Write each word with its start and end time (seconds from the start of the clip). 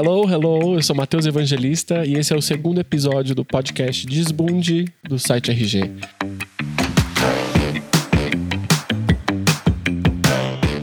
Hello, 0.00 0.30
hello, 0.30 0.76
eu 0.76 0.82
sou 0.84 0.94
Matheus 0.94 1.26
Evangelista 1.26 2.06
e 2.06 2.14
esse 2.14 2.32
é 2.32 2.36
o 2.36 2.40
segundo 2.40 2.80
episódio 2.80 3.34
do 3.34 3.44
podcast 3.44 4.06
Desbunde 4.06 4.84
do 5.02 5.18
site 5.18 5.50
RG. 5.50 5.90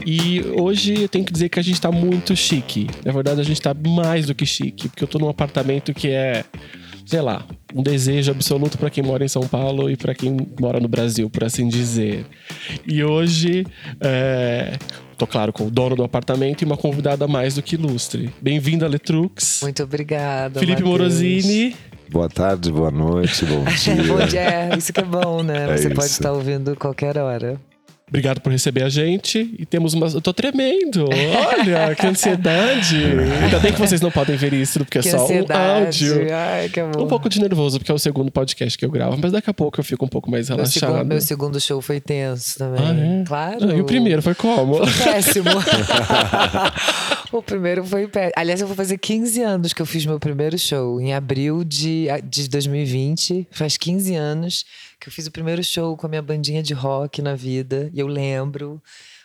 E 0.04 0.42
hoje 0.60 1.00
eu 1.00 1.08
tenho 1.08 1.24
que 1.24 1.32
dizer 1.32 1.48
que 1.48 1.58
a 1.58 1.62
gente 1.62 1.80
tá 1.80 1.90
muito 1.90 2.36
chique. 2.36 2.88
Na 3.06 3.10
verdade, 3.10 3.40
a 3.40 3.42
gente 3.42 3.58
tá 3.58 3.72
mais 3.72 4.26
do 4.26 4.34
que 4.34 4.44
chique, 4.44 4.86
porque 4.86 5.04
eu 5.04 5.08
tô 5.08 5.18
num 5.18 5.30
apartamento 5.30 5.94
que 5.94 6.08
é, 6.08 6.44
sei 7.06 7.22
lá, 7.22 7.42
um 7.74 7.82
desejo 7.82 8.32
absoluto 8.32 8.76
para 8.76 8.90
quem 8.90 9.02
mora 9.02 9.24
em 9.24 9.28
São 9.28 9.48
Paulo 9.48 9.88
e 9.88 9.96
para 9.96 10.14
quem 10.14 10.36
mora 10.60 10.78
no 10.78 10.88
Brasil, 10.88 11.30
por 11.30 11.42
assim 11.42 11.68
dizer. 11.68 12.26
E 12.86 13.02
hoje, 13.02 13.64
é, 13.98 14.74
tô 15.16 15.26
claro 15.26 15.52
com 15.52 15.66
o 15.66 15.70
dono 15.70 15.96
do 15.96 16.04
apartamento 16.04 16.62
e 16.62 16.64
uma 16.64 16.76
convidada 16.76 17.26
mais 17.26 17.54
do 17.54 17.62
que 17.62 17.74
ilustre. 17.74 18.32
Bem-vinda, 18.40 18.86
Letrux. 18.86 19.60
Muito 19.62 19.82
obrigada. 19.82 20.60
Felipe 20.60 20.82
Mateus. 20.82 20.98
Morosini. 20.98 21.76
Boa 22.08 22.28
tarde, 22.28 22.70
boa 22.70 22.90
noite, 22.90 23.44
bom 23.44 23.64
dia. 23.74 23.94
bom 24.04 24.26
dia, 24.26 24.76
isso 24.78 24.92
que 24.92 25.00
é 25.00 25.04
bom, 25.04 25.42
né? 25.42 25.64
É 25.72 25.76
Você 25.76 25.88
pode 25.90 26.06
isso. 26.06 26.20
estar 26.20 26.32
ouvindo 26.32 26.76
qualquer 26.76 27.18
hora. 27.18 27.60
Obrigado 28.08 28.40
por 28.40 28.52
receber 28.52 28.84
a 28.84 28.88
gente. 28.88 29.52
E 29.58 29.66
temos 29.66 29.92
uma. 29.92 30.06
Eu 30.06 30.20
tô 30.20 30.32
tremendo. 30.32 31.06
Olha, 31.08 31.92
que 31.96 32.06
ansiedade. 32.06 32.96
Ainda 33.42 33.58
bem 33.58 33.72
que 33.72 33.80
vocês 33.80 34.00
não 34.00 34.12
podem 34.12 34.36
ver 34.36 34.52
isso, 34.52 34.78
porque 34.78 35.00
que 35.00 35.08
é 35.08 35.10
só 35.10 35.18
um 35.18 35.24
ansiedade. 35.24 36.08
áudio. 36.08 36.32
Ai, 36.32 36.68
que 36.68 36.78
amor. 36.78 37.02
Um 37.02 37.08
pouco 37.08 37.28
de 37.28 37.40
nervoso, 37.40 37.78
porque 37.78 37.90
é 37.90 37.94
o 37.94 37.98
segundo 37.98 38.30
podcast 38.30 38.78
que 38.78 38.84
eu 38.84 38.90
gravo, 38.92 39.18
mas 39.20 39.32
daqui 39.32 39.50
a 39.50 39.54
pouco 39.54 39.80
eu 39.80 39.84
fico 39.84 40.04
um 40.04 40.08
pouco 40.08 40.30
mais 40.30 40.48
meu 40.48 40.56
relaxado. 40.56 40.92
segundo, 40.92 41.04
meu 41.04 41.20
segundo 41.20 41.60
show 41.60 41.82
foi 41.82 42.00
tenso 42.00 42.58
também. 42.58 42.84
Ah, 42.86 43.20
é? 43.22 43.24
Claro. 43.24 43.70
Ah, 43.70 43.74
e 43.74 43.80
o 43.80 43.84
primeiro 43.84 44.22
foi 44.22 44.36
como? 44.36 44.86
Foi 44.86 45.04
péssimo. 45.12 45.50
o 47.32 47.42
primeiro 47.42 47.84
foi 47.84 48.06
péssimo. 48.06 48.34
Aliás, 48.36 48.60
eu 48.60 48.68
vou 48.68 48.76
fazer 48.76 48.98
15 48.98 49.42
anos 49.42 49.72
que 49.72 49.82
eu 49.82 49.86
fiz 49.86 50.06
meu 50.06 50.20
primeiro 50.20 50.56
show. 50.56 51.00
Em 51.00 51.12
abril 51.12 51.64
de, 51.64 52.06
de 52.22 52.48
2020. 52.48 53.48
Faz 53.50 53.76
15 53.76 54.14
anos 54.14 54.64
que 55.00 55.08
eu 55.08 55.12
fiz 55.12 55.26
o 55.26 55.30
primeiro 55.30 55.62
show 55.62 55.96
com 55.96 56.06
a 56.06 56.10
minha 56.10 56.22
bandinha 56.22 56.62
de 56.62 56.74
rock 56.74 57.20
na 57.22 57.34
vida. 57.34 57.90
E 57.92 58.00
eu 58.00 58.06
lembro. 58.06 58.82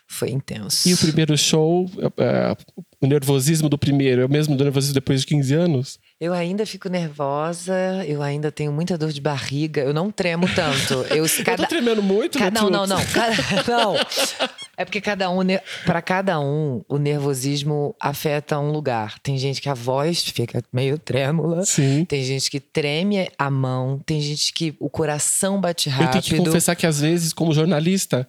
Foi 0.08 0.30
intenso. 0.30 0.90
E 0.90 0.94
o 0.94 0.98
primeiro 0.98 1.38
show, 1.38 1.90
é, 2.18 2.58
o 3.00 3.08
nervosismo 3.08 3.70
do 3.70 3.78
primeiro 3.78 4.22
é 4.22 4.26
o 4.26 4.30
mesmo 4.30 4.58
do 4.58 4.64
nervosismo 4.66 4.94
depois 4.94 5.22
de 5.22 5.28
15 5.28 5.54
anos? 5.54 6.00
Eu 6.22 6.34
ainda 6.34 6.68
fico 6.68 6.88
nervosa, 6.88 7.74
eu 8.08 8.22
ainda 8.22 8.52
tenho 8.52 8.72
muita 8.72 8.96
dor 8.96 9.12
de 9.12 9.20
barriga, 9.20 9.82
eu 9.82 9.92
não 9.92 10.12
tremo 10.12 10.48
tanto. 10.54 10.94
Eu, 11.10 11.26
Eu 11.26 11.58
tô 11.58 11.66
tremendo 11.66 12.04
muito, 12.04 12.38
Ca- 12.38 12.52
Não, 12.52 12.66
Letrux. 12.70 12.90
não, 12.90 12.98
não. 12.98 13.06
Cada- 13.08 13.36
não. 13.68 13.96
É 14.78 14.86
porque 14.86 15.02
cada 15.02 15.32
um, 15.32 15.40
para 15.84 16.00
cada 16.00 16.40
um, 16.40 16.84
o 16.88 16.98
nervosismo 17.00 17.96
afeta 18.00 18.60
um 18.60 18.72
lugar. 18.72 19.18
Tem 19.20 19.36
gente 19.38 19.60
que 19.60 19.68
a 19.68 19.74
voz 19.74 20.22
fica 20.24 20.62
meio 20.72 21.00
trêmula. 21.00 21.66
Sim. 21.66 22.06
Tem 22.06 22.24
gente 22.24 22.52
que 22.52 22.60
treme 22.60 23.28
a 23.38 23.50
mão, 23.50 24.00
tem 24.06 24.22
gente 24.22 24.54
que 24.54 24.76
o 24.80 24.90
coração 24.92 25.60
bate 25.60 25.90
Eu 25.90 25.96
rápido. 25.96 26.12
tenho 26.22 26.24
que 26.24 26.38
confessar 26.50 26.76
que 26.76 26.86
às 26.86 27.02
vezes, 27.02 27.34
como 27.34 27.52
jornalista, 27.52 28.28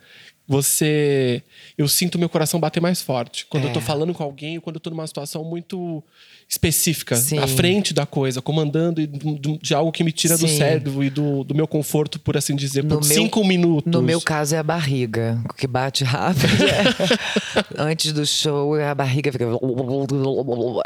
você. 0.48 1.42
Eu 1.78 1.86
sinto 1.88 2.18
meu 2.18 2.28
coração 2.28 2.58
bater 2.58 2.80
mais 2.80 3.00
forte. 3.00 3.46
Quando 3.48 3.64
É. 3.66 3.68
eu 3.68 3.72
tô 3.72 3.80
falando 3.80 4.12
com 4.12 4.22
alguém, 4.22 4.58
quando 4.60 4.76
eu 4.76 4.80
tô 4.80 4.90
numa 4.90 5.06
situação 5.06 5.44
muito 5.44 6.02
específica, 6.52 7.16
Sim. 7.16 7.38
à 7.38 7.46
frente 7.46 7.94
da 7.94 8.04
coisa, 8.04 8.42
comandando 8.42 9.06
do- 9.06 9.38
do- 9.38 9.58
de 9.58 9.74
algo 9.74 9.90
que 9.90 10.04
me 10.04 10.12
tira 10.12 10.36
do 10.36 10.46
Sim. 10.46 10.58
cérebro 10.58 11.02
e 11.02 11.08
do, 11.08 11.42
do 11.44 11.54
meu 11.54 11.66
conforto, 11.66 12.20
por 12.20 12.36
assim 12.36 12.54
dizer, 12.54 12.84
No 12.84 12.98
por 12.98 13.06
meu- 13.06 13.16
cinco 13.16 13.42
minutos. 13.42 13.90
No 13.90 14.02
meu 14.02 14.20
caso 14.20 14.54
é 14.54 14.58
a 14.58 14.62
barriga, 14.62 15.42
que 15.56 15.66
bate 15.66 16.04
rápido. 16.04 16.52
Antes 17.78 18.12
do 18.12 18.26
show, 18.26 18.74
a 18.74 18.94
barriga 18.94 19.32
fica. 19.32 19.46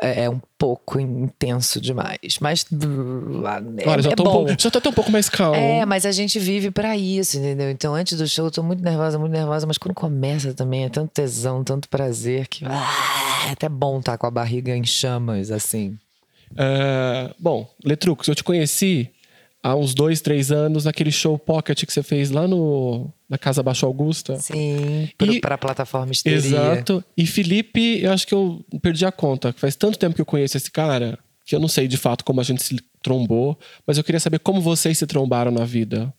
É, 0.00 0.24
é 0.24 0.30
um 0.30 0.40
pouco 0.56 1.00
intenso 1.00 1.80
demais. 1.80 2.38
Mas. 2.40 2.64
É, 2.72 3.88
Olha, 3.88 4.02
já, 4.02 4.10
é 4.10 4.14
tô 4.14 4.22
um 4.22 4.26
bom. 4.26 4.32
pouco, 4.32 4.56
já 4.62 4.70
tô 4.70 4.78
até 4.78 4.88
um 4.88 4.92
pouco 4.92 5.10
mais 5.10 5.28
calmo. 5.28 5.56
É, 5.56 5.84
mas 5.84 6.06
a 6.06 6.12
gente 6.12 6.38
vive 6.38 6.70
pra 6.70 6.96
isso, 6.96 7.38
entendeu? 7.38 7.70
Então, 7.70 7.92
antes 7.94 8.16
do 8.16 8.26
show, 8.28 8.44
eu 8.46 8.50
tô 8.52 8.62
muito 8.62 8.82
nervosa, 8.84 9.18
muito 9.18 9.32
nervosa, 9.32 9.66
mas 9.66 9.78
quando 9.78 9.94
começa 9.94 10.54
também 10.54 10.84
é 10.84 10.88
tanto 10.88 11.10
tesão, 11.10 11.64
tanto 11.64 11.88
prazer 11.88 12.46
que 12.46 12.64
ah, 12.64 13.46
é 13.48 13.50
até 13.52 13.68
bom 13.68 13.98
estar 13.98 14.16
com 14.16 14.26
a 14.26 14.30
barriga 14.30 14.74
em 14.76 14.84
chamas, 14.84 15.50
assim. 15.56 15.98
É, 16.56 17.34
bom, 17.38 17.68
Letrux, 17.84 18.26
eu 18.28 18.34
te 18.34 18.44
conheci 18.44 19.10
há 19.62 19.74
uns 19.74 19.94
dois, 19.94 20.20
três 20.20 20.52
anos 20.52 20.84
naquele 20.84 21.10
show 21.10 21.36
Pocket 21.38 21.84
que 21.84 21.92
você 21.92 22.02
fez 22.02 22.30
lá 22.30 22.46
no, 22.46 23.10
na 23.28 23.36
Casa 23.36 23.62
Baixo 23.62 23.84
Augusta. 23.84 24.36
Sim, 24.38 25.08
E- 25.20 25.40
pra 25.40 25.58
plataforma 25.58 26.12
histeria. 26.12 26.36
Exato. 26.38 27.02
E 27.16 27.26
Felipe, 27.26 28.00
eu 28.00 28.12
acho 28.12 28.26
que 28.26 28.34
eu 28.34 28.64
perdi 28.80 29.04
a 29.04 29.10
conta. 29.10 29.52
Faz 29.56 29.74
tanto 29.74 29.98
tempo 29.98 30.14
que 30.14 30.20
eu 30.20 30.26
conheço 30.26 30.56
esse 30.56 30.70
cara 30.70 31.18
que 31.44 31.54
eu 31.54 31.60
não 31.60 31.68
sei 31.68 31.86
de 31.88 31.96
fato 31.96 32.24
como 32.24 32.40
a 32.40 32.44
gente 32.44 32.62
se 32.62 32.76
trombou, 33.02 33.56
mas 33.86 33.96
eu 33.98 34.04
queria 34.04 34.18
saber 34.20 34.38
como 34.40 34.60
vocês 34.60 34.98
se 34.98 35.06
trombaram 35.06 35.50
na 35.52 35.64
vida. 35.64 36.12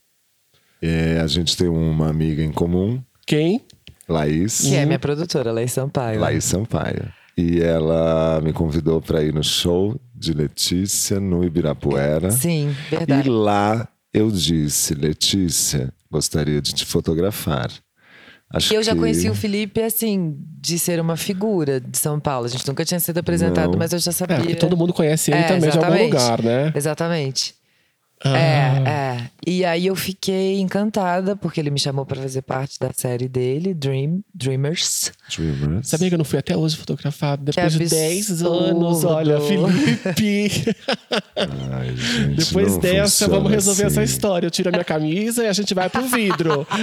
É, 0.81 1.19
a 1.19 1.27
gente 1.27 1.57
tem 1.57 1.67
uma 1.67 2.07
amiga 2.09 2.41
em 2.43 2.51
comum, 2.51 3.01
Quem? 3.25 3.61
Laís. 4.07 4.61
Que 4.61 4.75
é 4.75 4.85
minha 4.85 4.99
produtora, 4.99 5.51
Laís 5.51 5.73
Sampaio. 5.73 6.19
Laís 6.21 6.45
Sampaio. 6.45 7.11
E 7.37 7.61
ela 7.61 8.41
me 8.43 8.51
convidou 8.51 8.99
para 9.01 9.23
ir 9.23 9.33
no 9.33 9.43
show 9.43 9.99
de 10.15 10.33
Letícia 10.33 11.19
no 11.19 11.43
Ibirapuera. 11.43 12.31
Sim, 12.31 12.75
E 12.91 12.95
verdade. 12.95 13.29
lá 13.29 13.87
eu 14.13 14.31
disse, 14.31 14.95
Letícia, 14.95 15.93
gostaria 16.09 16.59
de 16.61 16.73
te 16.73 16.85
fotografar. 16.85 17.69
Acho 18.49 18.73
Eu 18.73 18.81
já 18.81 18.93
que- 18.93 18.99
conheci 18.99 19.29
o 19.29 19.35
Felipe, 19.35 19.81
assim, 19.81 20.35
de 20.59 20.79
ser 20.79 20.99
uma 21.01 21.17
figura 21.17 21.79
de 21.81 21.97
São 21.97 22.17
Paulo. 22.19 22.45
A 22.45 22.49
gente 22.49 22.65
nunca 22.67 22.83
tinha 22.85 22.99
sido 22.99 23.17
apresentado, 23.19 23.71
Não. 23.71 23.77
mas 23.77 23.91
eu 23.91 23.99
já 23.99 24.09
É, 24.09 24.13
sabia. 24.13 24.37
porque 24.37 24.55
todo 24.55 24.75
mundo 24.77 24.93
conhece 24.93 25.31
ele 25.31 25.41
É, 25.41 25.43
também 25.47 25.69
de 25.69 25.77
algum 25.77 25.93
exatamente. 25.93 26.13
lugar, 26.13 26.41
né? 26.41 26.71
Exatamente. 26.73 27.53
Ah, 28.23 28.37
É, 28.37 28.89
é. 28.89 29.29
E 29.45 29.63
aí 29.63 29.85
eu 29.87 29.95
fiquei 29.95 30.59
encantada, 30.59 31.35
porque 31.35 31.59
ele 31.59 31.69
me 31.69 31.79
chamou 31.79 32.05
pra 32.05 32.19
fazer 32.21 32.41
parte 32.41 32.79
da 32.79 32.91
série 32.93 33.27
dele, 33.29 33.73
Dream, 33.73 34.21
Dreamers. 34.33 35.11
Dreamers. 35.35 35.87
Sabia 35.87 36.09
que 36.09 36.15
eu 36.15 36.17
não 36.17 36.25
fui 36.25 36.39
até 36.39 36.57
hoje 36.57 36.75
fotografado? 36.75 37.43
Depois 37.45 37.73
de 37.73 37.85
10 37.87 38.41
anos, 38.43 39.03
olha, 39.03 39.39
Felipe. 39.39 40.75
Ai, 41.71 41.95
gente, 41.95 42.35
Depois 42.45 42.77
dessa, 42.77 43.27
vamos 43.27 43.51
resolver 43.51 43.85
essa 43.85 44.01
assim. 44.01 44.11
história. 44.11 44.47
Eu 44.47 44.51
tiro 44.51 44.69
a 44.69 44.71
minha 44.71 44.83
camisa 44.83 45.43
e 45.43 45.47
a 45.47 45.53
gente 45.53 45.73
vai 45.73 45.89
pro 45.89 46.03
vidro. 46.07 46.65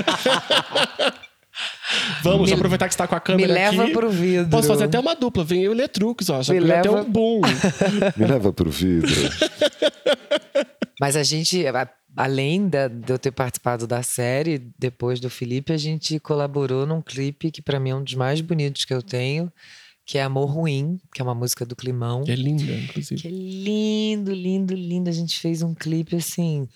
Vamos 2.25 2.49
Me- 2.51 2.57
aproveitar 2.57 2.89
que 2.89 2.95
você 2.95 2.99
tá 2.99 3.07
com 3.07 3.15
a 3.15 3.19
Me 3.19 3.25
câmera 3.25 3.53
leva 3.55 3.85
aqui. 3.85 3.93
pro 3.93 4.11
vidro. 4.11 4.49
Posso 4.51 4.67
fazer 4.67 4.85
até 4.85 4.99
uma 4.99 5.15
dupla. 5.15 5.45
Vem 5.45 5.63
eu 5.63 5.71
e 5.73 5.75
o 5.75 5.79
Letrux, 5.79 6.29
ó. 6.29 6.43
Já 6.43 6.53
Me 6.53 6.59
ganhei 6.61 6.77
até 6.79 6.91
leva- 6.91 7.03
um 7.03 7.11
boom. 7.11 7.41
Me 8.17 8.27
leva 8.27 8.53
pro 8.53 8.71
vidro. 8.71 9.09
Mas 11.01 11.17
a 11.17 11.23
gente, 11.23 11.65
além 12.17 12.69
da- 12.69 12.89
de 12.89 13.13
eu 13.13 13.19
ter 13.19 13.33
participado 13.33 13.87
da 13.87 14.03
série, 14.03 14.71
depois 14.79 15.19
do 15.21 15.29
Felipe, 15.29 15.73
a 15.73 15.77
gente 15.77 16.19
colaborou 16.21 16.87
num 16.87 17.03
clipe 17.03 17.51
que 17.51 17.61
pra 17.63 17.81
mim 17.81 17.91
é 17.91 17.95
um 17.97 18.05
dos 18.05 18.15
mais 18.15 18.41
bonitos 18.41 18.85
que 18.85 18.95
eu 18.95 19.03
tenho, 19.03 19.53
que 20.07 20.19
é 20.19 20.23
Amor 20.23 20.51
Ruim, 20.51 21.01
que 21.15 21.21
é 21.21 21.25
uma 21.25 21.35
música 21.35 21.65
do 21.65 21.75
Climão. 21.75 22.23
Que 22.25 22.33
é 22.33 22.37
linda, 22.37 22.73
inclusive. 22.73 23.21
Que 23.21 23.27
é 23.29 23.31
lindo, 23.31 24.33
lindo, 24.33 24.75
lindo. 24.75 25.09
A 25.11 25.13
gente 25.13 25.39
fez 25.41 25.63
um 25.63 25.75
clipe 25.75 26.15
assim, 26.17 26.69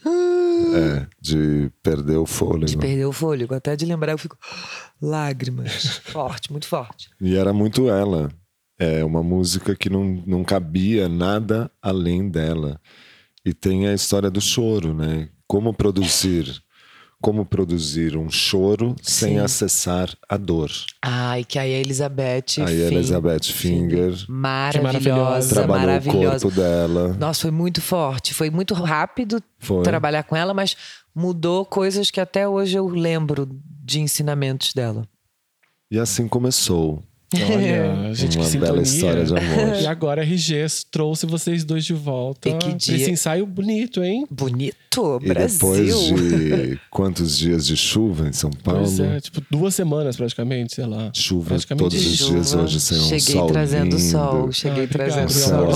É, 0.74 1.06
de 1.20 1.70
perder 1.82 2.16
o 2.16 2.26
fôlego. 2.26 2.66
de 2.66 2.76
perder 2.76 3.04
o 3.04 3.12
fôlego. 3.12 3.54
Até 3.54 3.76
de 3.76 3.84
lembrar, 3.86 4.12
eu 4.12 4.18
fico. 4.18 4.36
Lágrimas. 5.00 5.98
forte, 6.04 6.50
muito 6.50 6.66
forte. 6.66 7.10
E 7.20 7.36
era 7.36 7.52
muito 7.52 7.88
ela. 7.88 8.30
É 8.78 9.04
uma 9.04 9.22
música 9.22 9.76
que 9.76 9.88
não, 9.90 10.04
não 10.26 10.42
cabia 10.44 11.08
nada 11.08 11.70
além 11.82 12.28
dela. 12.28 12.80
E 13.48 13.54
tem 13.54 13.86
a 13.88 13.94
história 13.94 14.30
do 14.30 14.42
choro, 14.42 14.92
né? 14.92 15.30
Como 15.46 15.72
produzir, 15.72 16.60
como 17.18 17.46
produzir 17.46 18.14
um 18.14 18.28
choro 18.30 18.94
sem 19.02 19.36
Sim. 19.36 19.38
acessar 19.38 20.14
a 20.28 20.36
dor. 20.36 20.70
Ai, 21.00 21.44
que 21.44 21.58
aí 21.58 21.72
a 21.74 21.78
Elizabeth. 21.80 22.58
Aí 22.58 22.84
a 22.84 22.88
Fin- 22.90 22.94
Elizabeth 22.96 23.44
Finger 23.44 24.12
Maravilhosa, 24.28 24.82
maravilhosa. 24.82 25.54
trabalhou 25.54 25.86
maravilhosa. 25.86 26.36
o 26.46 26.50
corpo 26.50 26.60
dela. 26.60 27.08
Nossa, 27.18 27.40
foi 27.40 27.50
muito 27.50 27.80
forte. 27.80 28.34
Foi 28.34 28.50
muito 28.50 28.74
rápido 28.74 29.42
Foi. 29.58 29.82
trabalhar 29.82 30.24
com 30.24 30.36
ela, 30.36 30.52
mas 30.52 30.76
mudou 31.14 31.64
coisas 31.64 32.10
que 32.10 32.20
até 32.20 32.46
hoje 32.46 32.76
eu 32.76 32.86
lembro 32.86 33.48
de 33.82 33.98
ensinamentos 34.00 34.74
dela. 34.74 35.08
E 35.90 35.98
assim 35.98 36.28
começou. 36.28 37.02
Olha, 37.34 38.14
gente, 38.16 38.38
uma 38.38 38.48
que 38.48 38.56
bela 38.58 38.82
sintonia. 38.84 39.22
história 39.22 39.24
de 39.24 39.32
amor. 39.36 39.76
E 39.82 39.86
agora 39.86 40.22
a 40.22 40.24
RG 40.24 40.66
trouxe 40.90 41.26
vocês 41.26 41.62
dois 41.64 41.84
de 41.84 41.92
volta. 41.92 42.48
E 42.48 42.54
que 42.54 42.72
dia- 42.74 42.96
Esse 42.96 43.10
ensaio 43.10 43.44
bonito, 43.46 44.02
hein? 44.02 44.24
Bonito, 44.30 45.18
E 45.22 45.28
Brasil. 45.28 45.58
depois 45.58 45.94
de 46.72 46.80
quantos 46.90 47.36
dias 47.38 47.66
de 47.66 47.76
chuva 47.76 48.28
em 48.28 48.32
São 48.32 48.50
Paulo? 48.50 48.80
Pois 48.80 48.98
é, 48.98 49.20
tipo, 49.20 49.42
duas 49.50 49.74
semanas 49.74 50.16
praticamente, 50.16 50.74
sei 50.74 50.86
lá. 50.86 51.10
Chuva 51.14 51.50
Praticamente 51.50 51.90
todos 51.96 52.06
os 52.06 52.16
Chuva. 52.18 52.32
dias 52.32 52.54
hoje 52.54 52.80
sem 52.80 52.98
um 52.98 53.02
Cheguei 53.02 53.20
sol 53.20 53.46
trazendo 53.48 53.96
lindo. 53.96 54.10
sol, 54.10 54.52
cheguei 54.52 54.84
Ah, 54.84 54.88
trazendo 54.88 55.20
meu 55.20 55.28
sol. 55.30 55.66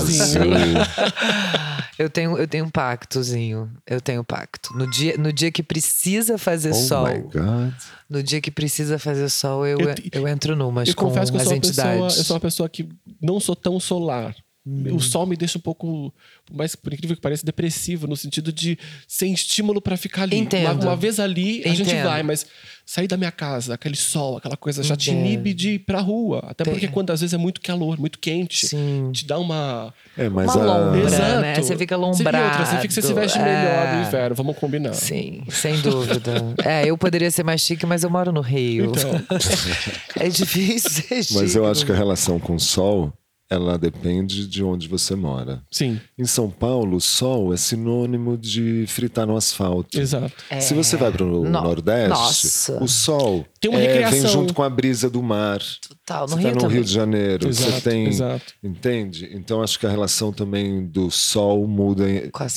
Eu 1.97 2.09
tenho, 2.09 2.37
eu 2.37 2.47
tenho 2.47 2.65
um 2.65 2.69
pactozinho. 2.69 3.71
Eu 3.85 4.01
tenho 4.01 4.21
um 4.21 4.23
pacto. 4.23 4.75
No 4.75 4.89
dia, 4.89 5.17
no 5.17 5.31
dia 5.31 5.51
que 5.51 5.61
precisa 5.61 6.37
fazer 6.37 6.71
Oh 6.71 6.73
sol, 6.73 7.07
my 7.07 7.19
God. 7.21 7.73
no 8.09 8.23
dia 8.23 8.41
que 8.41 8.49
precisa 8.51 8.97
fazer 8.97 9.29
sol, 9.29 9.65
eu, 9.65 9.79
Eu 9.79 9.95
eu, 10.11 10.27
entro 10.27 10.55
numas 10.55 10.89
eu 10.89 10.95
com 10.95 11.05
confesso 11.05 11.31
que 11.31 11.37
eu 11.37 11.41
as 11.41 11.47
sou, 11.47 11.53
uma 11.53 11.61
pessoa, 11.61 12.07
eu 12.07 12.09
sou 12.09 12.35
uma 12.35 12.39
pessoa 12.39 12.69
que 12.69 12.89
não 13.21 13.39
sou 13.39 13.55
tão 13.55 13.79
solar. 13.79 14.35
O 14.65 14.99
sol 15.01 15.25
me 15.25 15.35
deixa 15.35 15.57
um 15.57 15.61
pouco, 15.61 16.13
por 16.45 16.55
mais 16.55 16.73
por 16.73 16.93
incrível 16.93 17.17
que 17.17 17.21
pareça, 17.21 17.45
depressivo, 17.45 18.07
no 18.07 18.15
sentido 18.15 18.49
de 18.51 18.77
sem 19.05 19.33
estímulo 19.33 19.81
para 19.81 19.97
ficar 19.97 20.23
ali. 20.23 20.37
Entendo. 20.37 20.71
Uma, 20.83 20.91
uma 20.91 20.95
vez 20.95 21.19
ali, 21.19 21.61
a 21.65 21.69
gente 21.73 21.81
Entendo. 21.89 22.05
vai, 22.05 22.23
mas 22.23 22.45
sair 22.85 23.07
da 23.07 23.17
minha 23.17 23.31
casa, 23.31 23.73
aquele 23.73 23.95
sol, 23.97 24.37
aquela 24.37 24.55
coisa, 24.55 24.81
já 24.81 24.95
te 24.95 25.11
Entendo. 25.11 25.25
inibe 25.25 25.53
de 25.53 25.69
ir 25.71 25.79
pra 25.79 25.99
rua. 25.99 26.45
Até 26.47 26.63
porque 26.63 26.87
quando 26.87 27.09
às 27.11 27.19
vezes 27.19 27.33
é 27.33 27.37
muito 27.37 27.59
calor, 27.59 27.99
muito 27.99 28.17
quente, 28.19 28.65
Sim. 28.67 29.09
te 29.11 29.25
dá 29.25 29.37
uma. 29.37 29.93
É, 30.17 30.29
mas 30.29 30.55
Uma 30.55 30.63
a, 30.63 30.77
lombra. 30.85 31.01
Exato. 31.07 31.41
né? 31.41 31.55
Você 31.55 31.75
fica 31.77 31.97
Você, 31.97 32.01
e 32.01 32.05
outra, 32.25 32.37
alombrado. 32.39 32.65
você 32.65 32.75
fica 32.77 32.87
que 32.87 32.93
você 32.93 33.01
se 33.01 33.13
veste 33.13 33.39
melhor 33.39 33.95
no 33.95 34.01
É. 34.03 34.07
inverno, 34.07 34.35
vamos 34.35 34.57
combinar. 34.57 34.93
Sim, 34.93 35.43
sem 35.49 35.77
dúvida. 35.81 36.31
É, 36.63 36.85
eu 36.89 36.97
poderia 36.97 37.29
ser 37.31 37.43
mais 37.43 37.59
chique, 37.59 37.85
mas 37.85 38.03
eu 38.05 38.09
moro 38.09 38.31
no 38.31 38.39
Rio. 38.41 38.85
Então, 38.95 39.11
É 40.19 40.29
difícil 40.29 40.89
ser 40.89 41.21
chique. 41.23 41.33
mas 41.39 41.53
eu 41.55 41.65
acho 41.69 41.85
que 41.85 41.91
a 41.91 41.95
relação 41.95 42.39
com 42.39 42.55
o 42.55 42.59
sol, 42.59 43.11
ela 43.49 43.77
depende 43.77 44.47
de 44.47 44.63
onde 44.63 44.87
você 44.87 45.15
mora. 45.15 45.61
sim, 45.71 45.99
Em 46.17 46.25
São 46.25 46.49
Paulo, 46.49 46.97
o 46.97 47.01
sol 47.01 47.53
é 47.53 47.57
sinônimo 47.57 48.37
de 48.37 48.85
fritar 48.87 49.27
no 49.27 49.35
asfalto. 49.37 49.99
exato. 49.99 50.33
É. 50.49 50.59
Se 50.59 50.73
você 50.73 50.97
vai 50.97 51.11
para 51.11 51.23
o 51.23 51.43
No- 51.43 51.49
Nordeste, 51.49 52.09
Nossa. 52.09 52.83
o 52.83 52.87
sol 52.87 53.45
Tem 53.59 53.69
uma 53.69 53.79
é, 53.79 54.09
vem 54.09 54.25
junto 54.27 54.53
com 54.53 54.63
a 54.63 54.69
brisa 54.69 55.09
do 55.09 55.21
mar. 55.21 55.59
Total, 55.87 56.21
no 56.27 56.29
você 56.29 56.35
Rio 56.39 56.47
tá 56.49 56.53
no 56.55 56.61
também. 56.61 56.75
Rio 56.77 56.85
de 56.85 56.91
Janeiro, 56.91 57.47
Exato, 57.47 57.71
você 57.71 57.81
tem. 57.89 58.07
exato. 58.07 58.53
Entende? 58.63 59.29
Então 59.33 59.61
acho 59.61 59.77
que 59.79 59.85
a 59.85 59.89
relação 59.91 60.33
também 60.33 60.87
do 60.87 61.11
sol 61.11 61.67
muda 61.67 62.05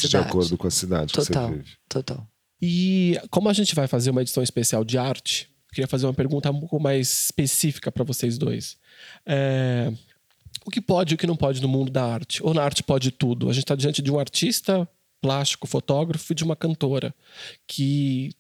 de 0.08 0.16
acordo 0.16 0.56
com 0.56 0.66
a 0.66 0.70
cidade 0.70 1.12
Total, 1.12 1.26
que 1.48 1.52
você 1.52 1.58
vive. 1.62 1.76
total. 1.88 2.26
E 2.62 3.20
como 3.30 3.48
a 3.50 3.52
gente 3.52 3.74
vai 3.74 3.86
fazer 3.86 4.10
uma 4.10 4.22
edição 4.22 4.42
especial 4.42 4.82
de 4.82 4.96
arte, 4.96 5.50
eu 5.70 5.74
queria 5.74 5.88
fazer 5.88 6.06
uma 6.06 6.14
pergunta 6.14 6.50
um 6.50 6.58
pouco 6.60 6.80
mais 6.80 7.24
específica 7.24 7.92
para 7.92 8.02
vocês 8.02 8.38
dois. 8.38 8.76
É, 9.26 9.92
o 10.66 10.70
que 10.70 10.80
pode 10.80 11.12
e 11.12 11.14
o 11.14 11.18
que 11.18 11.28
não 11.28 11.36
pode 11.36 11.62
no 11.62 11.68
mundo 11.68 11.92
da 11.92 12.04
arte? 12.04 12.42
Ou 12.42 12.52
na 12.52 12.60
arte 12.60 12.82
pode 12.82 13.12
tudo? 13.12 13.48
A 13.48 13.52
gente 13.52 13.62
está 13.62 13.76
diante 13.76 14.02
de 14.02 14.10
um 14.10 14.18
artista 14.18 14.86
plástico, 15.20 15.66
fotógrafo 15.66 16.32
e 16.32 16.34
de 16.34 16.42
uma 16.42 16.56
cantora 16.56 17.14
que 17.68 18.32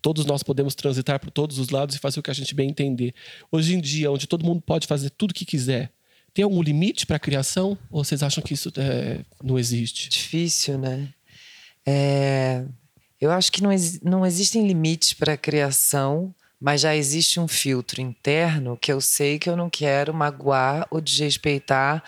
todos 0.00 0.24
nós 0.24 0.44
podemos 0.44 0.76
transitar 0.76 1.18
por 1.18 1.32
todos 1.32 1.58
os 1.58 1.70
lados 1.70 1.96
e 1.96 1.98
fazer 1.98 2.20
o 2.20 2.22
que 2.22 2.30
a 2.30 2.34
gente 2.34 2.54
bem 2.54 2.70
entender. 2.70 3.12
Hoje 3.50 3.74
em 3.74 3.80
dia, 3.80 4.10
onde 4.12 4.28
todo 4.28 4.44
mundo 4.44 4.62
pode 4.62 4.86
fazer 4.86 5.10
tudo 5.10 5.32
o 5.32 5.34
que 5.34 5.44
quiser, 5.44 5.90
tem 6.32 6.44
algum 6.44 6.62
limite 6.62 7.06
para 7.06 7.16
a 7.16 7.20
criação? 7.20 7.76
Ou 7.90 8.04
vocês 8.04 8.22
acham 8.22 8.42
que 8.42 8.54
isso 8.54 8.70
é, 8.76 9.24
não 9.42 9.58
existe? 9.58 10.08
Difícil, 10.08 10.78
né? 10.78 11.08
É, 11.84 12.64
eu 13.20 13.32
acho 13.32 13.50
que 13.50 13.62
não, 13.62 13.70
não 14.02 14.24
existem 14.24 14.64
limites 14.64 15.12
para 15.12 15.32
a 15.32 15.36
criação, 15.36 16.32
mas 16.64 16.80
já 16.80 16.96
existe 16.96 17.38
um 17.38 17.46
filtro 17.46 18.00
interno 18.00 18.74
que 18.74 18.90
eu 18.90 18.98
sei 18.98 19.38
que 19.38 19.50
eu 19.50 19.54
não 19.54 19.68
quero 19.68 20.14
magoar 20.14 20.86
ou 20.90 20.98
desrespeitar 20.98 22.02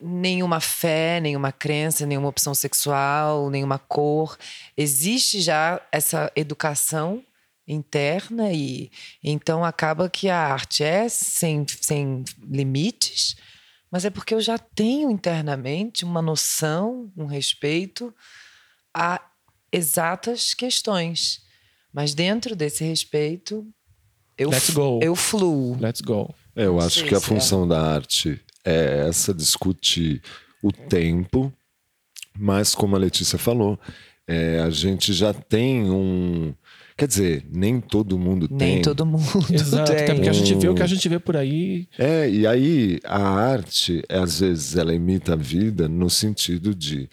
nenhuma 0.00 0.60
fé, 0.60 1.18
nenhuma 1.18 1.50
crença, 1.50 2.06
nenhuma 2.06 2.28
opção 2.28 2.54
sexual, 2.54 3.50
nenhuma 3.50 3.76
cor. 3.76 4.38
Existe 4.76 5.40
já 5.40 5.84
essa 5.90 6.30
educação 6.36 7.24
interna 7.66 8.52
e 8.52 8.88
então 9.20 9.64
acaba 9.64 10.08
que 10.08 10.28
a 10.28 10.38
arte 10.38 10.84
é 10.84 11.08
sem, 11.08 11.66
sem 11.80 12.22
limites, 12.48 13.34
mas 13.90 14.04
é 14.04 14.10
porque 14.10 14.32
eu 14.32 14.40
já 14.40 14.58
tenho 14.58 15.10
internamente 15.10 16.04
uma 16.04 16.22
noção, 16.22 17.12
um 17.16 17.26
respeito 17.26 18.14
a 18.94 19.20
exatas 19.72 20.54
questões. 20.54 21.49
Mas 21.92 22.14
dentro 22.14 22.54
desse 22.54 22.84
respeito, 22.84 23.66
eu, 24.38 24.50
Let's 24.50 24.70
go. 24.70 25.00
eu 25.02 25.14
fluo. 25.14 25.76
Let's 25.78 26.00
go. 26.00 26.34
É, 26.54 26.64
eu 26.64 26.74
Não 26.74 26.80
acho 26.80 27.04
que 27.04 27.14
a 27.14 27.18
é. 27.18 27.20
função 27.20 27.66
da 27.66 27.80
arte 27.80 28.40
é 28.64 29.06
essa, 29.08 29.34
discutir 29.34 30.22
o 30.62 30.70
tempo, 30.72 31.52
mas 32.38 32.74
como 32.74 32.96
a 32.96 32.98
Letícia 32.98 33.38
falou, 33.38 33.78
é, 34.26 34.60
a 34.60 34.70
gente 34.70 35.12
já 35.12 35.32
tem 35.34 35.90
um. 35.90 36.54
Quer 36.96 37.08
dizer, 37.08 37.46
nem 37.50 37.80
todo 37.80 38.18
mundo 38.18 38.46
tem. 38.46 38.56
Nem 38.56 38.82
todo 38.82 39.06
mundo 39.06 39.46
Exato, 39.50 39.90
até 39.90 40.04
tem. 40.04 40.14
porque 40.16 40.28
a 40.28 40.32
gente 40.32 40.54
vê 40.54 40.68
o 40.68 40.74
que 40.74 40.82
a 40.82 40.86
gente 40.86 41.08
vê 41.08 41.18
por 41.18 41.36
aí. 41.36 41.88
É, 41.98 42.28
e 42.28 42.46
aí 42.46 43.00
a 43.04 43.22
arte, 43.22 44.02
às 44.08 44.40
vezes, 44.40 44.76
ela 44.76 44.94
imita 44.94 45.32
a 45.32 45.36
vida 45.36 45.88
no 45.88 46.10
sentido 46.10 46.74
de 46.74 47.08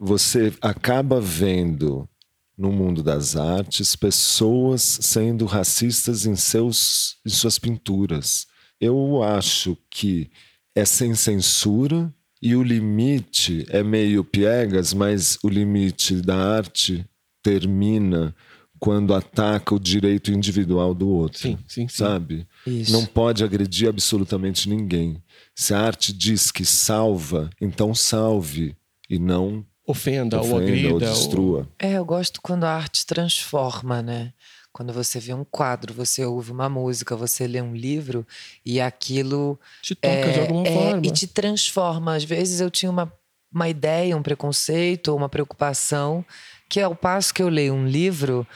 você 0.00 0.52
acaba 0.60 1.20
vendo 1.20 2.08
no 2.56 2.72
mundo 2.72 3.02
das 3.02 3.36
artes 3.36 3.94
pessoas 3.94 4.82
sendo 4.82 5.44
racistas 5.44 6.24
em, 6.24 6.34
seus, 6.34 7.16
em 7.24 7.28
suas 7.28 7.58
pinturas. 7.58 8.46
Eu 8.80 9.22
acho 9.22 9.76
que 9.90 10.30
é 10.74 10.84
sem 10.84 11.14
censura 11.14 12.12
e 12.40 12.54
o 12.54 12.62
limite 12.62 13.66
é 13.68 13.82
meio 13.82 14.22
piegas, 14.24 14.94
mas 14.94 15.38
o 15.42 15.48
limite 15.48 16.20
da 16.20 16.36
arte 16.36 17.04
termina 17.42 18.34
quando 18.78 19.14
ataca 19.14 19.74
o 19.74 19.80
direito 19.80 20.30
individual 20.30 20.94
do 20.94 21.08
outro 21.08 21.40
Sim, 21.40 21.58
sim, 21.66 21.88
sim. 21.88 21.96
sabe? 21.96 22.46
Isso. 22.66 22.92
Não 22.92 23.06
pode 23.06 23.42
agredir 23.42 23.88
absolutamente 23.88 24.68
ninguém. 24.68 25.22
Se 25.54 25.72
a 25.72 25.80
arte 25.80 26.12
diz 26.12 26.50
que 26.50 26.64
salva, 26.64 27.48
então 27.60 27.94
salve 27.94 28.76
e 29.08 29.18
não 29.18 29.64
Ofenda, 29.86 30.38
ou 30.38 30.44
ofenda 30.44 30.62
agrida. 30.64 30.88
ou 30.88 30.94
ou- 30.94 31.00
destrua. 31.00 31.68
É, 31.78 31.92
eu 31.92 32.04
gosto 32.04 32.40
quando 32.42 32.64
a 32.64 32.70
arte 32.72 33.06
transforma, 33.06 34.02
né? 34.02 34.32
Quando 34.72 34.92
você 34.92 35.18
vê 35.18 35.32
um 35.32 35.44
quadro, 35.44 35.94
você 35.94 36.24
ouve 36.24 36.52
uma 36.52 36.68
música, 36.68 37.16
você 37.16 37.46
lê 37.46 37.62
um 37.62 37.74
livro 37.74 38.26
e 38.64 38.78
aquilo 38.80 39.58
Te 39.80 39.94
toca 39.94 40.32
de 40.32 40.40
alguma 40.40 40.66
é, 40.66 40.74
forma. 40.74 41.06
e 41.06 41.10
te 41.10 41.26
transforma. 41.26 42.14
Às 42.14 42.24
vezes 42.24 42.60
eu 42.60 42.70
tinha 42.70 42.90
uma, 42.90 43.10
uma 43.50 43.68
ideia, 43.70 44.14
um 44.16 44.22
preconceito 44.22 45.08
ou 45.08 45.16
uma 45.16 45.30
preocupação 45.30 46.22
que 46.68 46.80
ao 46.80 46.94
passo 46.96 47.32
que 47.32 47.42
eu 47.42 47.48
leio 47.48 47.74
um 47.74 47.86
livro, 47.86 48.46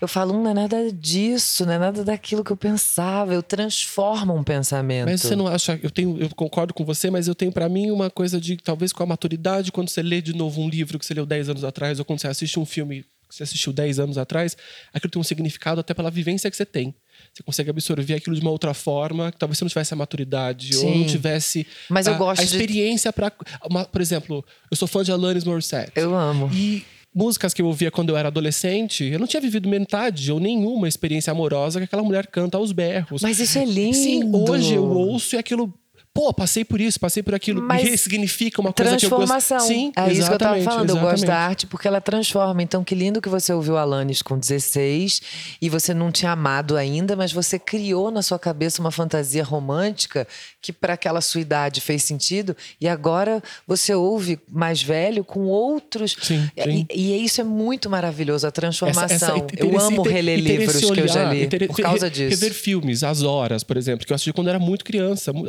eu 0.00 0.08
falo, 0.08 0.34
"Hum, 0.34 0.42
não 0.42 0.50
é 0.50 0.54
nada 0.54 0.92
disso, 0.92 1.66
não 1.66 1.72
é 1.74 1.78
nada 1.78 2.02
daquilo 2.04 2.42
que 2.42 2.50
eu 2.50 2.56
pensava, 2.56 3.34
eu 3.34 3.42
transformo 3.42 4.34
um 4.34 4.42
pensamento. 4.42 5.06
Mas 5.06 5.20
você 5.22 5.36
não 5.36 5.46
acha, 5.46 5.78
eu 5.82 5.90
tenho, 5.90 6.18
eu 6.18 6.28
concordo 6.34 6.72
com 6.72 6.84
você, 6.84 7.10
mas 7.10 7.28
eu 7.28 7.34
tenho 7.34 7.52
pra 7.52 7.68
mim 7.68 7.90
uma 7.90 8.08
coisa 8.10 8.40
de 8.40 8.56
talvez 8.56 8.92
com 8.92 9.02
a 9.02 9.06
maturidade, 9.06 9.70
quando 9.70 9.88
você 9.90 10.02
lê 10.02 10.22
de 10.22 10.32
novo 10.34 10.60
um 10.62 10.68
livro 10.68 10.98
que 10.98 11.04
você 11.04 11.12
leu 11.14 11.26
10 11.26 11.50
anos 11.50 11.64
atrás, 11.64 11.98
ou 11.98 12.04
quando 12.04 12.20
você 12.20 12.28
assiste 12.28 12.58
um 12.58 12.64
filme 12.66 13.04
que 13.28 13.34
você 13.34 13.42
assistiu 13.42 13.74
10 13.74 13.98
anos 14.00 14.16
atrás, 14.16 14.56
aquilo 14.90 15.10
tem 15.10 15.20
um 15.20 15.24
significado 15.24 15.78
até 15.82 15.92
pela 15.92 16.10
vivência 16.10 16.50
que 16.50 16.56
você 16.56 16.64
tem. 16.64 16.94
Você 17.34 17.42
consegue 17.42 17.68
absorver 17.68 18.14
aquilo 18.14 18.34
de 18.34 18.40
uma 18.40 18.50
outra 18.50 18.72
forma, 18.72 19.30
que 19.30 19.36
talvez 19.36 19.58
você 19.58 19.64
não 19.64 19.68
tivesse 19.68 19.92
a 19.92 19.96
maturidade, 19.98 20.74
ou 20.78 20.84
não 20.96 21.02
Sim. 21.02 21.06
tivesse 21.12 21.66
Mas 21.90 22.06
eu 22.06 22.14
a, 22.14 22.16
gosto 22.16 22.40
a 22.40 22.44
de- 22.44 22.50
experiência 22.50 23.12
para, 23.12 23.30
por 23.30 24.00
exemplo, 24.00 24.42
eu 24.70 24.76
sou 24.78 24.88
fã 24.88 25.04
de 25.04 25.12
Alanis 25.12 25.44
Morissette. 25.44 25.92
Eu 25.94 26.14
amo. 26.16 26.48
E 26.54 26.82
músicas 27.18 27.52
que 27.52 27.60
eu 27.60 27.66
ouvia 27.66 27.90
quando 27.90 28.10
eu 28.10 28.16
era 28.16 28.28
adolescente, 28.28 29.04
eu 29.04 29.18
não 29.18 29.26
tinha 29.26 29.40
vivido 29.40 29.68
metade 29.68 30.30
ou 30.30 30.38
nenhuma 30.38 30.86
experiência 30.86 31.32
amorosa 31.32 31.80
que 31.80 31.84
aquela 31.84 32.04
mulher 32.04 32.28
canta 32.28 32.56
aos 32.56 32.70
berros. 32.70 33.22
Mas 33.22 33.40
isso 33.40 33.58
é 33.58 33.64
lindo. 33.64 33.96
Sim, 33.96 34.30
hoje 34.32 34.74
eu 34.74 34.84
ouço 34.84 35.34
e 35.34 35.38
aquilo. 35.38 35.74
Pô, 36.12 36.32
passei 36.32 36.64
por 36.64 36.80
isso, 36.80 36.98
passei 36.98 37.22
por 37.22 37.34
aquilo. 37.34 37.62
Mas 37.62 37.84
me 37.84 37.90
ressignifica 37.90 38.60
uma 38.60 38.72
coisa 38.72 38.96
que 38.96 39.06
eu 39.06 39.10
gosto. 39.10 39.60
Sim, 39.60 39.92
é 39.96 40.12
isso 40.12 40.26
que 40.28 40.34
eu 40.34 40.38
tava 40.38 40.58
exatamente, 40.58 40.64
falando. 40.64 40.88
Eu 40.90 40.94
gosto 40.96 41.04
da 41.04 41.14
exatamente. 41.26 41.48
arte 41.48 41.66
porque 41.66 41.86
ela 41.86 42.00
transforma. 42.00 42.62
Então, 42.62 42.82
que 42.82 42.94
lindo 42.94 43.20
que 43.22 43.28
você 43.28 43.52
ouviu 43.52 43.76
Alanis 43.76 44.20
com 44.20 44.36
16 44.36 45.20
e 45.62 45.68
você 45.68 45.94
não 45.94 46.10
tinha 46.10 46.32
amado 46.32 46.76
ainda, 46.76 47.14
mas 47.14 47.30
você 47.32 47.58
criou 47.58 48.10
na 48.10 48.20
sua 48.22 48.38
cabeça 48.38 48.80
uma 48.80 48.90
fantasia 48.90 49.44
romântica 49.44 50.26
que 50.60 50.72
para 50.72 50.94
aquela 50.94 51.20
sua 51.20 51.40
idade 51.40 51.80
fez 51.80 52.02
sentido. 52.02 52.56
E 52.80 52.88
agora 52.88 53.40
você 53.66 53.94
ouve 53.94 54.38
mais 54.50 54.82
velho 54.82 55.22
com 55.22 55.46
outros. 55.46 56.16
Sim, 56.20 56.50
E- 56.56 56.62
sim. 56.64 56.86
E, 56.92 57.12
e 57.12 57.24
isso 57.24 57.40
é 57.40 57.44
muito 57.44 57.88
maravilhoso, 57.88 58.46
a 58.46 58.50
transformação. 58.50 59.04
Essa- 59.04 59.26
essa- 59.26 59.46
eu 59.56 59.78
amo 59.78 60.02
reler 60.02 60.38
livros 60.40 60.80
que 60.90 61.00
eu 61.00 61.06
já 61.08 61.32
li 61.32 61.46
por 61.68 61.80
causa 61.80 62.10
disso. 62.10 62.30
Rever 62.30 62.52
filmes, 62.52 63.04
As 63.04 63.22
Horas, 63.22 63.62
por 63.62 63.76
exemplo, 63.76 64.04
que 64.04 64.12
eu 64.12 64.14
assisti 64.14 64.32
quando 64.32 64.48
era 64.48 64.58
muito 64.58 64.84
criança, 64.84 65.32
mu- 65.32 65.48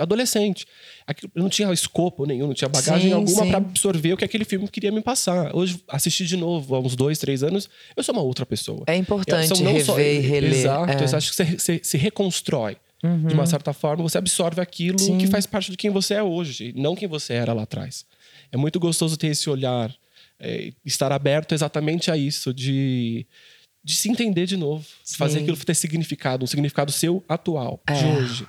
Aquilo- 1.08 1.32
Eu 1.36 1.42
não 1.44 1.50
tinha 1.50 1.72
escopo 1.74 2.26
nenhum, 2.26 2.48
não 2.48 2.54
tinha 2.54 2.70
bagagem 2.70 3.10
Sim, 3.10 3.14
alguma 3.14 3.44
sim. 3.44 3.50
para 3.50 3.58
absorver 3.58 4.14
o 4.14 4.18
que 4.18 4.26
aquele 4.26 4.46
filme 4.46 4.68
queria 4.68 4.92
me 4.92 5.02
passar. 5.02 5.56
Hoje, 5.56 5.82
assistir 5.88 6.26
de 6.26 6.38
novo, 6.38 6.76
há 6.76 6.80
uns 6.80 6.96
dois, 6.96 7.18
três 7.18 7.44
anos, 7.44 7.70
eu 7.96 8.04
sou 8.04 8.14
uma 8.14 8.22
outra 8.24 8.46
pessoa. 8.46 8.84
É 8.88 8.96
importante 8.96 9.48
São 9.48 9.58
não 9.58 9.80
só- 9.80 9.96
rever 9.96 10.24
e 10.24 10.28
reler. 10.28 10.54
Exato, 10.54 10.92
é. 10.92 10.96
Uhum. 10.96 11.02
eu 11.12 11.18
acho 11.18 11.30
que 11.30 11.36
você, 11.36 11.46
você 11.58 11.80
se 11.84 11.98
reconstrói. 11.98 12.78
De 13.28 13.34
uma 13.34 13.46
certa 13.46 13.72
forma, 13.72 14.04
você 14.04 14.18
absorve 14.18 14.60
aquilo 14.60 15.00
Sim. 15.00 15.18
que 15.18 15.26
faz 15.28 15.46
parte 15.46 15.72
de 15.72 15.78
quem 15.78 15.90
você 15.90 16.16
é 16.16 16.24
hoje, 16.24 16.74
não 16.76 16.98
quem 16.98 17.08
você 17.08 17.32
era 17.34 17.54
lá 17.54 17.64
atrás. 17.64 18.06
É 18.52 18.58
muito 18.58 18.78
gostoso 18.78 19.16
ter 19.16 19.28
esse 19.28 19.50
olhar, 19.50 19.90
é, 20.38 20.74
estar 20.86 21.10
aberto 21.10 21.54
exatamente 21.54 22.12
a 22.12 22.18
isso, 22.18 22.54
de, 22.54 23.26
de 23.82 23.96
se 23.96 24.10
entender 24.12 24.46
de 24.46 24.58
novo, 24.58 24.86
de 25.10 25.16
fazer 25.16 25.38
Sim. 25.38 25.44
aquilo 25.44 25.56
ter 25.58 25.76
significado, 25.76 26.44
um 26.44 26.48
significado 26.48 26.92
seu 26.92 27.24
atual, 27.30 27.80
de 27.88 27.94
É. 28.04 28.18
hoje. 28.18 28.46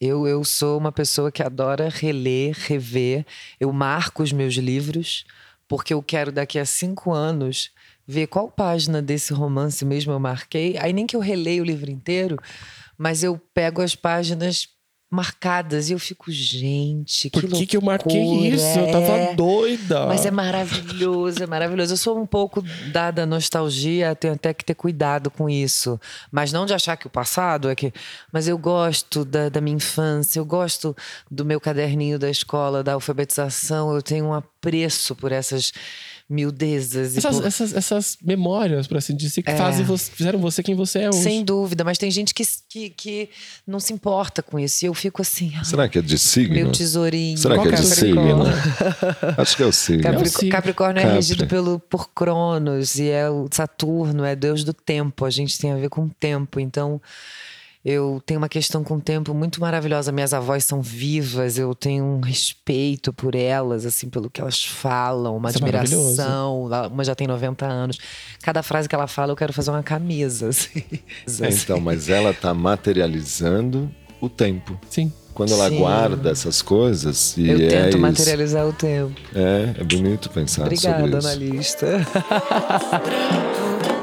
Eu, 0.00 0.26
eu 0.26 0.44
sou 0.44 0.78
uma 0.78 0.92
pessoa 0.92 1.32
que 1.32 1.42
adora 1.42 1.88
reler, 1.88 2.56
rever. 2.56 3.26
Eu 3.58 3.72
marco 3.72 4.22
os 4.22 4.32
meus 4.32 4.54
livros, 4.54 5.24
porque 5.66 5.92
eu 5.92 6.02
quero 6.02 6.30
daqui 6.30 6.58
a 6.58 6.64
cinco 6.64 7.12
anos 7.12 7.72
ver 8.06 8.28
qual 8.28 8.50
página 8.50 9.02
desse 9.02 9.32
romance 9.32 9.84
mesmo 9.84 10.12
eu 10.12 10.20
marquei. 10.20 10.78
Aí 10.78 10.92
nem 10.92 11.06
que 11.06 11.16
eu 11.16 11.20
releia 11.20 11.60
o 11.60 11.64
livro 11.64 11.90
inteiro, 11.90 12.36
mas 12.96 13.22
eu 13.22 13.38
pego 13.52 13.82
as 13.82 13.94
páginas 13.94 14.68
marcadas. 15.10 15.88
E 15.88 15.92
eu 15.92 15.98
fico, 15.98 16.30
gente, 16.30 17.30
Por 17.30 17.42
que 17.42 17.48
que, 17.48 17.66
que 17.66 17.76
eu 17.76 17.80
marquei 17.80 18.48
isso? 18.48 18.78
Eu 18.78 18.92
tava 18.92 19.06
é. 19.06 19.34
doida. 19.34 20.06
Mas 20.06 20.26
é 20.26 20.30
maravilhoso, 20.30 21.42
é 21.42 21.46
maravilhoso. 21.46 21.94
Eu 21.94 21.96
sou 21.96 22.20
um 22.20 22.26
pouco 22.26 22.62
dada 22.92 23.22
à 23.22 23.26
nostalgia, 23.26 24.14
tenho 24.14 24.34
até 24.34 24.52
que 24.52 24.64
ter 24.64 24.74
cuidado 24.74 25.30
com 25.30 25.48
isso. 25.48 25.98
Mas 26.30 26.52
não 26.52 26.66
de 26.66 26.74
achar 26.74 26.96
que 26.96 27.06
o 27.06 27.10
passado 27.10 27.70
é 27.70 27.74
que. 27.74 27.92
Mas 28.32 28.46
eu 28.46 28.58
gosto 28.58 29.24
da, 29.24 29.48
da 29.48 29.60
minha 29.60 29.76
infância, 29.76 30.38
eu 30.38 30.44
gosto 30.44 30.96
do 31.30 31.44
meu 31.44 31.60
caderninho 31.60 32.18
da 32.18 32.28
escola, 32.28 32.84
da 32.84 32.92
alfabetização. 32.92 33.94
Eu 33.94 34.02
tenho 34.02 34.26
um 34.26 34.34
apreço 34.34 35.16
por 35.16 35.32
essas 35.32 35.72
miudezas. 36.28 37.14
e 37.14 37.18
Essas, 37.18 37.36
por- 37.36 37.46
essas, 37.46 37.74
essas 37.74 38.18
memórias, 38.22 38.86
por 38.86 38.98
assim 38.98 39.16
dizer, 39.16 39.42
que 39.42 39.50
É. 39.50 39.56
fazem 39.56 39.84
você, 39.84 40.10
fizeram 40.12 40.38
você 40.38 40.62
quem 40.62 40.74
você 40.74 41.00
é 41.00 41.08
hoje. 41.08 41.22
Sem 41.22 41.42
dúvida, 41.44 41.82
mas 41.84 41.96
tem 41.96 42.10
gente 42.10 42.34
que, 42.34 42.42
que, 42.68 42.90
que 42.90 43.30
não 43.66 43.80
se 43.80 43.92
importa 43.92 44.42
com 44.42 44.58
isso. 44.58 44.84
E 44.84 44.88
eu 44.88 44.94
fico 44.94 45.22
assim, 45.22 45.52
Será 45.64 45.88
que 45.88 45.98
é 45.98 46.02
de 46.02 46.18
signo? 46.18 46.54
meu 46.54 46.70
tesourinho. 46.72 47.38
Será 47.38 47.54
que 47.62 47.68
é 47.68 47.70
de 47.72 47.82
Capricórnio. 47.88 48.44
signo? 48.44 49.34
Acho 49.40 49.56
que 49.56 49.62
é 49.62 49.66
o 49.66 49.72
signo. 49.72 50.02
Capri- 50.02 50.16
Capric- 50.18 50.36
signo. 50.38 50.52
Capricórnio 50.52 51.00
é 51.00 51.02
Capri. 51.04 51.16
regido 51.16 51.46
pelo, 51.46 51.78
por 51.78 52.10
Cronos 52.10 52.96
e 52.96 53.08
é 53.08 53.28
o 53.30 53.48
Saturno, 53.50 54.24
é 54.24 54.36
deus 54.36 54.64
do 54.64 54.74
tempo. 54.74 55.24
A 55.24 55.30
gente 55.30 55.58
tem 55.58 55.72
a 55.72 55.76
ver 55.76 55.88
com 55.88 56.02
o 56.04 56.10
tempo. 56.20 56.60
Então, 56.60 57.00
eu 57.84 58.20
tenho 58.26 58.38
uma 58.40 58.48
questão 58.48 58.82
com 58.82 58.96
o 58.96 59.00
tempo 59.00 59.32
muito 59.32 59.60
maravilhosa. 59.60 60.10
Minhas 60.10 60.34
avós 60.34 60.64
são 60.64 60.82
vivas, 60.82 61.56
eu 61.58 61.74
tenho 61.74 62.04
um 62.04 62.20
respeito 62.20 63.12
por 63.12 63.34
elas, 63.34 63.86
assim, 63.86 64.08
pelo 64.08 64.28
que 64.28 64.40
elas 64.40 64.64
falam, 64.64 65.36
uma 65.36 65.48
Isso 65.48 65.58
é 65.58 65.62
admiração. 65.62 66.64
Uma 66.90 67.04
já 67.04 67.14
tem 67.14 67.26
90 67.26 67.66
anos. 67.66 67.98
Cada 68.42 68.62
frase 68.62 68.88
que 68.88 68.94
ela 68.94 69.06
fala, 69.06 69.32
eu 69.32 69.36
quero 69.36 69.52
fazer 69.52 69.70
uma 69.70 69.82
camisa. 69.82 70.48
Assim. 70.50 70.82
É, 71.40 71.48
então, 71.50 71.80
mas 71.80 72.08
ela 72.08 72.34
tá 72.34 72.52
materializando 72.52 73.90
o 74.20 74.28
tempo. 74.28 74.78
Sim. 74.90 75.12
Quando 75.32 75.52
ela 75.52 75.68
Sim. 75.68 75.78
guarda 75.78 76.30
essas 76.30 76.60
coisas 76.60 77.36
e 77.36 77.48
eu 77.48 77.60
é 77.60 77.68
tento 77.68 77.88
isso. 77.90 77.98
materializar 77.98 78.66
o 78.66 78.72
tempo. 78.72 79.20
É, 79.32 79.80
é 79.80 79.84
bonito 79.84 80.28
pensar 80.30 80.64
sobre 80.64 80.74
Obrigada, 80.74 81.18
isso. 81.18 81.28
analista. 81.28 81.86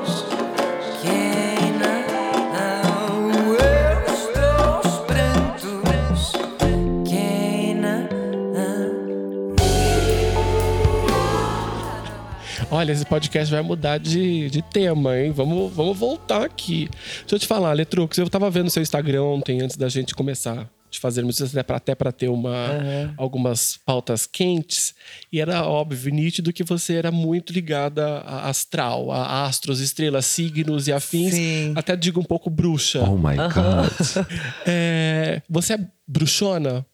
Olha, 12.75 12.91
esse 12.91 13.05
podcast 13.05 13.49
vai 13.49 13.61
mudar 13.61 13.97
de, 13.97 14.49
de 14.49 14.61
tema, 14.61 15.17
hein? 15.17 15.31
Vamos, 15.31 15.71
vamos 15.73 15.97
voltar 15.97 16.43
aqui. 16.43 16.89
Deixa 17.21 17.35
eu 17.35 17.39
te 17.39 17.47
falar, 17.47 17.71
Letrux, 17.71 18.17
eu 18.17 18.29
tava 18.29 18.49
vendo 18.49 18.69
seu 18.69 18.83
Instagram 18.83 19.23
ontem, 19.23 19.61
antes 19.61 19.77
da 19.77 19.87
gente 19.87 20.13
começar 20.13 20.69
de 20.91 20.99
fazermos 20.99 21.39
isso, 21.39 21.57
até 21.57 21.95
pra 21.95 22.11
ter 22.11 22.27
uma, 22.27 22.67
algumas 23.15 23.77
pautas 23.85 24.27
quentes. 24.27 24.93
E 25.31 25.39
era 25.39 25.65
óbvio, 25.65 26.13
nítido, 26.13 26.51
que 26.51 26.65
você 26.65 26.95
era 26.95 27.13
muito 27.13 27.53
ligada 27.53 28.17
a 28.17 28.49
astral, 28.49 29.09
a 29.09 29.45
astros, 29.45 29.79
estrelas, 29.79 30.25
signos 30.25 30.89
e 30.89 30.91
afins. 30.91 31.33
Sim. 31.33 31.71
Até 31.77 31.95
digo 31.95 32.19
um 32.19 32.25
pouco 32.25 32.49
bruxa. 32.49 33.01
Oh 33.01 33.15
my 33.15 33.37
God. 33.37 34.25
É, 34.67 35.41
você 35.49 35.75
é 35.75 35.87
bruxona? 36.05 36.85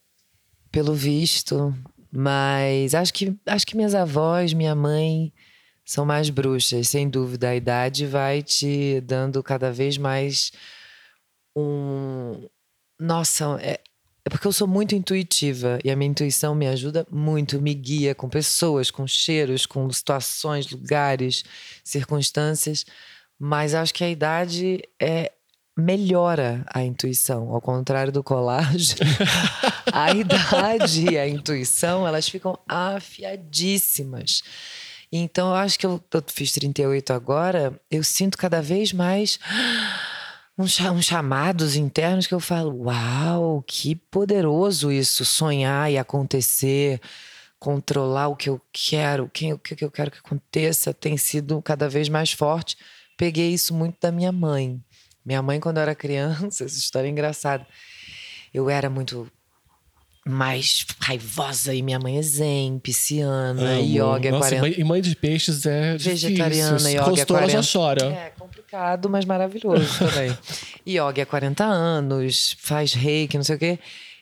Pelo 0.71 0.93
visto. 0.93 1.73
Mas 2.11 2.93
acho 2.93 3.11
que, 3.11 3.35
acho 3.47 3.65
que 3.65 3.75
minhas 3.75 3.95
avós, 3.95 4.53
minha 4.53 4.75
mãe 4.75 5.33
são 5.91 6.05
mais 6.05 6.29
bruxas, 6.29 6.87
sem 6.87 7.09
dúvida. 7.09 7.49
A 7.49 7.55
idade 7.57 8.05
vai 8.05 8.41
te 8.41 9.01
dando 9.01 9.43
cada 9.43 9.73
vez 9.73 9.97
mais 9.97 10.53
um. 11.53 12.47
Nossa, 12.97 13.59
é, 13.61 13.77
é 14.23 14.29
porque 14.29 14.47
eu 14.47 14.53
sou 14.53 14.69
muito 14.69 14.95
intuitiva 14.95 15.79
e 15.83 15.91
a 15.91 15.95
minha 15.97 16.09
intuição 16.09 16.55
me 16.55 16.65
ajuda 16.65 17.05
muito, 17.11 17.61
me 17.61 17.73
guia 17.73 18.15
com 18.15 18.29
pessoas, 18.29 18.89
com 18.89 19.05
cheiros, 19.05 19.65
com 19.65 19.91
situações, 19.91 20.71
lugares, 20.71 21.43
circunstâncias. 21.83 22.85
Mas 23.37 23.73
acho 23.73 23.93
que 23.93 24.05
a 24.05 24.09
idade 24.09 24.81
é 24.97 25.29
melhora 25.77 26.63
a 26.73 26.81
intuição, 26.81 27.53
ao 27.53 27.59
contrário 27.59 28.13
do 28.13 28.23
colágeno. 28.23 29.01
a 29.91 30.11
idade 30.13 31.11
e 31.11 31.19
a 31.19 31.27
intuição, 31.27 32.07
elas 32.07 32.29
ficam 32.29 32.57
afiadíssimas. 32.65 34.41
Então, 35.11 35.49
eu 35.49 35.55
acho 35.55 35.77
que 35.77 35.85
eu, 35.85 36.01
eu 36.13 36.23
fiz 36.27 36.51
38 36.53 37.11
agora, 37.11 37.79
eu 37.89 38.03
sinto 38.03 38.37
cada 38.37 38.61
vez 38.61 38.93
mais 38.93 39.37
uns, 40.57 40.71
cha- 40.73 40.91
uns 40.91 41.05
chamados 41.05 41.75
internos 41.75 42.27
que 42.27 42.33
eu 42.33 42.39
falo: 42.39 42.85
Uau, 42.85 43.61
que 43.67 43.95
poderoso 43.95 44.91
isso! 44.91 45.25
Sonhar 45.25 45.91
e 45.91 45.97
acontecer, 45.97 47.01
controlar 47.59 48.29
o 48.29 48.35
que 48.35 48.49
eu 48.49 48.61
quero, 48.71 49.29
quem, 49.33 49.53
o 49.53 49.59
que 49.59 49.83
eu 49.83 49.91
quero 49.91 50.11
que 50.11 50.19
aconteça, 50.19 50.93
tem 50.93 51.17
sido 51.17 51.61
cada 51.61 51.89
vez 51.89 52.07
mais 52.09 52.31
forte. 52.31 52.77
Peguei 53.17 53.53
isso 53.53 53.73
muito 53.73 53.97
da 54.01 54.11
minha 54.11 54.31
mãe. 54.31 54.81
Minha 55.25 55.41
mãe, 55.41 55.59
quando 55.59 55.77
eu 55.77 55.83
era 55.83 55.93
criança, 55.93 56.45
essa 56.65 56.77
história 56.77 57.07
é 57.07 57.11
engraçada. 57.11 57.67
Eu 58.53 58.69
era 58.69 58.89
muito 58.89 59.29
mais 60.25 60.85
raivosa 60.99 61.73
e 61.73 61.81
minha 61.81 61.99
mãe 61.99 62.17
é 62.17 62.21
zen, 62.21 62.77
pisciana, 62.79 63.71
Amo. 63.71 63.81
yoga 63.81 64.27
é 64.29 64.31
Nossa, 64.31 64.49
40 64.49 64.61
mãe- 64.61 64.75
e 64.77 64.83
mãe 64.83 65.01
de 65.01 65.15
peixes 65.15 65.65
é 65.65 65.97
Vegetariana, 65.97 66.77
difícil. 66.77 66.89
yoga 66.91 67.01
é 67.01 67.09
Rostou, 67.09 67.37
ela 67.37 67.47
já 67.49 67.61
40. 67.63 67.71
chora. 67.71 68.05
É 68.13 68.29
complicado, 68.37 69.09
mas 69.09 69.25
maravilhoso 69.25 69.97
também. 69.99 70.37
Yoga 70.87 71.21
é 71.21 71.25
40 71.25 71.63
anos, 71.63 72.55
faz 72.59 72.93
reiki, 72.93 73.37
não 73.37 73.43
sei 73.43 73.55
o 73.55 73.59
quê. 73.59 73.79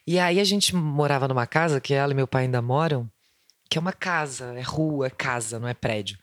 E 0.08 0.18
aí 0.20 0.40
a 0.40 0.44
gente 0.44 0.74
morava 0.76 1.28
numa 1.28 1.46
casa, 1.46 1.80
que 1.80 1.94
ela 1.94 2.12
e 2.12 2.16
meu 2.16 2.28
pai 2.28 2.44
ainda 2.44 2.62
moram, 2.62 3.10
que 3.70 3.78
é 3.78 3.82
uma 3.82 3.94
casa, 3.94 4.54
é 4.58 4.62
rua, 4.62 5.08
é 5.08 5.10
casa, 5.10 5.60
não 5.60 5.68
é 5.68 5.74
prédio. 5.74 6.18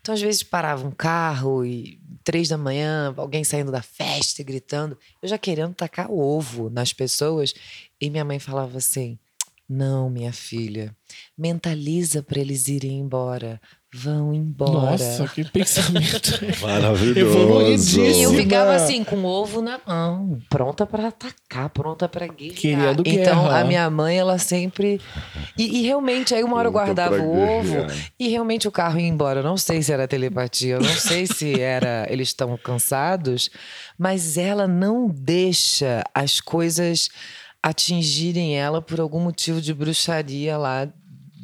Então, 0.00 0.14
às 0.14 0.20
vezes, 0.20 0.42
parava 0.42 0.86
um 0.86 0.90
carro 0.90 1.64
e 1.64 2.00
três 2.24 2.48
da 2.48 2.56
manhã, 2.56 3.14
alguém 3.16 3.44
saindo 3.44 3.70
da 3.70 3.82
festa 3.82 4.42
gritando, 4.42 4.96
eu 5.22 5.28
já 5.28 5.36
querendo 5.36 5.74
tacar 5.74 6.10
ovo 6.10 6.70
nas 6.70 6.92
pessoas. 6.92 7.54
E 8.00 8.08
minha 8.08 8.24
mãe 8.24 8.38
falava 8.38 8.78
assim: 8.78 9.18
Não, 9.68 10.08
minha 10.08 10.32
filha, 10.32 10.96
mentaliza 11.36 12.22
para 12.22 12.40
eles 12.40 12.68
irem 12.68 12.98
embora. 12.98 13.60
Vão 13.92 14.32
embora. 14.32 14.92
Nossa, 14.92 15.26
que 15.26 15.44
pensamento. 15.44 16.38
Maravilhoso. 16.62 18.00
E 18.00 18.22
eu 18.22 18.32
ficava 18.32 18.72
assim, 18.72 19.02
com 19.02 19.16
o 19.16 19.26
ovo 19.26 19.60
na 19.60 19.80
mão, 19.84 20.38
pronta 20.48 20.86
pra 20.86 21.08
atacar, 21.08 21.68
pronta 21.70 22.08
pra 22.08 22.28
guerrear. 22.28 22.54
Querendo 22.56 23.02
então, 23.04 23.42
guerra. 23.42 23.58
a 23.58 23.64
minha 23.64 23.90
mãe, 23.90 24.16
ela 24.16 24.38
sempre. 24.38 25.00
E, 25.58 25.80
e 25.80 25.82
realmente, 25.82 26.32
aí 26.32 26.44
uma 26.44 26.56
hora 26.56 26.68
eu 26.68 26.72
guardava 26.72 27.16
o 27.16 27.36
ovo 27.36 27.86
e 28.16 28.28
realmente 28.28 28.68
o 28.68 28.70
carro 28.70 29.00
ia 29.00 29.08
embora. 29.08 29.40
Eu 29.40 29.44
não 29.44 29.56
sei 29.56 29.82
se 29.82 29.92
era 29.92 30.06
telepatia, 30.06 30.74
eu 30.74 30.80
não 30.80 30.94
sei 30.94 31.26
se 31.26 31.60
era 31.60 32.06
eles 32.08 32.28
estão 32.28 32.56
cansados, 32.56 33.50
mas 33.98 34.38
ela 34.38 34.68
não 34.68 35.08
deixa 35.08 36.04
as 36.14 36.40
coisas 36.40 37.08
atingirem 37.60 38.56
ela 38.56 38.80
por 38.80 39.00
algum 39.00 39.20
motivo 39.20 39.60
de 39.60 39.74
bruxaria 39.74 40.56
lá 40.56 40.88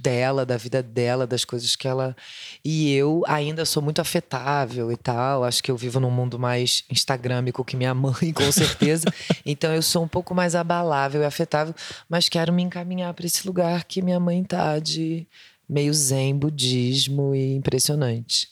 dela, 0.07 0.47
da 0.47 0.57
vida 0.57 0.81
dela, 0.85 1.27
das 1.27 1.45
coisas 1.45 1.75
que 1.75 1.89
ela. 1.89 2.17
E 2.65 2.93
eu 2.95 3.25
ainda 3.27 3.65
sou 3.65 3.83
muito 3.83 4.01
afetável 4.01 4.93
e 4.93 4.97
tal. 4.97 5.43
Acho 5.43 5.61
que 5.61 5.71
eu 5.71 5.77
vivo 5.77 5.99
num 5.99 6.13
mundo 6.13 6.39
mais 6.39 6.85
instagramico 6.89 7.65
que 7.65 7.77
minha 7.77 7.93
mãe, 7.95 8.33
com 8.33 8.53
certeza. 8.53 9.13
então 9.45 9.75
eu 9.75 9.83
sou 9.83 10.05
um 10.05 10.09
pouco 10.09 10.33
mais 10.33 10.55
abalável 10.55 11.23
e 11.23 11.25
afetável, 11.25 11.75
mas 12.09 12.29
quero 12.29 12.53
me 12.53 12.63
encaminhar 12.63 13.13
para 13.15 13.27
esse 13.27 13.45
lugar 13.45 13.83
que 13.85 14.01
minha 14.01 14.21
mãe 14.21 14.45
tá 14.45 14.79
de 14.79 15.27
meio 15.69 15.93
zen, 15.93 16.39
budismo 16.39 17.35
e 17.35 17.57
impressionante. 17.57 18.49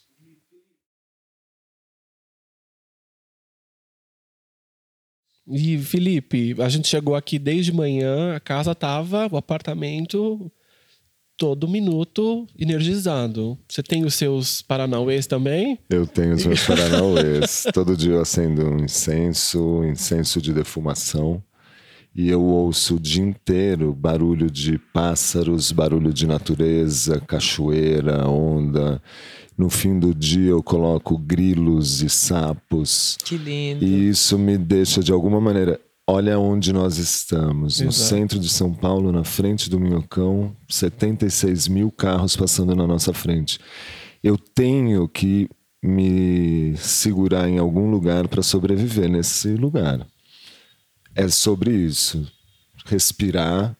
E, 5.46 5.78
Felipe, 5.78 6.56
a 6.60 6.68
gente 6.68 6.88
chegou 6.88 7.14
aqui 7.14 7.38
desde 7.38 7.70
manhã, 7.70 8.34
a 8.34 8.40
casa 8.40 8.74
tava, 8.74 9.28
o 9.30 9.36
apartamento, 9.36 10.50
todo 11.36 11.68
minuto 11.68 12.46
energizado. 12.58 13.58
Você 13.68 13.82
tem 13.82 14.04
os 14.04 14.14
seus 14.14 14.62
paranauês 14.62 15.26
também? 15.26 15.78
Eu 15.90 16.06
tenho 16.06 16.34
os 16.34 16.44
meus 16.46 16.64
paranauês. 16.64 17.66
Todo 17.74 17.96
dia 17.96 18.12
eu 18.12 18.20
acendo 18.20 18.68
um 18.68 18.84
incenso, 18.84 19.84
incenso 19.84 20.40
de 20.40 20.52
defumação. 20.52 21.42
E 22.14 22.28
eu 22.28 22.40
ouço 22.42 22.94
o 22.94 23.00
dia 23.00 23.24
inteiro 23.24 23.92
barulho 23.92 24.48
de 24.48 24.78
pássaros, 24.78 25.72
barulho 25.72 26.12
de 26.12 26.26
natureza, 26.28 27.20
cachoeira, 27.20 28.28
onda. 28.28 29.02
No 29.58 29.68
fim 29.68 29.98
do 29.98 30.14
dia 30.14 30.50
eu 30.50 30.62
coloco 30.62 31.18
grilos 31.18 32.02
e 32.02 32.08
sapos. 32.08 33.16
Que 33.24 33.36
lindo. 33.36 33.84
E 33.84 34.08
isso 34.08 34.38
me 34.38 34.56
deixa, 34.56 35.00
de 35.00 35.12
alguma 35.12 35.40
maneira, 35.40 35.80
olha 36.06 36.38
onde 36.38 36.72
nós 36.72 36.98
estamos. 36.98 37.80
No 37.80 37.88
Exato. 37.88 38.08
centro 38.08 38.38
de 38.38 38.48
São 38.48 38.72
Paulo, 38.72 39.10
na 39.10 39.24
frente 39.24 39.70
do 39.70 39.80
Minhocão, 39.80 40.54
76 40.68 41.68
mil 41.68 41.90
carros 41.90 42.36
passando 42.36 42.74
na 42.74 42.86
nossa 42.86 43.12
frente. 43.12 43.58
Eu 44.22 44.38
tenho 44.38 45.08
que 45.08 45.48
me 45.82 46.74
segurar 46.78 47.48
em 47.48 47.58
algum 47.58 47.90
lugar 47.90 48.26
para 48.28 48.42
sobreviver 48.42 49.08
nesse 49.08 49.48
lugar. 49.54 50.06
É 51.14 51.28
sobre 51.28 51.72
isso. 51.72 52.26
respirar. 52.86 53.76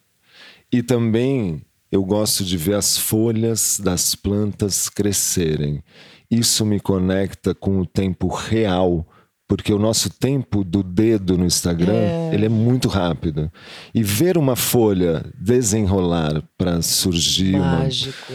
E 0.73 0.83
também 0.83 1.62
eu 1.90 2.04
gosto 2.04 2.45
de 2.45 2.57
ver 2.57 2.75
as 2.75 2.99
folhas 2.99 3.78
das 3.83 4.14
plantas 4.14 4.88
crescerem. 4.88 5.83
Isso 6.31 6.64
me 6.64 6.81
conecta 6.81 7.54
com 7.54 7.81
o 7.81 7.87
tempo 7.87 8.28
real, 8.28 9.07
porque 9.47 9.73
o 9.73 9.79
nosso 9.79 10.09
tempo 10.11 10.65
do 10.65 10.83
dedo 10.83 11.37
no 11.37 11.45
Instagram, 11.45 11.93
É. 11.93 12.31
ele 12.35 12.47
é 12.47 12.49
muito 12.49 12.89
rápido. 12.89 13.51
E 13.95 14.03
ver 14.03 14.39
uma 14.39 14.57
folha 14.57 15.25
desenrolar 15.39 16.43
para 16.57 16.81
surgir 16.83 17.57
uma 17.57 17.79
Mágico. 17.81 18.33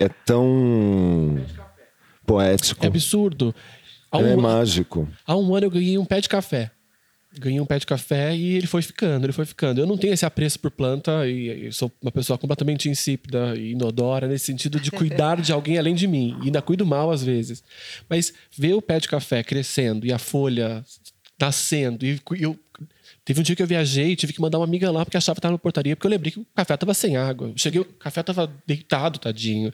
é 0.00 0.08
tão 0.08 1.38
poético. 2.26 2.84
É 2.84 2.88
absurdo. 2.88 3.54
É 4.12 4.16
um, 4.16 4.40
mágico. 4.40 5.06
há 5.26 5.36
um 5.36 5.54
ano 5.54 5.66
eu 5.66 5.70
ganhei 5.70 5.98
um 5.98 6.04
pé 6.04 6.20
de 6.20 6.28
café. 6.28 6.70
Ganhei 7.36 7.60
um 7.60 7.66
pé 7.66 7.78
de 7.78 7.86
café 7.86 8.34
e 8.34 8.54
ele 8.54 8.66
foi 8.66 8.80
ficando, 8.80 9.26
ele 9.26 9.32
foi 9.32 9.44
ficando. 9.44 9.80
Eu 9.80 9.86
não 9.86 9.98
tenho 9.98 10.14
esse 10.14 10.24
apreço 10.24 10.58
por 10.58 10.70
planta 10.70 11.28
e 11.28 11.70
sou 11.72 11.92
uma 12.00 12.10
pessoa 12.10 12.38
completamente 12.38 12.88
insípida 12.88 13.54
e 13.56 13.72
inodora 13.72 14.26
nesse 14.26 14.46
sentido 14.46 14.80
de 14.80 14.90
cuidar 14.90 15.40
de 15.40 15.52
alguém 15.52 15.78
além 15.78 15.94
de 15.94 16.06
mim. 16.06 16.36
E 16.42 16.46
ainda 16.46 16.62
cuido 16.62 16.86
mal 16.86 17.10
às 17.10 17.22
vezes. 17.22 17.62
Mas 18.08 18.32
ver 18.56 18.74
o 18.74 18.82
pé 18.82 18.98
de 18.98 19.08
café 19.08 19.42
crescendo 19.42 20.06
e 20.06 20.12
a 20.12 20.18
folha 20.18 20.82
nascendo 21.38 22.04
e 22.04 22.20
eu 22.40 22.58
Teve 23.28 23.40
um 23.40 23.42
dia 23.42 23.54
que 23.54 23.62
eu 23.62 23.66
viajei 23.66 24.12
e 24.12 24.16
tive 24.16 24.32
que 24.32 24.40
mandar 24.40 24.58
uma 24.58 24.64
amiga 24.64 24.90
lá 24.90 25.04
porque 25.04 25.18
a 25.18 25.20
chave 25.20 25.38
estava 25.38 25.52
na 25.52 25.58
portaria, 25.58 25.94
porque 25.94 26.06
eu 26.06 26.10
lembrei 26.10 26.32
que 26.32 26.40
o 26.40 26.46
café 26.56 26.74
tava 26.78 26.94
sem 26.94 27.18
água. 27.18 27.52
Cheguei, 27.56 27.82
o 27.82 27.84
café 27.84 28.22
tava 28.22 28.50
deitado, 28.66 29.18
tadinho. 29.18 29.70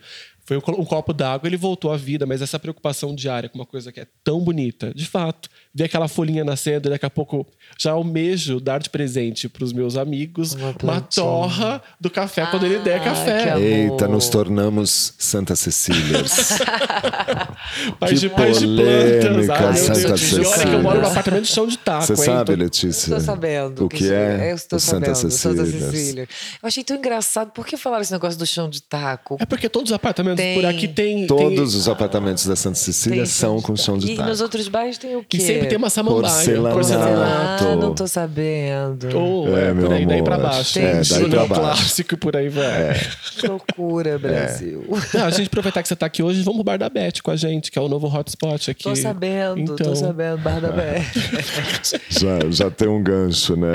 Foi 0.46 0.58
um, 0.58 0.60
copo 0.60 1.12
d'água, 1.14 1.48
ele 1.48 1.56
voltou 1.56 1.90
à 1.90 1.96
vida, 1.96 2.26
mas 2.26 2.42
essa 2.42 2.58
preocupação 2.58 3.14
diária 3.14 3.48
com 3.48 3.58
uma 3.58 3.64
coisa 3.64 3.90
que 3.90 4.00
é 4.00 4.06
tão 4.22 4.40
bonita, 4.40 4.92
de 4.94 5.06
fato, 5.06 5.48
ver 5.74 5.84
aquela 5.84 6.06
folhinha 6.06 6.44
nascendo 6.44 6.88
e 6.88 6.90
daqui 6.90 7.06
a 7.06 7.10
pouco 7.10 7.46
já 7.78 7.92
almejo 7.92 8.60
dar 8.60 8.78
de 8.80 8.90
presente 8.90 9.48
para 9.48 9.64
os 9.64 9.72
meus 9.72 9.96
amigos 9.96 10.52
Uma 10.52 10.74
uma, 10.82 11.00
torra 11.00 11.82
do 11.98 12.10
café 12.10 12.44
quando 12.46 12.66
ele 12.66 12.78
der 12.80 13.00
Ah, 13.00 13.04
café. 13.04 13.54
que. 13.54 13.62
Eita, 13.62 14.06
nos 14.06 14.28
tornamos 14.28 15.14
Santa 15.18 15.56
Cecílias. 15.56 16.58
Paz 17.98 18.20
de, 18.20 18.28
Que 18.28 18.34
paz 18.34 18.58
de 18.58 18.66
plantas. 18.66 18.84
polêmica, 19.24 19.54
Ai, 19.54 19.72
meu 19.72 19.74
Santa 19.76 20.08
Deus. 20.08 20.32
E 20.32 20.34
olha 20.36 20.44
que 20.44 20.44
eu 20.44 20.46
Cecília. 20.48 20.78
moro 20.78 21.00
num 21.00 21.06
apartamento 21.06 21.42
de 21.44 21.48
chão 21.50 21.66
de 21.66 21.78
taco, 21.78 22.06
Você 22.06 22.12
hein? 22.12 22.18
sabe, 22.18 22.56
Letícia? 22.56 22.88
Estou 23.06 23.20
sabendo. 23.20 23.84
O 23.84 23.88
que 23.88 24.12
é 24.12 24.50
Eu 24.52 24.56
estou 24.56 24.76
o 24.76 24.80
Santa 24.80 25.14
sabendo. 25.14 25.30
Santa 25.32 25.64
Cecília? 25.64 25.90
Cecília. 25.90 26.28
Eu 26.62 26.66
achei 26.66 26.84
tão 26.84 26.96
engraçado. 26.96 27.50
Por 27.52 27.66
que 27.66 27.76
falaram 27.76 28.02
esse 28.02 28.12
negócio 28.12 28.38
do 28.38 28.46
chão 28.46 28.68
de 28.68 28.82
taco? 28.82 29.36
É 29.40 29.46
porque 29.46 29.68
todos 29.68 29.90
os 29.90 29.94
apartamentos 29.94 30.34
Tem- 30.37 30.55
por 30.55 30.64
aqui 30.67 30.88
tem. 30.88 31.26
Todos 31.26 31.71
tem... 31.73 31.79
os 31.81 31.88
apartamentos 31.88 32.47
da 32.47 32.57
Santa 32.57 32.76
Cecília 32.76 33.19
Tem 33.19 33.26
são 33.26 33.61
com 33.61 33.75
chão 33.76 33.97
de 33.99 34.12
E 34.12 34.17
taco. 34.17 34.29
nos 34.29 34.41
outros 34.41 34.69
bairros 34.69 34.99
tem 34.99 35.17
o 35.17 35.25
quê? 35.25 35.37
E 35.37 35.41
sempre 35.41 35.67
tem 35.69 35.79
uma 35.79 35.91
samambaia. 35.91 36.23
Porcelanato. 36.35 36.75
porcelanato. 36.75 37.64
Ah, 37.64 37.76
não 37.76 37.95
tô 37.95 38.07
sabendo. 38.07 39.17
Ou 39.17 39.57
É, 39.59 39.69
é, 39.69 39.75
meu 39.75 39.87
por 39.87 39.95
aí, 39.95 40.07
daí 40.07 40.23
pra 40.23 40.38
baixo. 40.38 40.79
É, 40.79 41.03
daí 41.03 41.29
pra 41.31 41.47
baixo. 41.47 41.55
clássico 41.61 42.14
e 42.14 42.17
por 42.17 42.37
aí 42.37 42.49
vai. 42.49 42.95
Que 43.38 43.47
loucura, 43.49 44.19
Brasil. 44.19 44.85
Não, 45.12 45.25
a 45.25 45.31
gente 45.31 45.47
aproveitar 45.47 45.83
que 45.83 45.88
você 45.88 45.97
tá 45.97 46.07
aqui 46.07 46.23
hoje, 46.23 46.43
vamos 46.43 46.59
pro 46.59 46.64
Bar 46.64 46.79
da 46.79 46.88
Beth 46.88 47.21
com 47.23 47.31
a 47.31 47.37
gente, 47.37 47.71
que 47.71 47.79
é 47.79 47.83
o 47.83 47.88
novo 47.88 48.07
hotspot 48.07 48.71
aqui. 48.71 48.85
Tô 48.85 48.95
sabendo, 48.97 49.61
então, 49.61 49.76
tô 49.76 49.95
sabendo, 49.97 50.38
Bar 50.38 50.61
da 50.61 50.71
Bé. 50.73 51.05
Já, 52.11 52.38
já 52.50 52.71
tem 52.71 52.88
um 52.88 53.03
gancho, 53.03 53.57
né? 53.57 53.73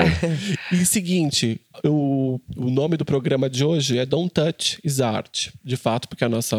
E 0.72 0.84
seguinte, 0.84 1.60
o, 1.84 2.40
o 2.56 2.70
nome 2.70 2.96
do 2.96 3.04
programa 3.04 3.48
de 3.48 3.64
hoje 3.64 3.98
é 3.98 4.06
Don't 4.06 4.30
Touch 4.30 4.78
is 4.84 5.00
Art. 5.00 5.48
De 5.64 5.76
fato, 5.76 6.08
porque 6.08 6.24
a 6.24 6.28
nossa, 6.28 6.49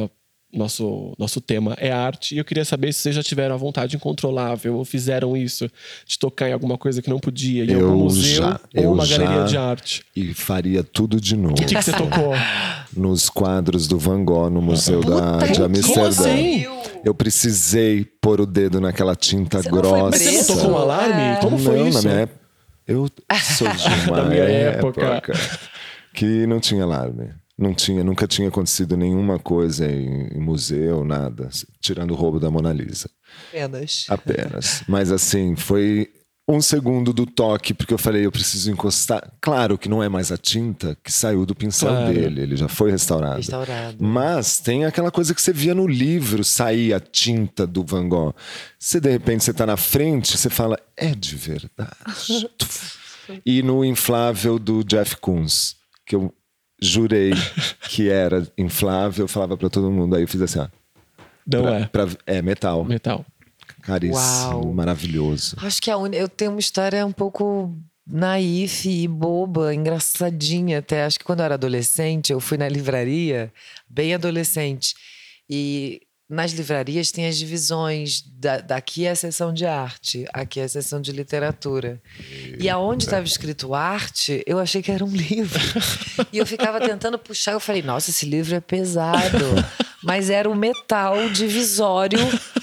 nosso, 0.54 1.14
nosso 1.18 1.40
tema 1.40 1.76
é 1.78 1.92
arte. 1.92 2.36
E 2.36 2.38
eu 2.38 2.44
queria 2.46 2.66
saber 2.66 2.92
se 2.94 3.00
vocês 3.00 3.16
já 3.16 3.24
tiveram 3.24 3.56
a 3.56 3.58
vontade 3.58 3.96
incontrolável 3.96 4.76
ou 4.76 4.84
fizeram 4.86 5.36
isso 5.38 5.70
de 6.06 6.20
tocar 6.20 6.50
em 6.50 6.54
alguma 6.54 6.78
coisa 6.78 7.02
que 7.02 7.10
não 7.10 7.20
podia, 7.20 7.64
em 7.64 7.72
Eu 7.72 7.88
algum 7.90 8.04
museu 8.04 8.36
já, 8.44 8.60
ou 8.76 8.84
eu 8.84 8.92
uma 8.94 9.06
já. 9.06 9.18
galeria 9.18 9.46
de 9.46 9.58
arte. 9.58 10.04
E 10.16 10.34
faria 10.34 10.84
tudo 10.84 11.22
de 11.22 11.36
novo. 11.38 11.54
O 11.54 11.56
que, 11.56 11.66
que 11.66 11.82
você 11.82 11.94
tocou? 11.94 12.34
Nos 12.96 13.30
quadros 13.30 13.88
do 13.88 13.98
Van 13.98 14.26
Gogh 14.26 14.50
no 14.50 14.62
Museu 14.62 15.00
da, 15.02 15.34
Puta 15.38 15.48
de 15.48 15.54
que 15.54 15.62
Amsterdã. 15.64 16.08
assim? 16.10 16.66
Eu 17.04 17.16
precisei 17.16 18.04
pôr 18.04 18.42
o 18.42 18.46
dedo 18.46 18.82
naquela 18.82 19.16
tinta 19.16 19.62
Você 19.62 19.70
não 19.72 19.80
foi 19.80 19.90
grossa. 19.90 20.10
Mas 20.12 20.22
você 20.22 20.38
não 20.38 20.46
tocou 20.58 20.72
um 20.72 20.78
alarme? 20.78 21.22
É. 21.22 21.36
Como 21.38 21.58
foi 21.58 21.78
não, 21.80 21.88
isso? 21.88 21.98
na 22.04 22.10
minha 22.10 22.22
época. 22.24 22.42
Eu 22.88 23.08
sou 23.58 23.68
de 23.70 23.88
uma 24.10 24.18
Da 24.18 24.24
minha 24.26 24.44
época. 24.44 25.02
época 25.06 25.34
que 26.14 26.46
não 26.46 26.60
tinha 26.60 26.84
alarme. 26.84 27.30
Não 27.62 27.76
tinha, 27.76 28.04
nunca 28.04 28.28
tinha 28.28 28.48
acontecido 28.48 28.98
nenhuma 28.98 29.38
coisa 29.38 29.86
em, 29.86 30.30
em 30.36 30.40
museu, 30.40 31.06
nada, 31.06 31.48
tirando 31.80 32.10
o 32.10 32.16
roubo 32.16 32.40
da 32.40 32.50
Mona 32.50 32.74
Lisa. 32.74 33.08
Apenas. 33.50 34.06
Apenas. 34.10 34.84
Mas 34.88 35.12
assim, 35.12 35.56
foi 35.56 36.10
um 36.50 36.60
segundo 36.60 37.14
do 37.14 37.24
toque, 37.24 37.72
porque 37.72 37.94
eu 37.94 38.00
falei, 38.00 38.26
eu 38.26 38.32
preciso 38.32 38.72
encostar. 38.72 39.32
Claro 39.40 39.78
que 39.78 39.88
não 39.88 40.02
é 40.02 40.10
mais 40.10 40.32
a 40.32 40.38
tinta 40.38 40.98
que 41.04 41.12
saiu 41.12 41.46
do 41.46 41.54
pincel 41.54 41.90
Claro. 41.90 42.12
dele, 42.12 42.42
ele 42.42 42.56
já 42.58 42.68
foi 42.68 42.90
restaurado. 42.90 43.38
Restaurado. 43.38 43.98
Mas 44.00 44.60
tem 44.60 44.84
aquela 44.84 45.12
coisa 45.12 45.36
que 45.36 45.42
você 45.42 45.54
via 45.54 45.76
no 45.76 45.88
livro 45.88 46.44
sair 46.44 46.96
a 46.96 47.00
tinta 47.00 47.68
do 47.68 47.84
Van 47.84 48.10
Gogh. 48.10 48.34
Você 48.80 49.00
de 49.00 49.12
repente 49.12 49.44
você 49.44 49.54
tá 49.54 49.68
na 49.68 49.78
frente, 49.78 50.36
você 50.36 50.50
fala, 50.50 50.80
é 50.98 51.14
de 51.14 51.36
verdade. 51.36 52.50
e 53.46 53.62
no 53.62 53.86
inflável 53.86 54.58
do 54.58 54.84
Jeff 54.84 55.16
Koons, 55.18 55.76
que 56.08 56.16
eu 56.16 56.34
jurei 56.82 57.32
que 57.90 58.10
era 58.10 58.48
inflável, 58.58 59.26
eu 59.26 59.28
falava 59.28 59.56
pra 59.58 59.70
todo 59.70 59.92
mundo, 59.92 60.16
aí 60.16 60.24
eu 60.24 60.28
fiz 60.28 60.42
assim, 60.42 60.60
ó. 60.60 60.68
Não 61.46 61.64
pra- 61.64 61.80
é. 61.80 61.86
pra- 61.86 62.08
é 62.26 62.42
metal. 62.42 62.84
Metal. 62.86 63.26
Caríssimo, 63.82 64.18
Uau. 64.18 64.74
maravilhoso. 64.74 65.56
Acho 65.62 65.82
que 65.82 65.90
a 65.90 65.98
un... 65.98 66.08
eu 66.14 66.30
tenho 66.30 66.52
uma 66.52 66.60
história 66.60 67.06
um 67.06 67.12
pouco 67.12 67.74
naif 68.06 68.88
e 68.88 69.08
boba, 69.08 69.74
engraçadinha 69.74 70.80
até. 70.80 71.04
Acho 71.06 71.18
que 71.20 71.26
quando 71.26 71.40
eu 71.40 71.46
era 71.46 71.56
adolescente, 71.56 72.32
eu 72.32 72.40
fui 72.40 72.58
na 72.58 72.68
livraria, 72.70 73.52
bem 73.90 74.14
adolescente. 74.14 74.94
E 75.50 76.02
nas 76.32 76.54
livrarias 76.54 77.12
tem 77.12 77.28
as 77.28 77.38
divisões. 77.38 78.24
Da, 78.26 78.60
daqui 78.60 79.06
é 79.06 79.12
a 79.12 79.16
seção 79.16 79.54
de 79.54 79.66
arte, 79.66 80.26
aqui 80.34 80.62
é 80.62 80.64
a 80.64 80.70
seção 80.70 81.02
de 81.02 81.12
literatura. 81.12 82.02
E 82.58 82.70
aonde 82.70 83.04
estava 83.04 83.26
escrito 83.26 83.76
arte, 83.76 84.42
eu 84.48 84.58
achei 84.58 84.82
que 84.82 84.92
era 84.92 85.04
um 85.04 85.12
livro. 85.12 85.62
e 86.32 86.38
eu 86.38 86.46
ficava 86.46 86.80
tentando 86.80 87.20
puxar, 87.20 87.52
eu 87.52 87.60
falei, 87.60 87.82
nossa, 87.82 88.10
esse 88.10 88.26
livro 88.26 88.56
é 88.56 88.62
pesado. 88.62 89.38
Mas 90.04 90.30
era 90.30 90.50
o 90.50 90.56
metal 90.56 91.30
divisório 91.30 92.20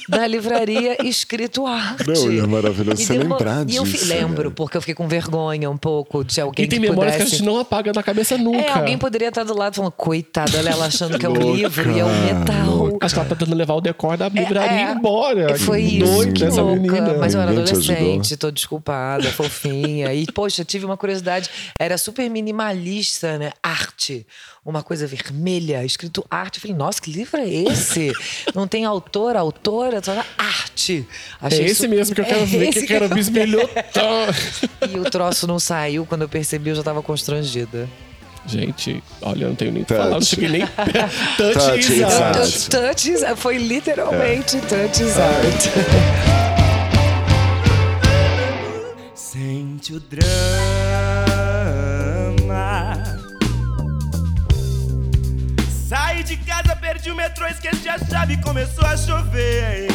da 0.09 0.27
livraria 0.27 0.96
escrito 1.07 1.66
arte. 1.66 2.09
Não, 2.09 2.33
e 2.33 2.38
é 2.40 2.46
maravilhoso 2.46 3.01
E 3.01 3.05
você 3.07 3.12
deu 3.14 3.22
uma- 3.27 3.37
lembrar 3.37 3.68
e 3.68 3.77
eu 3.77 3.85
disso, 3.85 3.98
fi- 4.07 4.12
lembro, 4.12 4.48
né? 4.48 4.55
porque 4.57 4.77
eu 4.77 4.81
fiquei 4.81 4.94
com 4.94 5.07
vergonha 5.07 5.70
um 5.70 5.77
pouco 5.77 6.24
de 6.24 6.40
alguém 6.40 6.64
E 6.64 6.68
tem 6.68 6.81
que 6.81 6.88
memórias 6.88 7.14
que 7.16 7.22
a 7.22 7.24
pudesse... 7.24 7.37
gente 7.42 7.46
não 7.46 7.59
apaga 7.61 7.92
da 7.92 8.03
cabeça 8.03 8.37
nunca. 8.37 8.59
É, 8.59 8.70
alguém 8.72 8.98
poderia 8.98 9.29
estar 9.29 9.44
do 9.44 9.57
lado 9.57 9.74
falando, 9.77 9.92
coitada, 9.92 10.59
olha 10.59 10.70
ela 10.70 10.87
achando 10.87 11.18
que 11.18 11.24
é 11.24 11.29
um 11.29 11.33
Louca, 11.35 11.57
livro 11.57 11.90
e 11.92 12.01
é 12.01 12.05
um 12.05 12.20
metal. 12.24 12.66
louca. 12.66 13.07
Acho 13.07 13.14
que 13.14 13.20
ela 13.20 13.29
tá 13.29 13.37
tentando 13.37 13.57
levar 13.57 13.74
o 13.74 13.81
decor 13.81 14.16
da 14.16 14.29
livraria 14.29 14.88
é. 14.88 14.92
embora. 14.92 15.57
Foi 15.59 15.81
Que 15.81 15.98
isso, 16.03 16.12
noite 16.12 16.33
que 16.33 16.44
essa 16.44 16.62
louca. 16.62 16.81
menina. 16.81 17.14
Mas 17.18 17.35
eu 17.35 17.40
era 17.40 17.51
adolescente, 17.53 18.37
tô 18.37 18.51
desculpada, 18.51 19.31
fofinha. 19.31 20.12
E, 20.12 20.27
poxa, 20.33 20.64
tive 20.64 20.85
uma 20.87 20.96
curiosidade. 20.96 21.48
Era 21.79 21.96
super 21.98 22.29
minimalista, 22.29 23.38
né? 23.38 23.53
Arte. 23.62 24.27
Uma 24.68 24.83
coisa 24.83 25.07
vermelha, 25.07 25.83
escrito 25.83 26.22
arte. 26.31 26.59
Eu 26.59 26.61
falei, 26.61 26.76
nossa, 26.76 27.00
que 27.00 27.11
livro 27.11 27.38
é 27.40 27.48
esse? 27.48 28.12
Não 28.54 28.68
tem 28.68 28.85
autor, 28.85 29.35
autora, 29.35 30.02
só 30.04 30.12
arte. 30.37 31.07
É 31.40 31.46
Achei 31.46 31.64
esse 31.64 31.76
su- 31.85 31.88
mesmo 31.88 32.14
que 32.14 32.20
eu 32.20 32.24
quero 32.26 32.40
É 32.44 32.44
ver, 32.44 32.59
que 32.70 32.78
esse 32.81 32.81
eu 32.81 32.87
quero 32.87 33.09
bisbilhotar. 33.09 34.28
E 34.90 34.98
o 34.98 35.04
troço 35.11 35.46
não 35.46 35.59
saiu. 35.59 36.04
Quando 36.04 36.20
eu 36.22 36.28
percebi, 36.28 36.68
eu 36.68 36.74
já 36.76 36.83
tava 36.83 37.00
constrangida. 37.02 37.88
Gente, 38.46 39.02
olha, 39.22 39.44
eu 39.44 39.48
não 39.48 39.57
tenho 39.57 39.72
nem 39.72 39.83
o 39.85 39.87
que 39.87 39.94
Touch. 39.94 40.02
falar. 40.04 40.14
Não 40.16 40.20
cheguei 40.20 40.48
nem. 40.50 40.61
Touch, 41.38 41.54
Touch 41.54 41.92
is 41.94 42.02
art. 42.02 42.37
art. 42.37 42.68
Touch, 42.68 43.11
is- 43.11 43.22
foi 43.38 43.57
literalmente 43.57 44.59
touch 44.61 45.02
is 45.02 45.16
art. 45.16 45.64
Sente 49.14 49.94
o 49.94 50.00
drama. 50.00 50.77
De 56.28 56.36
casa, 56.36 56.76
perdi 56.76 57.10
o 57.10 57.16
metrô, 57.16 57.46
esqueci 57.46 57.88
a 57.88 57.98
chave 57.98 58.34
e 58.34 58.42
começou 58.42 58.84
a 58.84 58.94
chover. 58.98 59.88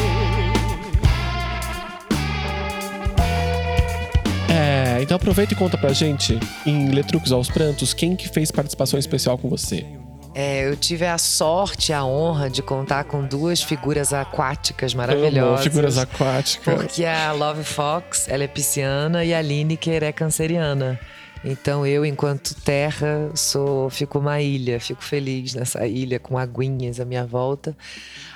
É, 4.49 4.99
então 5.01 5.15
aproveita 5.15 5.53
e 5.53 5.55
conta 5.55 5.77
pra 5.77 5.93
gente, 5.93 6.39
em 6.65 6.89
Letrux 6.89 7.31
aos 7.31 7.49
Prantos, 7.49 7.93
quem 7.93 8.15
que 8.15 8.27
fez 8.27 8.49
participação 8.49 8.97
especial 8.97 9.37
com 9.37 9.47
você? 9.47 9.85
É, 10.33 10.67
eu 10.67 10.75
tive 10.75 11.05
a 11.05 11.19
sorte, 11.19 11.93
a 11.93 12.03
honra 12.03 12.49
de 12.49 12.63
contar 12.63 13.03
com 13.03 13.23
duas 13.23 13.61
figuras 13.61 14.11
aquáticas 14.11 14.93
Amo 14.93 15.01
maravilhosas. 15.01 15.63
figuras 15.63 15.97
aquáticas. 15.99 16.73
Porque 16.73 17.05
a 17.05 17.31
Love 17.31 17.63
Fox, 17.63 18.27
ela 18.27 18.43
é 18.43 18.47
pisciana 18.47 19.23
e 19.23 19.31
a 19.31 19.41
Lineker 19.41 20.03
é 20.03 20.11
canceriana. 20.11 20.99
Então 21.43 21.86
eu, 21.86 22.06
enquanto 22.06 22.56
terra, 22.56 23.29
sou, 23.36 23.89
fico 23.89 24.19
uma 24.19 24.41
ilha, 24.41 24.79
fico 24.79 25.03
feliz 25.03 25.53
nessa 25.53 25.86
ilha 25.86 26.19
com 26.19 26.38
aguinhas 26.38 26.99
à 26.99 27.06
minha 27.06 27.25
volta. 27.25 27.75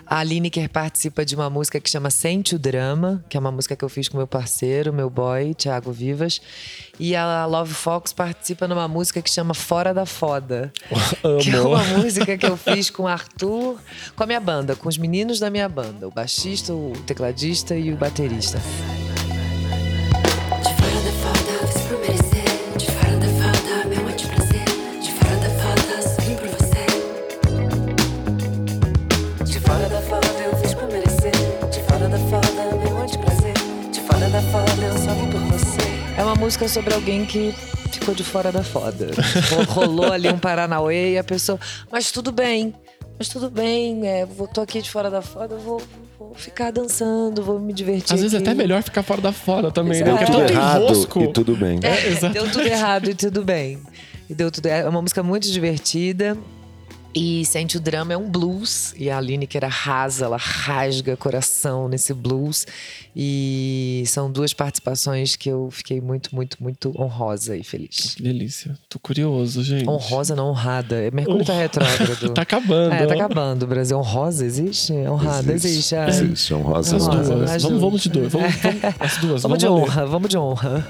A 0.10 0.24
Lineker 0.24 0.70
participa 0.70 1.26
de 1.26 1.36
uma 1.36 1.50
música 1.50 1.82
que 1.82 1.90
chama 1.90 2.10
Sente 2.10 2.56
o 2.56 2.60
Drama, 2.60 3.24
que 3.28 3.36
é 3.36 3.40
uma 3.40 3.52
música 3.52 3.76
que 3.76 3.84
eu 3.84 3.90
fiz 3.90 4.08
com 4.08 4.18
meu 4.18 4.28
parceiro, 4.28 4.94
meu 4.94 5.10
boy, 5.10 5.54
Thiago 5.54 5.92
Vivas. 5.92 6.40
E 6.98 7.14
a 7.14 7.46
Love 7.46 7.74
Fox 7.74 8.14
participa 8.14 8.70
numa 8.70 8.88
música 8.88 9.22
que 9.22 9.30
chama 9.30 9.54
Fora 9.54 9.94
da 9.94 10.06
Foda. 10.06 10.72
Que 11.42 11.52
é 11.52 11.60
uma 11.60 11.84
música 11.84 12.38
que 12.38 12.46
eu 12.46 12.56
fiz 12.56 12.90
com 12.90 13.04
o 13.04 13.08
Arthur, 13.08 13.78
com 14.16 14.24
a 14.24 14.26
minha 14.26 14.40
banda, 14.40 14.76
com 14.76 14.88
os 14.88 14.98
meninos 14.98 15.40
da 15.40 15.50
minha 15.50 15.68
banda, 15.68 16.08
o 16.08 16.12
baixista, 16.12 16.74
o 16.74 16.94
tecladista 17.06 17.76
e 17.76 17.92
o 17.92 17.98
baterista. 17.98 18.62
Música 36.48 36.70
sobre 36.70 36.94
alguém 36.94 37.26
que 37.26 37.54
ficou 37.92 38.16
de 38.16 38.24
fora 38.24 38.54
da 38.54 38.64
foda. 38.64 39.08
Tipo, 39.08 39.70
Rolou 39.70 40.14
ali 40.14 40.30
um 40.30 40.40
Paranauê 40.40 41.16
e 41.16 41.18
a 41.18 41.24
pessoa. 41.24 41.60
Mas 41.92 42.10
tudo 42.10 42.32
bem, 42.32 42.74
mas 43.20 43.28
tudo 43.28 43.50
bem, 43.50 44.08
é, 44.08 44.26
vou, 44.26 44.48
tô 44.48 44.62
aqui 44.62 44.82
de 44.82 44.90
fora 44.90 45.12
da 45.12 45.22
foda, 45.22 45.56
eu 45.56 45.60
vou, 45.60 45.82
vou 46.18 46.34
ficar 46.36 46.72
dançando, 46.72 47.44
vou 47.44 47.60
me 47.60 47.74
divertir. 47.74 48.14
Às 48.14 48.22
vezes 48.22 48.34
é 48.34 48.38
até 48.38 48.54
melhor 48.54 48.82
ficar 48.82 49.04
fora 49.04 49.20
da 49.20 49.34
foda 49.34 49.72
também, 49.72 50.02
né? 50.02 50.12
Exato. 50.24 50.26
Porque 50.32 50.32
Tudo 50.32 50.42
é 50.42 50.46
tanto 50.48 50.54
errado 50.54 51.20
e 51.26 51.34
tudo 51.34 51.56
bem. 51.58 51.80
É, 51.84 52.08
exato. 52.08 52.34
deu 52.34 52.50
tudo 52.50 52.66
errado 52.66 53.10
e 53.10 53.14
tudo 53.14 53.44
bem. 53.44 53.80
E 54.30 54.34
deu 54.34 54.50
tudo. 54.50 54.68
É 54.68 54.88
uma 54.88 55.02
música 55.02 55.22
muito 55.22 55.52
divertida. 55.52 56.38
E 57.14 57.44
Sente 57.46 57.78
o 57.78 57.80
Drama 57.80 58.14
é 58.14 58.18
um 58.18 58.30
blues. 58.30 58.94
E 58.96 59.10
a 59.10 59.20
Lineker 59.20 59.64
arrasa, 59.66 60.26
ela 60.26 60.38
rasga 60.38 61.18
coração 61.18 61.88
nesse 61.90 62.14
blues. 62.14 62.68
E 63.16 64.04
são 64.06 64.32
duas 64.32 64.54
participações 64.54 65.36
que 65.36 65.50
eu 65.50 65.70
fiquei 65.72 66.00
muito, 66.00 66.36
muito, 66.36 66.62
muito 66.62 66.94
honrosa 67.00 67.58
e 67.58 67.64
feliz. 67.64 68.14
Que 68.16 68.22
delícia. 68.22 68.78
Tô 68.88 69.00
curioso, 69.00 69.64
gente. 69.64 69.90
Honrosa, 69.90 70.36
não 70.36 70.50
honrada. 70.50 70.96
É 70.96 71.10
Mercúrio 71.10 71.44
tá 71.44 71.54
retrógrado. 71.58 72.34
Tá 72.36 72.42
acabando. 72.44 72.94
É, 72.94 73.06
tá 73.08 73.14
acabando. 73.16 73.64
O 73.64 73.68
Brasil 73.68 73.98
honrosa 73.98 74.46
existe? 74.46 74.94
Honrada 74.94 75.52
existe. 75.54 75.96
Existe, 75.96 76.54
é 76.54 76.56
um 76.56 76.62
rosa. 76.62 76.98
As 76.98 77.04
Honrosa, 77.08 77.36
duas. 77.36 77.52
as 77.52 77.64
Vamos, 77.64 77.70
duas. 77.80 77.82
vamos 77.82 78.02
de 78.02 78.10
duas. 78.10 78.32
Vamos, 78.34 78.56
vamos, 78.58 78.82
as 79.00 79.18
duas. 79.18 79.42
Vamos 79.42 79.58
de 79.58 79.66
ler. 79.66 79.72
honra, 79.72 80.06
vamos 80.06 80.30
de 80.30 80.38
honra. 80.38 80.88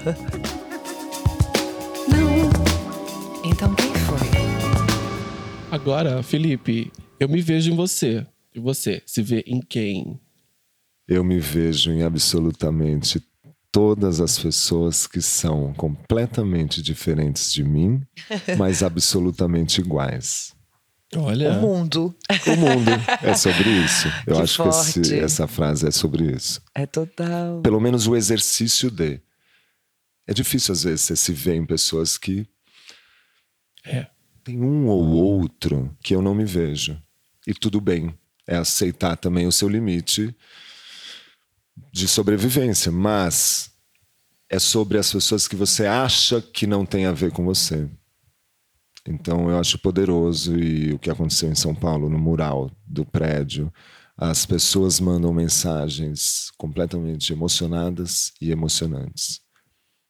Agora, 5.80 6.22
Felipe, 6.22 6.92
eu 7.20 7.28
me 7.28 7.40
vejo 7.40 7.70
em 7.72 7.76
você. 7.76 8.26
E 8.54 8.60
você 8.60 9.02
se 9.06 9.22
vê 9.22 9.44
em 9.46 9.60
quem? 9.60 10.20
Eu 11.06 11.22
me 11.24 11.38
vejo 11.38 11.90
em 11.92 12.02
absolutamente 12.02 13.22
todas 13.70 14.20
as 14.20 14.38
pessoas 14.38 15.06
que 15.06 15.22
são 15.22 15.72
completamente 15.74 16.82
diferentes 16.82 17.52
de 17.52 17.62
mim, 17.62 18.02
mas 18.58 18.82
absolutamente 18.82 19.80
iguais. 19.80 20.54
Olha. 21.14 21.52
O 21.52 21.60
mundo. 21.60 22.14
O 22.46 22.56
mundo 22.56 22.90
é 23.22 23.34
sobre 23.34 23.70
isso. 23.84 24.08
Eu 24.26 24.36
Que 24.36 24.42
acho 24.42 24.62
que 24.62 24.68
esse- 24.68 24.92
forte. 24.94 25.14
essa 25.14 25.46
frase 25.46 25.86
é 25.88 25.90
sobre 25.90 26.32
isso. 26.34 26.60
É 26.74 26.84
total. 26.86 27.62
Pelo 27.62 27.80
menos 27.80 28.06
o 28.06 28.14
exercício 28.16 28.90
de. 28.90 29.20
É 30.26 30.34
difícil 30.34 30.72
às 30.72 30.82
vezes 30.82 31.00
você 31.02 31.16
se 31.16 31.32
ver 31.32 31.54
em 31.54 31.64
pessoas 31.64 32.18
que 32.18 32.46
É. 33.86 34.06
tem 34.48 34.62
um 34.62 34.86
ou 34.86 35.06
outro 35.06 35.94
que 36.02 36.14
eu 36.14 36.22
não 36.22 36.34
me 36.34 36.46
vejo. 36.46 36.98
E 37.46 37.52
tudo 37.52 37.82
bem. 37.82 38.14
É 38.46 38.56
aceitar 38.56 39.14
também 39.14 39.46
o 39.46 39.52
seu 39.52 39.68
limite 39.68 40.34
de 41.92 42.08
sobrevivência. 42.08 42.90
Mas 42.90 43.70
é 44.48 44.58
sobre 44.58 44.96
as 44.96 45.12
pessoas 45.12 45.46
que 45.46 45.54
você 45.54 45.84
acha 45.84 46.40
que 46.40 46.66
não 46.66 46.86
tem 46.86 47.04
a 47.04 47.12
ver 47.12 47.30
com 47.30 47.44
você. 47.44 47.86
Então 49.06 49.50
eu 49.50 49.58
acho 49.58 49.78
poderoso 49.78 50.58
e 50.58 50.94
o 50.94 50.98
que 50.98 51.10
aconteceu 51.10 51.50
em 51.50 51.54
São 51.54 51.74
Paulo, 51.74 52.08
no 52.08 52.18
mural 52.18 52.70
do 52.86 53.04
prédio, 53.04 53.70
as 54.16 54.46
pessoas 54.46 54.98
mandam 54.98 55.32
mensagens 55.32 56.50
completamente 56.56 57.32
emocionadas 57.32 58.32
e 58.40 58.50
emocionantes. 58.50 59.40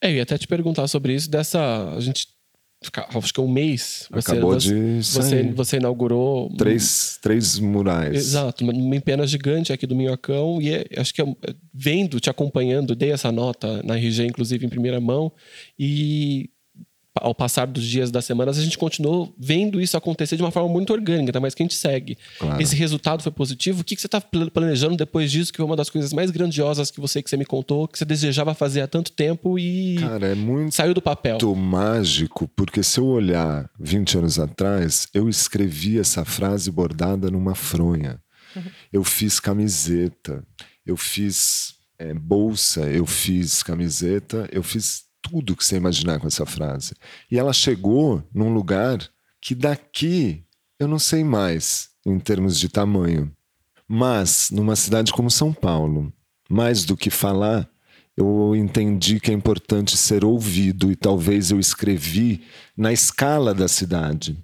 É, 0.00 0.10
eu 0.10 0.16
ia 0.16 0.22
até 0.22 0.38
te 0.38 0.46
perguntar 0.46 0.86
sobre 0.86 1.12
isso 1.12 1.28
dessa. 1.28 1.92
A 1.92 2.00
gente. 2.00 2.37
Acho 2.80 3.32
que 3.34 3.40
é 3.40 3.42
um 3.42 3.48
mês. 3.50 4.06
Você, 4.10 4.30
Acabou 4.30 4.56
de 4.56 5.00
você, 5.02 5.42
você 5.52 5.76
inaugurou. 5.78 6.48
Três, 6.56 7.18
três 7.20 7.58
murais. 7.58 8.14
Exato, 8.16 8.62
uma- 8.62 8.72
empena 8.96 9.26
gigante 9.26 9.72
aqui 9.72 9.84
do 9.86 9.96
Minhocão. 9.96 10.62
E 10.62 10.70
é- 10.70 10.86
acho 10.96 11.12
que 11.12 11.20
é, 11.20 11.24
é, 11.24 11.54
vendo, 11.74 12.20
te 12.20 12.30
acompanhando, 12.30 12.94
dei 12.94 13.10
essa 13.10 13.32
nota 13.32 13.82
na 13.82 13.96
RG, 13.96 14.26
inclusive, 14.26 14.64
em 14.64 14.68
primeira 14.68 15.00
mão. 15.00 15.32
E 15.76 16.50
ao 17.22 17.34
passar 17.34 17.66
dos 17.66 17.84
dias 17.84 18.10
das 18.10 18.24
semanas, 18.24 18.58
a 18.58 18.62
gente 18.62 18.78
continuou 18.78 19.32
vendo 19.38 19.80
isso 19.80 19.96
acontecer 19.96 20.36
de 20.36 20.42
uma 20.42 20.50
forma 20.50 20.68
muito 20.68 20.92
orgânica, 20.92 21.30
ainda 21.30 21.40
mais 21.40 21.54
que 21.54 21.62
a 21.62 21.64
gente 21.64 21.74
segue. 21.74 22.16
Claro. 22.38 22.60
Esse 22.62 22.74
resultado 22.74 23.22
foi 23.22 23.32
positivo. 23.32 23.80
O 23.82 23.84
que, 23.84 23.94
que 23.94 24.00
você 24.00 24.06
está 24.06 24.20
planejando 24.20 24.96
depois 24.96 25.30
disso, 25.30 25.52
que 25.52 25.56
foi 25.56 25.66
uma 25.66 25.76
das 25.76 25.90
coisas 25.90 26.12
mais 26.12 26.30
grandiosas 26.30 26.90
que 26.90 27.00
você, 27.00 27.22
que 27.22 27.28
você 27.30 27.36
me 27.36 27.44
contou, 27.44 27.86
que 27.86 27.98
você 27.98 28.04
desejava 28.04 28.54
fazer 28.54 28.80
há 28.80 28.86
tanto 28.86 29.12
tempo 29.12 29.58
e 29.58 29.96
Cara, 30.00 30.28
é 30.28 30.34
muito 30.34 30.74
saiu 30.74 30.94
do 30.94 31.02
papel? 31.02 31.38
mágico, 31.54 32.48
porque 32.56 32.82
se 32.82 32.98
eu 33.00 33.06
olhar 33.06 33.68
20 33.78 34.18
anos 34.18 34.38
atrás, 34.38 35.08
eu 35.12 35.28
escrevi 35.28 35.98
essa 35.98 36.24
frase 36.24 36.70
bordada 36.70 37.30
numa 37.30 37.54
fronha. 37.54 38.20
Eu 38.92 39.04
fiz 39.04 39.38
camiseta, 39.38 40.44
eu 40.86 40.96
fiz 40.96 41.74
é, 41.98 42.14
bolsa, 42.14 42.80
eu 42.90 43.04
fiz 43.04 43.62
camiseta, 43.62 44.48
eu 44.50 44.62
fiz 44.62 45.02
tudo 45.28 45.56
que 45.56 45.64
você 45.64 45.76
imaginar 45.76 46.18
com 46.18 46.26
essa 46.26 46.46
frase. 46.46 46.94
E 47.30 47.38
ela 47.38 47.52
chegou 47.52 48.22
num 48.32 48.52
lugar 48.52 48.98
que 49.40 49.54
daqui 49.54 50.44
eu 50.78 50.88
não 50.88 50.98
sei 50.98 51.24
mais 51.24 51.90
em 52.06 52.18
termos 52.18 52.58
de 52.58 52.68
tamanho. 52.68 53.30
Mas 53.86 54.50
numa 54.50 54.76
cidade 54.76 55.12
como 55.12 55.30
São 55.30 55.52
Paulo, 55.52 56.12
mais 56.48 56.84
do 56.84 56.96
que 56.96 57.10
falar, 57.10 57.68
eu 58.16 58.54
entendi 58.56 59.20
que 59.20 59.30
é 59.30 59.34
importante 59.34 59.96
ser 59.96 60.24
ouvido 60.24 60.90
e 60.90 60.96
talvez 60.96 61.50
eu 61.50 61.60
escrevi 61.60 62.42
na 62.76 62.92
escala 62.92 63.54
da 63.54 63.68
cidade. 63.68 64.36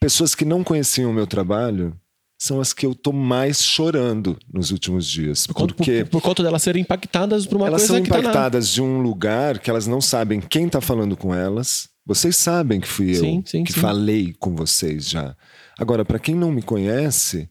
Pessoas 0.00 0.34
que 0.34 0.44
não 0.44 0.64
conheciam 0.64 1.10
o 1.10 1.14
meu 1.14 1.26
trabalho 1.26 1.98
são 2.44 2.60
as 2.60 2.72
que 2.74 2.84
eu 2.84 2.94
tô 2.94 3.10
mais 3.12 3.62
chorando 3.62 4.36
nos 4.52 4.70
últimos 4.70 5.06
dias, 5.08 5.46
Por, 5.46 5.54
conta- 5.54 5.74
porque 5.74 6.04
por, 6.04 6.10
por 6.10 6.22
conta 6.22 6.42
delas 6.42 6.62
serem 6.62 6.82
impactadas 6.82 7.46
por 7.46 7.56
uma 7.56 7.66
elas 7.66 7.82
coisa 7.82 7.94
são 7.94 8.02
que 8.02 8.10
tá 8.10 8.18
impactadas 8.18 8.68
de 8.68 8.82
um 8.82 9.00
lugar 9.00 9.58
que 9.58 9.70
elas 9.70 9.86
não 9.86 10.00
sabem 10.00 10.40
quem 10.40 10.66
está 10.66 10.80
falando 10.80 11.16
com 11.16 11.34
elas. 11.34 11.88
Vocês 12.06 12.36
sabem 12.36 12.80
que 12.80 12.86
fui 12.88 13.12
eu 13.12 13.20
Sim, 13.20 13.42
sim, 13.46 13.64
que 13.64 13.72
sim. 13.72 13.80
falei 13.80 14.34
com 14.38 14.54
vocês 14.54 15.08
já. 15.08 15.34
Agora, 15.78 16.04
para 16.04 16.18
quem 16.18 16.34
não 16.34 16.52
me 16.52 16.60
conhece, 16.60 17.48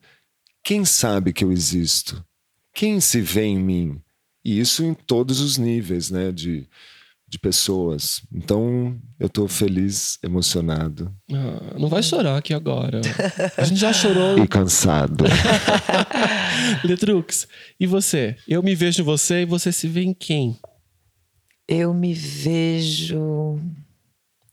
quem 0.63 0.85
sabe 0.85 1.33
que 1.33 1.43
eu 1.43 1.51
existo? 1.51 2.23
Quem 2.73 2.99
se 2.99 3.19
vê 3.19 3.45
em 3.45 3.57
mim? 3.59 3.99
E 4.45 4.59
isso 4.59 4.83
em 4.83 4.93
todos 4.93 5.39
os 5.39 5.57
níveis, 5.57 6.11
né, 6.11 6.31
de, 6.31 6.67
de 7.33 7.39
pessoas. 7.39 8.21
Então, 8.31 8.95
eu 9.19 9.27
tô 9.27 9.47
feliz, 9.47 10.19
emocionado 10.23 11.11
Ah, 11.31 11.73
não 11.79 11.89
vai 11.89 12.03
chorar 12.03 12.37
aqui 12.37 12.53
agora. 12.53 13.01
A 13.57 13.63
gente 13.63 13.79
já 13.79 13.91
chorou. 13.91 14.37
e 14.37 14.47
cansado. 14.47 15.23
Letrux, 16.85 17.47
e 17.79 17.87
você? 17.87 18.35
Eu 18.47 18.61
me 18.61 18.75
vejo 18.75 19.01
em 19.01 19.05
você 19.05 19.41
e 19.41 19.45
você 19.45 19.71
se 19.71 19.87
vê 19.87 20.03
em 20.03 20.13
quem? 20.13 20.57
Eu 21.67 21.93
me 21.93 22.13
vejo 22.13 23.59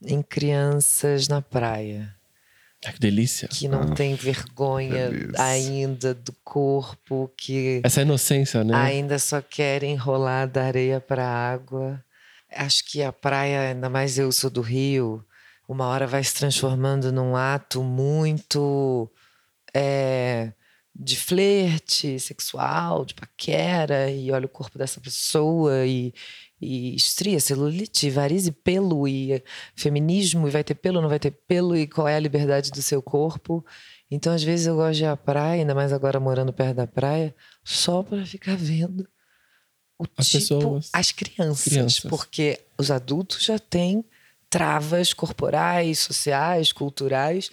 em 0.07 0.23
crianças 0.23 1.29
na 1.29 1.43
praia 1.43 2.15
Ah, 2.87 2.93
que 2.93 2.99
delícia. 2.99 3.47
que 3.49 3.69
não 3.69 3.83
Ah, 3.83 3.95
têm 3.95 4.15
vergonha 4.15 5.11
delícia. 5.11 5.43
ainda 5.45 6.15
do 6.15 6.33
corpo, 6.43 7.31
que 7.37 7.83
Essa 7.85 8.01
inocência, 8.01 8.65
né? 8.65 8.75
ainda 8.75 9.19
só 9.19 9.43
querem 9.43 9.97
rolar 9.97 10.47
da 10.47 10.65
areia 10.65 10.99
para 10.99 11.27
água. 11.29 12.03
Acho 12.53 12.85
que 12.85 13.03
a 13.03 13.13
praia, 13.13 13.71
ainda 13.71 13.89
mais 13.89 14.19
eu 14.19 14.31
sou 14.33 14.51
do 14.51 14.61
Rio, 14.61 15.25
uma 15.69 15.87
hora 15.87 16.07
vai 16.07 16.23
se 16.25 16.35
transformando 16.35 17.13
num 17.13 17.37
ato 17.37 17.83
muito 17.83 19.11
é, 19.75 20.53
de 20.95 21.17
flerte 21.17 22.19
sexual, 22.19 23.05
de 23.05 23.15
paquera, 23.15 24.11
e 24.11 24.33
olha 24.33 24.47
o 24.47 24.49
corpo 24.49 24.79
dessa 24.79 25.01
pessoa 25.01 25.87
e, 25.87 26.13
e 26.61 26.95
estria, 26.97 27.39
celulite, 27.39 28.11
variz 28.11 28.47
e 28.49 28.53
pelo, 28.53 29.07
e 29.07 29.43
feminismo, 29.77 30.49
e 30.49 30.51
vai 30.51 30.65
ter 30.65 30.75
pelo, 30.75 31.01
não 31.01 31.09
vai 31.09 31.21
ter 31.21 31.31
pelo, 31.31 31.77
e 31.77 31.87
qual 31.87 32.09
é 32.09 32.17
a 32.17 32.21
liberdade 32.21 32.71
do 32.71 32.83
seu 32.83 33.01
corpo. 33.01 33.65
Então, 34.11 34.33
às 34.33 34.43
vezes, 34.43 34.67
eu 34.67 34.75
gosto 34.75 34.97
de 34.99 35.05
ir 35.05 35.07
à 35.07 35.17
praia, 35.17 35.61
ainda 35.61 35.75
mais 35.75 35.93
agora 35.93 36.19
morando 36.19 36.53
perto 36.53 36.77
da 36.77 36.87
praia, 36.87 37.35
só 37.65 38.03
para 38.03 38.27
ficar 38.27 38.57
vendo 38.57 39.09
o 40.01 40.07
As 40.17 40.29
tipo, 40.29 40.39
pessoas. 40.41 40.91
as 40.93 41.13
crianças, 41.13 41.65
Crianças. 41.73 42.01
porque 42.11 42.59
os 42.79 42.91
adultos 42.91 43.45
já 43.45 43.59
têm 43.59 44.05
travas 44.49 45.13
corporais, 45.13 45.99
sociais, 45.99 46.73
culturais. 46.73 47.51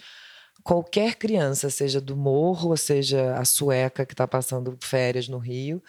Qualquer 0.64 1.14
criança, 1.16 1.68
seja 1.70 2.00
do 2.00 2.16
morro, 2.16 2.70
ou 2.70 2.76
seja 2.76 3.34
a 3.36 3.44
sueca 3.44 4.04
que 4.06 4.14
está 4.14 4.26
passando 4.26 4.76
férias 4.82 5.28
no 5.28 5.38
Rio, 5.38 5.82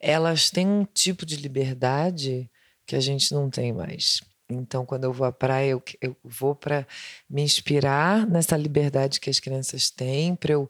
elas 0.00 0.50
têm 0.50 0.66
um 0.66 0.84
tipo 0.84 1.24
de 1.26 1.36
liberdade 1.36 2.50
que 2.86 2.96
a 2.96 3.00
gente 3.00 3.32
não 3.32 3.48
tem 3.50 3.72
mais. 3.72 4.20
Então, 4.48 4.84
quando 4.84 5.04
eu 5.04 5.12
vou 5.12 5.26
à 5.26 5.30
praia, 5.32 5.70
eu, 5.70 5.82
eu 6.00 6.16
vou 6.24 6.54
para 6.56 6.86
me 7.28 7.42
inspirar 7.42 8.26
nessa 8.26 8.56
liberdade 8.56 9.20
que 9.20 9.30
as 9.30 9.38
crianças 9.38 9.90
têm, 9.90 10.34
para 10.34 10.52
eu 10.54 10.68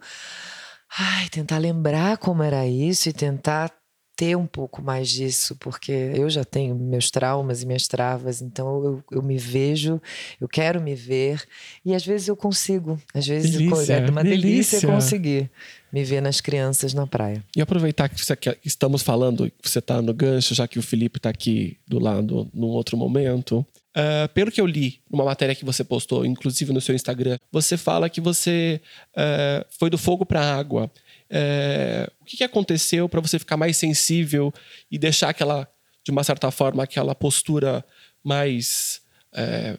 ai, 0.99 1.29
tentar 1.31 1.59
lembrar 1.59 2.19
como 2.19 2.43
era 2.43 2.67
isso 2.67 3.09
e 3.09 3.13
tentar 3.13 3.73
ter 4.21 4.37
um 4.37 4.45
pouco 4.47 4.83
mais 4.83 5.09
disso, 5.09 5.57
porque 5.59 5.91
eu 6.15 6.29
já 6.29 6.45
tenho 6.45 6.75
meus 6.75 7.11
traumas 7.11 7.63
e 7.63 7.67
minhas 7.67 7.89
travas, 7.89 8.43
então 8.43 8.85
eu, 8.85 9.05
eu 9.13 9.23
me 9.23 9.39
vejo, 9.39 9.99
eu 10.39 10.47
quero 10.47 10.79
me 10.79 10.95
ver, 10.95 11.43
e 11.83 11.95
às 11.95 12.05
vezes 12.05 12.29
eu 12.29 12.37
consigo, 12.37 13.01
às 13.15 13.27
vezes 13.27 13.51
Delícia, 13.53 13.95
é 13.95 14.11
uma 14.11 14.23
delícia, 14.23 14.79
delícia. 14.79 14.87
conseguir 14.87 15.51
me 15.91 16.05
ver 16.05 16.21
nas 16.21 16.39
crianças 16.39 16.93
na 16.93 17.07
praia. 17.07 17.43
E 17.57 17.63
aproveitar 17.63 18.11
que 18.11 18.23
você- 18.23 18.37
que 18.37 18.55
estamos 18.63 19.01
falando, 19.01 19.51
que 19.63 19.71
você 19.71 19.79
está 19.79 20.03
no 20.03 20.13
gancho, 20.13 20.55
já 20.55 20.69
que 20.69 20.79
o 20.79 20.83
Felipe 20.83 21.17
está 21.17 21.31
aqui 21.31 21.79
do 21.89 21.99
lado 21.99 22.47
num 22.53 22.67
outro 22.69 22.99
momento. 22.99 23.65
Ah, 23.97 24.29
pelo 24.35 24.53
que 24.53 24.61
eu 24.61 24.67
li 24.67 25.01
numa 25.11 25.25
matéria 25.25 25.55
que 25.55 25.65
você 25.65 25.83
postou, 25.83 26.27
inclusive 26.27 26.73
no 26.75 26.81
seu 26.81 26.95
Instagram, 26.95 27.39
você 27.51 27.77
fala 27.79 28.09
que 28.11 28.21
você 28.21 28.83
ah, 29.17 29.65
foi 29.71 29.89
do 29.89 29.97
fogo 29.97 30.27
para 30.27 30.41
a 30.43 30.57
água. 30.59 30.91
Eh, 31.31 32.11
o 32.21 32.25
que, 32.25 32.37
que 32.39 32.45
aconteceu 32.45 33.09
para 33.09 33.21
você 33.21 33.39
ficar 33.39 33.57
mais 33.57 33.77
sensível 33.77 34.53
e 34.91 34.99
deixar 34.99 35.29
aquela, 35.31 35.69
de 36.05 36.11
uma 36.11 36.25
certa 36.25 36.51
forma, 36.51 36.83
aquela 36.83 37.15
postura 37.15 37.85
mais. 38.25 39.01
eh, 39.33 39.79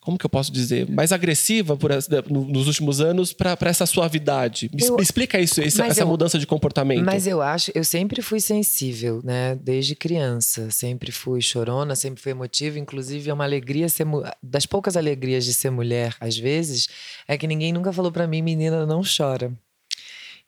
como 0.00 0.16
que 0.16 0.24
eu 0.24 0.30
posso 0.30 0.50
dizer? 0.50 0.88
Mais 0.90 1.12
agressiva 1.12 1.76
por 1.76 1.90
nos 2.30 2.66
últimos 2.66 3.02
anos 3.02 3.34
para 3.34 3.54
essa 3.68 3.84
suavidade. 3.84 4.70
Me, 4.72 4.82
Eu- 4.82 4.96
explica 4.98 5.38
isso, 5.38 5.60
essa, 5.60 5.84
essa 5.86 6.00
eu- 6.00 6.06
mudança 6.06 6.38
de 6.38 6.46
comportamento. 6.46 7.04
Mas 7.04 7.26
eu 7.26 7.42
acho, 7.42 7.70
eu 7.74 7.84
sempre 7.84 8.22
fui 8.22 8.40
sensível, 8.40 9.20
né? 9.22 9.56
Desde 9.62 9.94
criança. 9.94 10.70
Sempre 10.70 11.12
fui 11.12 11.42
chorona, 11.42 11.94
sempre 11.94 12.20
fui 12.22 12.32
emotiva. 12.32 12.78
Inclusive, 12.78 13.28
é 13.28 13.34
uma 13.34 13.44
alegria 13.44 13.90
ser. 13.90 14.06
Das 14.42 14.64
poucas 14.64 14.96
alegrias 14.96 15.44
de 15.44 15.52
ser 15.52 15.68
mulher, 15.70 16.16
às 16.18 16.36
vezes, 16.36 16.88
é 17.28 17.36
que 17.36 17.46
ninguém 17.46 17.70
nunca 17.70 17.92
falou 17.92 18.10
pra 18.10 18.26
mim, 18.26 18.40
menina, 18.40 18.86
não 18.86 19.02
chora. 19.02 19.52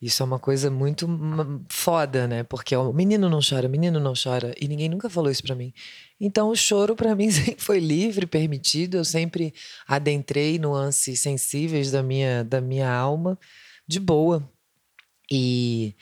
Isso 0.03 0.21
é 0.21 0.27
uma 0.27 0.41
coisa 0.41 0.69
muito 0.69 1.07
foda, 1.69 2.27
né? 2.27 2.43
Porque 2.43 2.75
o 2.75 2.93
menino 2.93 3.31
não 3.31 3.39
chora, 3.39 3.69
menino 3.69 4.01
não 4.01 4.15
chora. 4.21 4.53
E 4.61 4.67
ninguém 4.67 4.89
nunca 4.89 5.09
falou 5.09 5.31
isso 5.31 5.45
pra 5.45 5.55
mim. 5.55 5.73
Então, 6.21 6.49
o 6.49 6.57
choro 6.57 6.97
pra 6.97 7.15
mim 7.17 7.31
sempre 7.31 7.63
foi 7.63 7.79
livre, 7.79 8.27
permitido. 8.27 8.97
Eu 8.97 9.05
sempre 9.05 9.55
adentrei 9.87 10.59
nuances 10.59 11.21
sensíveis 11.21 11.93
da 11.93 12.03
minha, 12.03 12.43
da 12.43 12.61
minha 12.61 12.93
alma, 12.93 13.39
de 13.87 14.01
boa. 14.01 14.43
E 15.31 15.95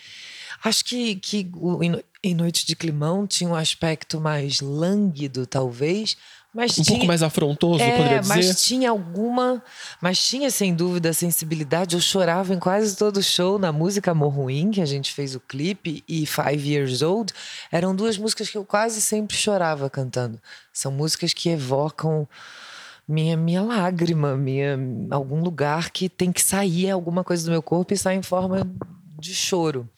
acho 0.65 0.83
que, 0.83 1.17
que 1.17 1.51
o 1.55 1.79
em 2.23 2.35
Noite 2.35 2.67
de 2.67 2.77
Climão 2.77 3.27
tinha 3.27 3.49
um 3.49 3.55
aspecto 3.55 4.21
mais 4.21 4.61
lânguido, 4.61 5.47
talvez, 5.47 6.17
mas 6.53 6.77
um 6.77 6.83
tinha, 6.83 6.97
pouco 6.97 7.07
mais 7.07 7.23
afrontoso, 7.23 7.83
é, 7.83 7.97
poderia 7.97 8.21
dizer. 8.21 8.35
mas 8.35 8.63
tinha 8.63 8.91
alguma. 8.91 9.63
Mas 10.01 10.27
tinha, 10.27 10.51
sem 10.51 10.75
dúvida, 10.75 11.13
sensibilidade. 11.13 11.95
Eu 11.95 12.01
chorava 12.01 12.53
em 12.53 12.59
quase 12.59 12.97
todo 12.97 13.23
show 13.23 13.59
na 13.59 13.71
música 13.71 14.11
Amor 14.11 14.35
Ruim, 14.35 14.73
que 14.73 14.81
a 14.81 14.87
gente 14.87 15.13
fez 15.13 15.37
o 15.37 15.41
clipe, 15.41 16.03
e 16.09 16.27
Five 16.27 16.69
Years 16.69 17.03
Old. 17.03 17.33
Eram 17.71 17.95
duas 17.95 18.19
músicas 18.19 18.51
que 18.51 18.59
eu 18.59 18.65
quase 18.65 19.01
sempre 19.01 19.37
chorava 19.37 19.89
cantando. 19.89 20.41
São 20.73 20.91
músicas 20.91 21.33
que 21.33 21.51
evocam 21.51 22.29
minha, 23.07 23.37
minha 23.37 23.63
lágrima, 23.63 24.37
minha, 24.37 24.79
algum 25.11 25.41
lugar 25.43 25.91
que 25.91 26.09
tem 26.09 26.33
que 26.33 26.43
sair 26.43 26.91
alguma 26.91 27.23
coisa 27.23 27.45
do 27.45 27.51
meu 27.51 27.63
corpo 27.63 27.95
e 27.95 27.99
sai 27.99 28.17
em 28.17 28.23
forma 28.23 28.69
de 29.19 29.35
choro. 29.35 29.89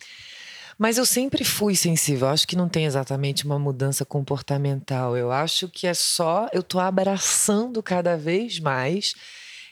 Mas 0.83 0.99
eu 0.99 1.07
sempre 1.07 1.45
fui 1.45 1.77
sensível. 1.77 2.27
Acho 2.27 2.45
que 2.45 2.57
não 2.57 2.69
tem 2.69 2.87
exatamente 2.87 3.45
uma 3.45 3.57
mudança 3.57 4.05
comportamental. 4.05 5.17
Eu 5.17 5.31
acho 5.31 5.69
que 5.69 5.87
é 5.87 5.95
só 5.95 6.49
eu 6.53 6.61
tô 6.61 6.81
abraçando 6.81 7.81
cada 7.81 8.17
vez 8.17 8.59
mais 8.59 9.15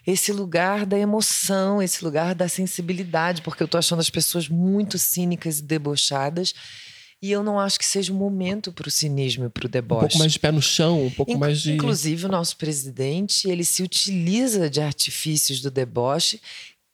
esse 0.06 0.32
lugar 0.32 0.86
da 0.86 0.96
emoção, 0.96 1.82
esse 1.82 2.04
lugar 2.04 2.32
da 2.32 2.46
sensibilidade, 2.46 3.42
porque 3.42 3.60
eu 3.60 3.66
tô 3.66 3.76
achando 3.76 3.98
as 3.98 4.08
pessoas 4.08 4.48
muito 4.48 4.98
cínicas 4.98 5.58
e 5.58 5.62
debochadas. 5.64 6.54
E 7.20 7.32
eu 7.32 7.42
não 7.42 7.58
acho 7.58 7.76
que 7.80 7.84
seja 7.84 8.12
o 8.12 8.16
momento 8.16 8.72
para 8.72 8.86
o 8.86 8.90
cinismo 8.90 9.46
e 9.46 9.48
para 9.48 9.64
o 9.64 9.66
Um 9.66 9.70
deboche. 9.70 10.00
pouco 10.02 10.18
mais 10.18 10.32
de 10.32 10.38
pé 10.38 10.52
no 10.52 10.62
chão, 10.62 11.06
um 11.06 11.10
pouco 11.10 11.36
mais 11.36 11.60
de. 11.60 11.72
Inclusive, 11.72 12.26
o 12.26 12.28
nosso 12.28 12.56
presidente, 12.56 13.50
ele 13.50 13.64
se 13.64 13.82
utiliza 13.82 14.70
de 14.70 14.80
artifícios 14.80 15.60
do 15.60 15.72
deboche. 15.72 16.40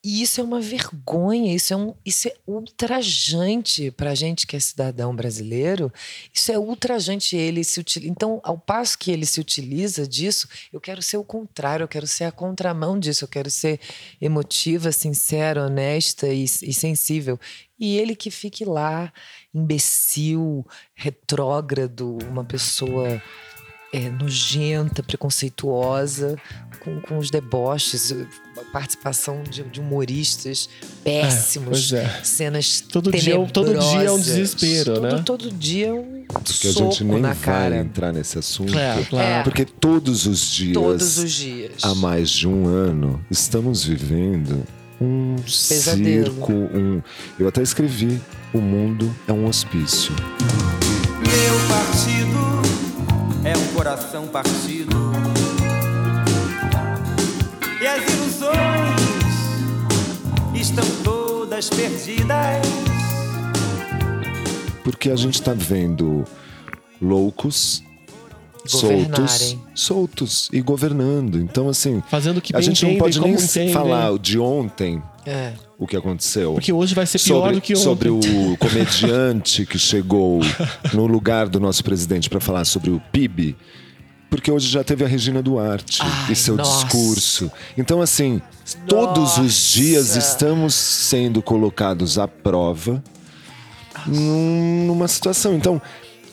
E 0.08 0.22
isso 0.22 0.40
é 0.40 0.44
uma 0.44 0.60
vergonha, 0.60 1.52
isso 1.52 1.74
é, 1.74 1.76
um, 1.76 1.92
isso 2.04 2.28
é 2.28 2.34
ultrajante 2.46 3.90
para 3.90 4.12
a 4.12 4.14
gente 4.14 4.46
que 4.46 4.54
é 4.54 4.60
cidadão 4.60 5.12
brasileiro. 5.12 5.92
Isso 6.32 6.52
é 6.52 6.56
ultrajante 6.56 7.34
ele 7.34 7.64
se 7.64 7.80
utiliza. 7.80 8.08
Então, 8.08 8.40
ao 8.44 8.56
passo 8.56 8.96
que 8.96 9.10
ele 9.10 9.26
se 9.26 9.40
utiliza 9.40 10.06
disso, 10.06 10.48
eu 10.72 10.80
quero 10.80 11.02
ser 11.02 11.16
o 11.16 11.24
contrário, 11.24 11.82
eu 11.82 11.88
quero 11.88 12.06
ser 12.06 12.22
a 12.22 12.30
contramão 12.30 13.00
disso, 13.00 13.24
eu 13.24 13.28
quero 13.28 13.50
ser 13.50 13.80
emotiva, 14.20 14.92
sincera, 14.92 15.66
honesta 15.66 16.28
e, 16.28 16.44
e 16.44 16.72
sensível. 16.72 17.36
E 17.76 17.98
ele 17.98 18.14
que 18.14 18.30
fique 18.30 18.64
lá, 18.64 19.12
imbecil, 19.52 20.64
retrógrado, 20.94 22.16
uma 22.30 22.44
pessoa 22.44 23.20
é, 23.96 24.10
nojenta, 24.10 25.02
preconceituosa, 25.02 26.36
com, 26.84 27.00
com 27.00 27.18
os 27.18 27.30
deboches, 27.30 28.12
a 28.58 28.60
participação 28.72 29.42
de, 29.42 29.62
de 29.64 29.80
humoristas 29.80 30.68
péssimos, 31.02 31.90
pois 31.90 31.92
é. 31.92 32.20
cenas 32.22 32.80
Todo 32.80 33.10
dia 33.10 33.34
é 33.34 33.38
um- 33.38 33.46
todo 33.46 33.72
dia 33.78 34.02
é 34.02 34.10
um 34.12 34.18
desespero, 34.18 34.94
todo, 34.94 35.02
né? 35.02 35.22
Todo 35.24 35.50
dia 35.50 35.86
é 35.88 35.92
um 35.92 36.24
Porque 36.28 36.68
a 36.68 36.72
soco 36.72 36.90
gente 36.92 37.04
nem 37.04 37.20
na 37.20 37.32
vai 37.32 37.36
cara. 37.42 37.76
entrar 37.78 38.12
nesse 38.12 38.38
assunto. 38.38 38.72
Claro, 38.72 39.04
claro. 39.06 39.26
É. 39.28 39.42
Porque 39.42 39.64
todos 39.64 40.26
os 40.26 40.50
dias, 40.52 40.74
Todos 40.74 41.18
os 41.18 41.32
dias. 41.32 41.72
há 41.82 41.94
mais 41.94 42.28
de 42.30 42.46
um 42.46 42.66
ano, 42.66 43.24
estamos 43.30 43.84
vivendo 43.84 44.62
um 45.00 45.36
Pesadelo. 45.42 46.24
circo, 46.34 46.52
um. 46.52 47.02
Eu 47.38 47.48
até 47.48 47.62
escrevi: 47.62 48.20
o 48.52 48.58
mundo 48.60 49.14
é 49.28 49.32
um 49.32 49.46
hospício. 49.46 50.12
Meu 51.20 51.68
partido 51.68 52.38
é 52.38 52.45
coração 53.76 54.26
partido. 54.26 54.96
E 57.78 57.86
as 57.86 58.02
ilusões 58.10 59.00
estão 60.54 60.84
todas 61.04 61.68
perdidas. 61.68 62.62
Porque 64.82 65.10
a 65.10 65.16
gente 65.16 65.42
tá 65.42 65.52
vendo 65.52 66.24
loucos. 67.00 67.82
Soltos, 68.64 69.56
soltos 69.74 70.48
e 70.52 70.60
governando. 70.60 71.38
Então, 71.38 71.68
assim, 71.68 72.02
Fazendo 72.10 72.38
o 72.38 72.40
que 72.40 72.56
a 72.56 72.60
gente 72.60 72.84
não 72.84 72.96
pode 72.96 73.20
nem 73.20 73.34
como 73.34 73.44
entendem. 73.44 73.72
falar 73.72 74.18
de 74.18 74.40
ontem 74.40 75.00
É. 75.24 75.52
o 75.78 75.86
que 75.86 75.96
aconteceu. 75.96 76.54
Porque 76.54 76.72
hoje 76.72 76.94
vai 76.94 77.06
ser 77.06 77.18
pior 77.18 77.40
sobre, 77.42 77.54
do 77.54 77.60
que 77.60 77.72
ontem. 77.74 77.82
sobre 77.84 78.08
o 78.08 78.20
comediante 78.58 79.66
que 79.66 79.78
chegou 79.78 80.40
no 80.94 81.06
lugar 81.06 81.48
do 81.48 81.60
nosso 81.60 81.84
presidente 81.84 82.30
para 82.30 82.40
falar 82.40 82.64
sobre 82.64 82.90
o 82.90 83.00
PIB. 83.12 83.56
Porque 84.30 84.50
hoje 84.50 84.68
já 84.68 84.82
teve 84.82 85.04
a 85.04 85.06
Regina 85.08 85.40
Duarte 85.42 86.00
Ai, 86.02 86.32
e 86.32 86.36
seu 86.36 86.56
nossa. 86.56 86.84
discurso. 86.84 87.50
Então, 87.78 88.00
assim, 88.02 88.42
todos 88.88 89.38
os 89.38 89.70
dias 89.72 90.14
Nossa. 90.14 90.18
estamos 90.18 90.74
sendo 90.74 91.40
colocados 91.40 92.18
à 92.18 92.26
prova 92.26 93.02
num- 94.06 94.86
numa 94.86 95.08
situação. 95.08 95.54
Então, 95.54 95.80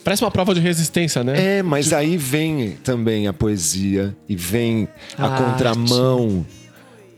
Parece 0.02 0.22
uma 0.22 0.30
prova 0.30 0.54
de 0.54 0.60
resistência, 0.60 1.24
né? 1.24 1.58
é, 1.58 1.62
mas 1.62 1.90
aí 1.94 2.18
vem 2.18 2.72
também 2.84 3.26
a 3.26 3.32
poesia 3.32 4.14
e 4.28 4.36
vem 4.36 4.86
a, 5.16 5.26
A 5.26 5.38
contramão 5.38 6.44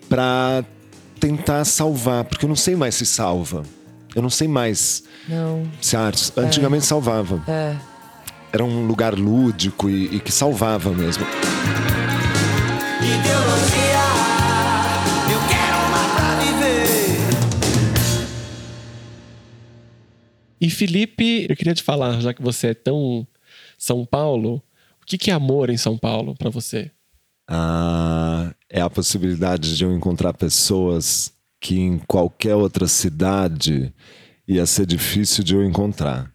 pra 0.08 0.64
tentar 1.20 1.64
salvar, 1.64 2.24
porque 2.24 2.44
eu 2.44 2.48
não 2.48 2.56
sei 2.56 2.76
mais 2.76 2.94
se 2.94 3.06
salva. 3.06 3.62
Eu 4.14 4.22
não 4.22 4.30
sei 4.30 4.48
mais 4.48 5.02
Não. 5.28 5.70
se 5.80 5.96
a 5.96 6.00
arte 6.00 6.32
antigamente 6.36 6.86
salvava. 6.86 7.42
É. 7.46 7.76
Era 8.52 8.64
um 8.64 8.86
lugar 8.86 9.14
lúdico 9.14 9.90
e, 9.90 10.16
e 10.16 10.20
que 10.20 10.32
salvava 10.32 10.90
mesmo. 10.90 11.26
Ideologia, 13.02 14.06
eu 15.30 15.40
quero 15.48 15.76
uma 15.86 16.14
pra 16.14 16.38
viver. 16.40 17.18
E 20.60 20.70
Felipe, 20.70 21.46
eu 21.48 21.54
queria 21.56 21.74
te 21.74 21.82
falar, 21.82 22.18
já 22.20 22.32
que 22.32 22.40
você 22.42 22.68
é 22.68 22.74
tão 22.74 23.26
São 23.76 24.06
Paulo, 24.06 24.62
o 25.02 25.06
que 25.06 25.18
que 25.18 25.30
é 25.30 25.34
amor 25.34 25.68
em 25.68 25.76
São 25.76 25.98
Paulo 25.98 26.34
pra 26.34 26.48
você? 26.48 26.90
Ah, 27.48 28.52
é 28.68 28.80
a 28.80 28.90
possibilidade 28.90 29.76
de 29.76 29.84
eu 29.84 29.94
encontrar 29.94 30.32
pessoas 30.34 31.32
que 31.60 31.78
em 31.78 31.98
qualquer 31.98 32.54
outra 32.54 32.86
cidade 32.86 33.92
ia 34.46 34.66
ser 34.66 34.86
difícil 34.86 35.42
de 35.42 35.54
eu 35.54 35.64
encontrar. 35.64 36.30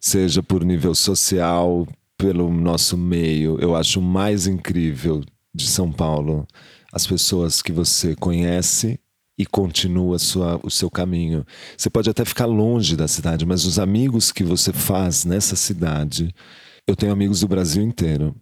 Seja 0.00 0.42
por 0.42 0.64
nível 0.64 0.94
social, 0.94 1.86
pelo 2.16 2.52
nosso 2.52 2.96
meio. 2.96 3.58
Eu 3.60 3.74
acho 3.74 4.00
mais 4.00 4.46
incrível 4.46 5.22
de 5.54 5.66
São 5.66 5.90
Paulo? 5.90 6.46
As 6.92 7.06
pessoas 7.06 7.62
que 7.62 7.72
você 7.72 8.14
conhece 8.14 8.98
e 9.36 9.44
continua 9.44 10.18
sua, 10.18 10.60
o 10.62 10.70
seu 10.70 10.90
caminho. 10.90 11.44
Você 11.76 11.90
pode 11.90 12.08
até 12.08 12.24
ficar 12.24 12.46
longe 12.46 12.96
da 12.96 13.08
cidade, 13.08 13.44
mas 13.44 13.64
os 13.64 13.78
amigos 13.78 14.30
que 14.30 14.44
você 14.44 14.72
faz 14.72 15.24
nessa 15.24 15.56
cidade, 15.56 16.32
eu 16.86 16.94
tenho 16.94 17.12
amigos 17.12 17.40
do 17.40 17.48
Brasil 17.48 17.82
inteiro. 17.82 18.34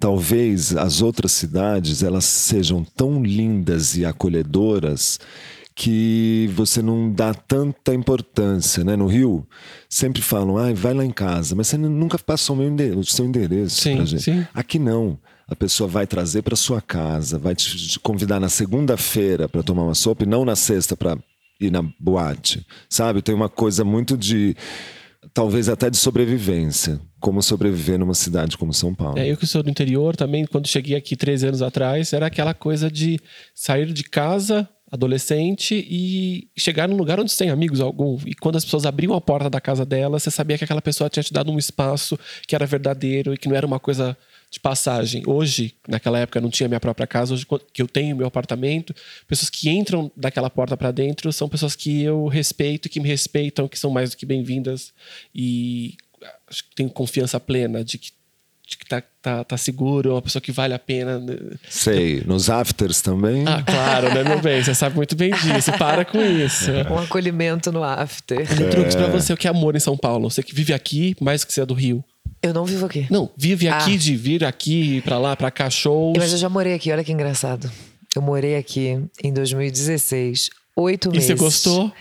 Talvez 0.00 0.74
as 0.74 1.02
outras 1.02 1.30
cidades 1.30 2.02
elas 2.02 2.24
sejam 2.24 2.82
tão 2.82 3.22
lindas 3.22 3.96
e 3.96 4.04
acolhedoras 4.06 5.20
que 5.74 6.50
você 6.54 6.82
não 6.82 7.12
dá 7.12 7.32
tanta 7.32 7.94
importância, 7.94 8.82
né? 8.82 8.96
No 8.96 9.06
Rio, 9.06 9.46
sempre 9.88 10.20
falam, 10.20 10.58
ai, 10.58 10.74
vai 10.74 10.92
lá 10.92 11.04
em 11.04 11.10
casa, 11.10 11.54
mas 11.54 11.68
você 11.68 11.78
nunca 11.78 12.18
passou 12.18 12.56
o, 12.56 12.58
meu 12.58 12.68
endereço, 12.68 12.98
o 12.98 13.04
seu 13.04 13.24
endereço 13.24 13.80
Sim, 13.80 13.96
pra 13.96 14.04
gente. 14.04 14.22
sim. 14.22 14.46
Aqui 14.52 14.78
não. 14.78 15.18
A 15.46 15.56
pessoa 15.56 15.88
vai 15.88 16.06
trazer 16.06 16.42
para 16.42 16.54
sua 16.54 16.80
casa, 16.80 17.38
vai 17.38 17.54
te 17.54 17.76
te 17.76 17.98
convidar 17.98 18.38
na 18.38 18.48
segunda-feira 18.48 19.48
para 19.48 19.62
tomar 19.62 19.82
uma 19.84 19.94
sopa 19.94 20.24
e 20.24 20.26
não 20.26 20.44
na 20.44 20.54
sexta 20.54 20.96
para 20.96 21.18
ir 21.60 21.70
na 21.70 21.82
boate, 21.98 22.66
sabe? 22.88 23.20
Tem 23.20 23.34
uma 23.34 23.48
coisa 23.48 23.84
muito 23.84 24.16
de 24.16 24.56
talvez 25.34 25.68
até 25.68 25.90
de 25.90 25.96
sobrevivência, 25.96 27.00
como 27.20 27.42
sobreviver 27.42 27.98
numa 27.98 28.14
cidade 28.14 28.56
como 28.56 28.72
São 28.72 28.94
Paulo. 28.94 29.18
É, 29.18 29.30
eu 29.30 29.36
que 29.36 29.46
sou 29.46 29.62
do 29.62 29.70
interior 29.70 30.16
também, 30.16 30.46
quando 30.46 30.66
cheguei 30.66 30.96
aqui 30.96 31.14
13 31.14 31.48
anos 31.48 31.62
atrás, 31.62 32.12
era 32.12 32.26
aquela 32.26 32.54
coisa 32.54 32.90
de 32.90 33.20
sair 33.54 33.92
de 33.92 34.02
casa, 34.02 34.68
adolescente, 34.90 35.86
e 35.88 36.48
chegar 36.56 36.88
num 36.88 36.96
lugar 36.96 37.20
onde 37.20 37.30
você 37.30 37.44
tem 37.44 37.50
amigos 37.50 37.80
algum. 37.80 38.18
E 38.26 38.34
quando 38.34 38.56
as 38.56 38.64
pessoas 38.64 38.86
abriam 38.86 39.14
a 39.14 39.20
porta 39.20 39.50
da 39.50 39.60
casa 39.60 39.84
dela, 39.84 40.18
você 40.18 40.30
sabia 40.30 40.56
que 40.56 40.64
aquela 40.64 40.82
pessoa 40.82 41.10
tinha 41.10 41.22
te 41.22 41.32
dado 41.32 41.52
um 41.52 41.58
espaço 41.58 42.18
que 42.46 42.54
era 42.54 42.66
verdadeiro 42.66 43.34
e 43.34 43.38
que 43.38 43.48
não 43.48 43.54
era 43.54 43.66
uma 43.66 43.78
coisa 43.78 44.16
de 44.50 44.58
passagem. 44.58 45.22
Hoje, 45.26 45.74
naquela 45.86 46.18
época, 46.18 46.38
eu 46.38 46.42
não 46.42 46.50
tinha 46.50 46.68
minha 46.68 46.80
própria 46.80 47.06
casa, 47.06 47.32
hoje 47.32 47.46
que 47.72 47.80
eu 47.80 47.86
tenho 47.86 48.16
meu 48.16 48.26
apartamento, 48.26 48.92
pessoas 49.28 49.48
que 49.48 49.70
entram 49.70 50.10
daquela 50.16 50.50
porta 50.50 50.76
para 50.76 50.90
dentro 50.90 51.32
são 51.32 51.48
pessoas 51.48 51.76
que 51.76 52.02
eu 52.02 52.26
respeito, 52.26 52.88
que 52.88 52.98
me 52.98 53.08
respeitam, 53.08 53.68
que 53.68 53.78
são 53.78 53.90
mais 53.90 54.10
do 54.10 54.16
que 54.16 54.26
bem-vindas 54.26 54.92
e 55.32 55.94
acho 56.48 56.64
que 56.64 56.74
tenho 56.74 56.90
confiança 56.90 57.38
plena 57.40 57.84
de 57.84 57.98
que, 57.98 58.10
de 58.68 58.76
que 58.78 58.86
tá, 58.86 59.02
tá, 59.22 59.42
tá 59.44 59.56
seguro, 59.56 60.10
é 60.10 60.12
uma 60.14 60.22
pessoa 60.22 60.40
que 60.40 60.52
vale 60.52 60.74
a 60.74 60.78
pena. 60.78 61.18
né? 61.18 61.36
Sei, 61.68 62.22
nos 62.26 62.48
afters 62.50 63.00
também. 63.00 63.44
Ah, 63.46 63.62
claro, 63.62 64.12
né, 64.14 64.22
meu 64.24 64.40
bem? 64.40 64.62
Você 64.62 64.74
sabe 64.74 64.96
muito 64.96 65.16
bem 65.16 65.30
disso. 65.32 65.72
Para 65.78 66.04
com 66.04 66.20
isso. 66.22 66.70
Um 66.90 66.98
acolhimento 66.98 67.72
no 67.72 67.82
after. 67.82 68.46
Truques 68.70 68.94
pra 68.94 69.06
você, 69.08 69.32
o 69.32 69.36
que 69.36 69.46
é 69.46 69.50
amor 69.50 69.74
em 69.76 69.80
São 69.80 69.96
Paulo? 69.96 70.30
Você 70.30 70.42
que 70.42 70.54
vive 70.54 70.72
aqui, 70.72 71.16
mais 71.20 71.42
que 71.44 71.52
você 71.52 71.62
é 71.62 71.66
do 71.66 71.74
Rio. 71.74 72.04
Eu 72.42 72.54
não 72.54 72.64
vivo 72.64 72.86
aqui. 72.86 73.06
Não, 73.10 73.30
vive 73.36 73.68
aqui 73.68 73.94
Ah. 73.94 73.98
de 73.98 74.16
vir 74.16 74.44
aqui, 74.44 75.02
pra 75.02 75.18
lá, 75.18 75.36
pra 75.36 75.50
cá, 75.50 75.68
shows. 75.68 76.14
Mas 76.16 76.32
eu 76.32 76.38
já 76.38 76.48
morei 76.48 76.72
aqui, 76.74 76.90
olha 76.92 77.04
que 77.04 77.12
engraçado. 77.12 77.70
Eu 78.16 78.22
morei 78.22 78.56
aqui 78.56 78.98
em 79.22 79.32
2016, 79.32 80.48
oito 80.76 81.08
E 81.08 81.12
meses. 81.12 81.26
você 81.26 81.34
gostou? 81.34 81.92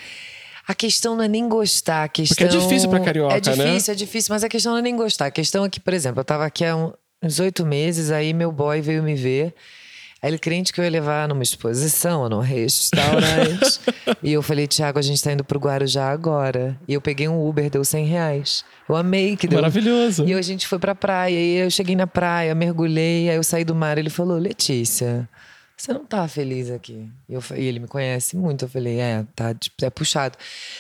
A 0.69 0.75
questão 0.75 1.15
não 1.15 1.23
é 1.23 1.27
nem 1.27 1.49
gostar, 1.49 2.03
a 2.03 2.08
questão... 2.08 2.36
Porque 2.47 2.55
é 2.55 2.60
difícil 2.60 2.89
pra 2.91 2.99
carioca, 2.99 3.34
É 3.34 3.41
né? 3.55 3.65
difícil, 3.65 3.91
é 3.91 3.95
difícil, 3.95 4.32
mas 4.32 4.43
a 4.43 4.47
questão 4.47 4.73
não 4.73 4.77
é 4.77 4.84
nem 4.84 4.95
gostar. 4.95 5.25
A 5.25 5.32
questão 5.32 5.65
é 5.65 5.69
que, 5.69 5.79
por 5.79 5.95
exemplo, 5.95 6.19
eu 6.19 6.23
tava 6.23 6.45
aqui 6.45 6.63
há 6.63 6.75
uns 7.23 7.39
oito 7.39 7.65
meses, 7.65 8.12
aí 8.12 8.36
meu 8.36 8.51
boy 8.51 8.79
veio 8.79 9.01
me 9.01 9.15
ver. 9.15 9.55
Aí 10.21 10.29
ele 10.29 10.38
crente 10.38 10.71
que 10.71 10.79
eu 10.79 10.84
ia 10.86 10.91
levar 10.91 11.27
numa 11.27 11.41
exposição, 11.41 12.29
num 12.29 12.39
restaurante. 12.39 13.79
e 14.21 14.32
eu 14.32 14.43
falei, 14.43 14.67
Tiago, 14.67 14.99
a 14.99 15.01
gente 15.01 15.23
tá 15.23 15.32
indo 15.32 15.43
pro 15.43 15.58
Guarujá 15.58 16.08
agora. 16.12 16.77
E 16.88 16.93
eu 16.93 17.01
peguei 17.01 17.27
um 17.27 17.47
Uber, 17.49 17.67
deu 17.67 17.84
100 17.84 18.05
reais. 18.05 18.63
Eu 18.88 18.95
amei 18.95 19.36
que 19.36 19.47
deu. 19.47 19.58
Maravilhoso. 19.58 20.23
E 20.27 20.36
a 20.36 20.41
gente 20.43 20.67
foi 20.67 20.77
pra 20.77 20.93
praia. 20.93 21.34
E 21.34 21.55
eu 21.65 21.71
cheguei 21.71 21.95
na 21.95 22.05
praia, 22.05 22.53
mergulhei, 22.53 23.27
aí 23.27 23.38
eu 23.38 23.43
saí 23.43 23.63
do 23.65 23.73
mar. 23.73 23.97
Ele 23.97 24.12
falou, 24.12 24.38
Letícia, 24.38 25.27
você 25.81 25.93
não 25.93 26.05
tá 26.05 26.27
feliz 26.27 26.69
aqui? 26.69 27.09
E, 27.27 27.33
eu, 27.33 27.43
e 27.55 27.65
ele 27.65 27.79
me 27.79 27.87
conhece 27.87 28.35
muito. 28.35 28.65
Eu 28.65 28.69
falei, 28.69 28.99
é, 28.99 29.25
tá, 29.35 29.53
tipo, 29.53 29.83
é 29.83 29.89
puxado. 29.89 30.37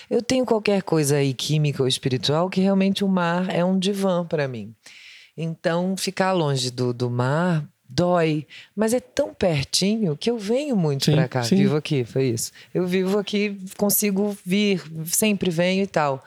Eu 0.09 0.21
tenho 0.21 0.45
qualquer 0.45 0.83
coisa 0.83 1.17
aí, 1.17 1.33
química 1.33 1.81
ou 1.81 1.87
espiritual, 1.87 2.49
que 2.49 2.61
realmente 2.61 3.03
o 3.03 3.07
mar 3.07 3.49
é 3.49 3.63
um 3.63 3.79
divã 3.79 4.25
pra 4.25 4.47
mim. 4.47 4.73
Então, 5.37 5.95
ficar 5.95 6.33
longe 6.33 6.69
do, 6.69 6.93
do 6.93 7.09
mar 7.09 7.65
dói. 7.89 8.45
Mas 8.75 8.93
é 8.93 8.99
tão 8.99 9.33
pertinho 9.33 10.15
que 10.15 10.29
eu 10.29 10.37
venho 10.37 10.75
muito 10.75 11.11
pra 11.11 11.27
cá. 11.27 11.43
sim. 11.43 11.55
Vivo 11.55 11.75
aqui, 11.75 12.03
foi 12.03 12.29
isso. 12.29 12.51
Eu 12.73 12.85
vivo 12.85 13.17
aqui, 13.17 13.57
consigo 13.77 14.37
vir, 14.45 14.81
sempre 15.05 15.49
venho 15.49 15.83
e 15.83 15.87
tal. 15.87 16.23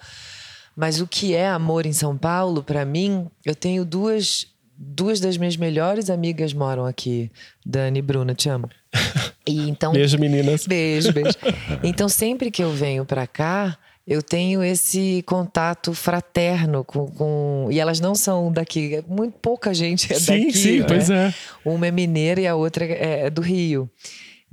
Mas 0.74 1.00
o 1.00 1.06
que 1.06 1.34
é 1.34 1.48
amor 1.48 1.86
em 1.86 1.92
São 1.92 2.16
Paulo, 2.16 2.62
pra 2.62 2.84
mim, 2.84 3.30
eu 3.44 3.54
tenho 3.54 3.84
duas 3.84 4.46
duas 4.84 5.20
das 5.20 5.36
minhas 5.36 5.56
melhores 5.56 6.10
amigas 6.10 6.52
moram 6.52 6.84
aqui, 6.84 7.30
Dani 7.64 8.00
e 8.00 8.02
Bruna, 8.02 8.34
te 8.34 8.48
amo. 8.48 8.68
E 9.44 9.68
então 9.68 9.92
Beijo, 9.92 10.18
meninas. 10.20 10.64
Beijo, 10.68 11.12
beijo. 11.12 11.36
Então, 11.82 12.08
sempre 12.08 12.48
que 12.48 12.62
eu 12.62 12.70
venho 12.70 13.04
pra 13.04 13.26
cá, 13.26 13.76
eu 14.06 14.22
tenho 14.22 14.62
esse 14.62 15.20
contato 15.26 15.92
fraterno 15.92 16.84
com, 16.84 17.06
com- 17.08 17.68
E 17.68 17.80
elas 17.80 17.98
não 17.98 18.14
são 18.14 18.52
daqui. 18.52 18.94
é 18.94 19.02
Muito 19.08 19.36
pouca 19.40 19.74
gente 19.74 20.12
é 20.12 20.16
sim, 20.16 20.46
daqui. 20.46 20.52
sim, 20.56 20.78
né? 20.80 20.84
pois 20.86 21.10
é. 21.10 21.34
Uma 21.64 21.88
é 21.88 21.90
mineira 21.90 22.40
e 22.40 22.46
a 22.46 22.54
outra 22.54 22.84
é, 22.84 23.26
é 23.26 23.30
do 23.30 23.40
Rio. 23.42 23.90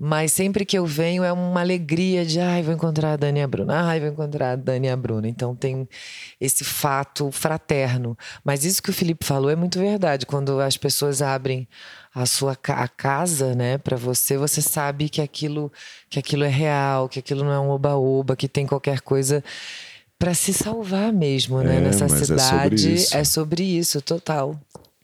Mas 0.01 0.31
sempre 0.31 0.63
que 0.65 0.77
eu 0.77 0.85
venho 0.85 1.25
é 1.25 1.31
uma 1.33 1.59
alegria 1.59 2.25
de 2.25 2.39
ai, 2.39 2.63
vou 2.63 2.73
encontrar 2.73 3.11
a 3.11 3.15
Dani 3.17 3.39
e 3.39 3.43
a 3.43 3.47
Bruna, 3.47 3.81
ai, 3.81 3.99
vou 3.99 4.07
encontrar 4.07 4.51
a 4.53 4.55
Dani 4.55 4.87
e 4.87 4.89
a 4.89 4.95
Bruna. 4.95 5.27
Então 5.27 5.53
tem 5.53 5.85
esse 6.39 6.63
fato 6.63 7.29
fraterno. 7.31 8.17
Mas 8.41 8.63
isso 8.63 8.81
que 8.81 8.89
o 8.89 8.93
Felipe 8.93 9.25
falou 9.25 9.49
é 9.49 9.57
muito 9.57 9.77
verdade. 9.77 10.25
Quando 10.25 10.61
as 10.61 10.77
pessoas 10.77 11.21
abrem 11.21 11.67
a 12.15 12.25
sua 12.25 12.57
a 12.69 12.87
casa, 12.87 13.53
né, 13.53 13.77
para 13.77 13.97
você, 13.97 14.37
você 14.37 14.61
sabe 14.61 15.09
que 15.09 15.21
aquilo 15.21 15.69
que 16.09 16.17
aquilo 16.17 16.45
é 16.45 16.49
real, 16.49 17.09
que 17.09 17.19
aquilo 17.19 17.43
não 17.43 17.51
é 17.51 17.59
um 17.59 17.69
oba-oba, 17.69 18.37
que 18.37 18.47
tem 18.47 18.65
qualquer 18.65 19.01
coisa 19.01 19.43
para 20.17 20.33
se 20.33 20.53
salvar 20.53 21.11
mesmo, 21.11 21.61
né, 21.61 21.77
É, 21.77 21.81
nessa 21.81 22.07
mas 22.07 22.13
é 22.13 22.25
sobre 22.37 22.77
cidade. 22.77 22.93
isso. 22.93 23.17
é 23.17 23.23
sobre 23.25 23.63
isso, 23.63 24.01
total. 24.01 24.57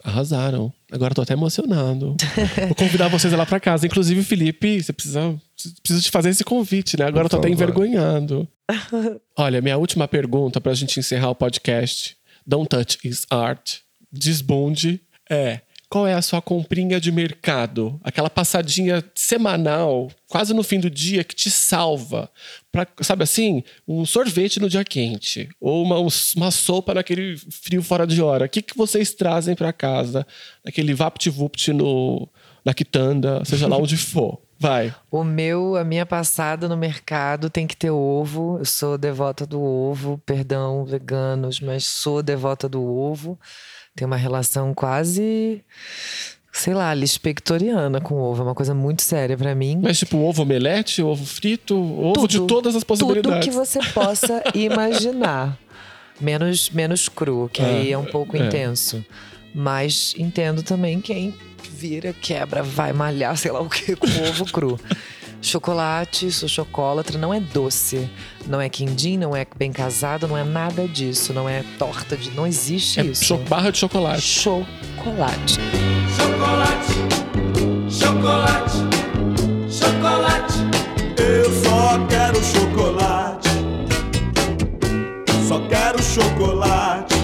Arrasaram. 0.05 0.71
Agora 0.91 1.15
tô 1.15 1.21
até 1.23 1.33
emocionado. 1.33 2.15
Vou 2.67 2.75
convidar 2.75 3.07
vocês 3.07 3.33
lá 3.33 3.43
pra 3.43 3.59
casa. 3.59 3.87
Inclusive, 3.87 4.23
Felipe, 4.23 4.81
você 4.81 4.93
precisa, 4.93 5.35
preciso 5.81 6.03
te 6.03 6.11
fazer 6.11 6.29
esse 6.29 6.43
convite, 6.43 6.95
né? 6.95 7.05
Agora 7.05 7.25
eu 7.25 7.29
tô 7.29 7.37
até 7.37 7.49
envergonhado. 7.49 8.47
Olha, 9.35 9.61
minha 9.61 9.77
última 9.77 10.07
pergunta 10.07 10.61
pra 10.61 10.75
gente 10.75 10.99
encerrar 10.99 11.31
o 11.31 11.35
podcast. 11.35 12.15
Don't 12.45 12.69
touch 12.69 12.99
is 13.03 13.25
art. 13.31 13.77
Desbonde 14.11 15.01
é. 15.27 15.61
Qual 15.89 16.07
é 16.07 16.13
a 16.13 16.21
sua 16.21 16.41
comprinha 16.41 16.99
de 16.99 17.11
mercado? 17.11 17.99
Aquela 18.03 18.29
passadinha 18.29 19.03
semanal, 19.13 20.09
quase 20.27 20.53
no 20.53 20.63
fim 20.63 20.79
do 20.79 20.89
dia, 20.89 21.23
que 21.23 21.35
te 21.35 21.49
salva. 21.49 22.29
Pra, 22.71 22.87
sabe 23.01 23.23
assim? 23.23 23.63
Um 23.87 24.05
sorvete 24.05 24.59
no 24.59 24.69
dia 24.69 24.83
quente. 24.83 25.47
Ou 25.59 25.83
uma, 25.83 25.97
uma 26.35 26.51
sopa 26.51 26.93
naquele 26.93 27.37
frio 27.37 27.81
fora 27.83 28.05
de 28.05 28.21
hora. 28.21 28.45
O 28.45 28.49
que, 28.49 28.61
que 28.61 28.77
vocês 28.77 29.13
trazem 29.13 29.55
pra 29.55 29.71
casa? 29.71 30.25
Naquele 30.63 30.93
vapt-vupt 30.93 31.71
no, 31.71 32.27
na 32.65 32.73
quitanda, 32.73 33.43
seja 33.45 33.67
lá 33.67 33.77
onde 33.77 33.95
for. 33.95 34.41
Vai. 34.57 34.93
O 35.11 35.23
meu, 35.23 35.75
a 35.75 35.83
minha 35.83 36.05
passada 36.05 36.67
no 36.67 36.77
mercado 36.77 37.49
tem 37.49 37.67
que 37.67 37.75
ter 37.75 37.91
ovo. 37.91 38.57
Eu 38.57 38.65
sou 38.65 38.97
devota 38.97 39.45
do 39.45 39.61
ovo, 39.61 40.21
perdão, 40.25 40.85
veganos, 40.85 41.59
mas 41.59 41.85
sou 41.85 42.23
devota 42.23 42.67
do 42.67 42.83
ovo. 42.83 43.37
Tem 43.95 44.05
uma 44.05 44.17
relação 44.17 44.73
quase, 44.73 45.63
sei 46.51 46.73
lá, 46.73 46.93
lispectoriana 46.93 48.01
com 48.01 48.15
ovo. 48.15 48.41
É 48.41 48.45
uma 48.45 48.55
coisa 48.55 48.73
muito 48.73 49.01
séria 49.01 49.37
pra 49.37 49.55
mim. 49.55 49.79
Mas 49.81 49.99
tipo, 49.99 50.17
ovo 50.17 50.41
omelete, 50.41 51.01
ovo 51.01 51.25
frito, 51.25 51.75
ovo 51.75 52.27
de 52.27 52.37
Tudo. 52.37 52.47
todas 52.47 52.75
as 52.75 52.83
Tudo 52.83 52.87
possibilidades. 52.87 53.47
que 53.47 53.51
você 53.51 53.79
possa 53.93 54.43
imaginar. 54.53 55.57
Menos, 56.19 56.69
menos 56.69 57.09
cru, 57.09 57.49
que 57.51 57.61
aí 57.61 57.91
é 57.91 57.97
um 57.97 58.05
pouco 58.05 58.35
é. 58.37 58.45
intenso. 58.45 59.03
Mas 59.53 60.13
entendo 60.17 60.61
também 60.63 60.99
quem 60.99 61.33
vira, 61.71 62.13
quebra, 62.13 62.63
vai 62.63 62.91
malhar, 62.93 63.37
sei 63.37 63.51
lá 63.51 63.61
o 63.61 63.69
que, 63.69 63.95
com 63.95 64.07
ovo 64.29 64.45
cru. 64.51 64.79
Chocolate, 65.45 66.31
sou 66.31 66.49
chocolatra, 66.49 67.19
não 67.19 67.31
é 67.31 67.39
doce. 67.39 68.09
Não 68.47 68.59
é 68.59 68.67
quindim, 68.67 69.15
não 69.15 69.35
é 69.35 69.45
bem 69.55 69.71
casado, 69.71 70.27
não 70.27 70.35
é 70.35 70.43
nada 70.43 70.87
disso. 70.87 71.31
Não 71.33 71.47
é 71.47 71.63
torta 71.77 72.17
de. 72.17 72.31
Não 72.31 72.47
existe 72.47 72.99
É 72.99 73.03
isso. 73.03 73.37
barra 73.47 73.71
de 73.71 73.77
chocolate. 73.77 74.21
Chocolate. 74.21 75.59
Chocolate, 76.17 76.93
chocolate, 77.89 78.77
chocolate. 79.69 80.53
Eu 81.17 81.63
só 81.63 82.05
quero 82.09 82.43
chocolate. 82.43 83.49
Só 85.47 85.59
quero 85.67 86.01
chocolate. 86.01 87.14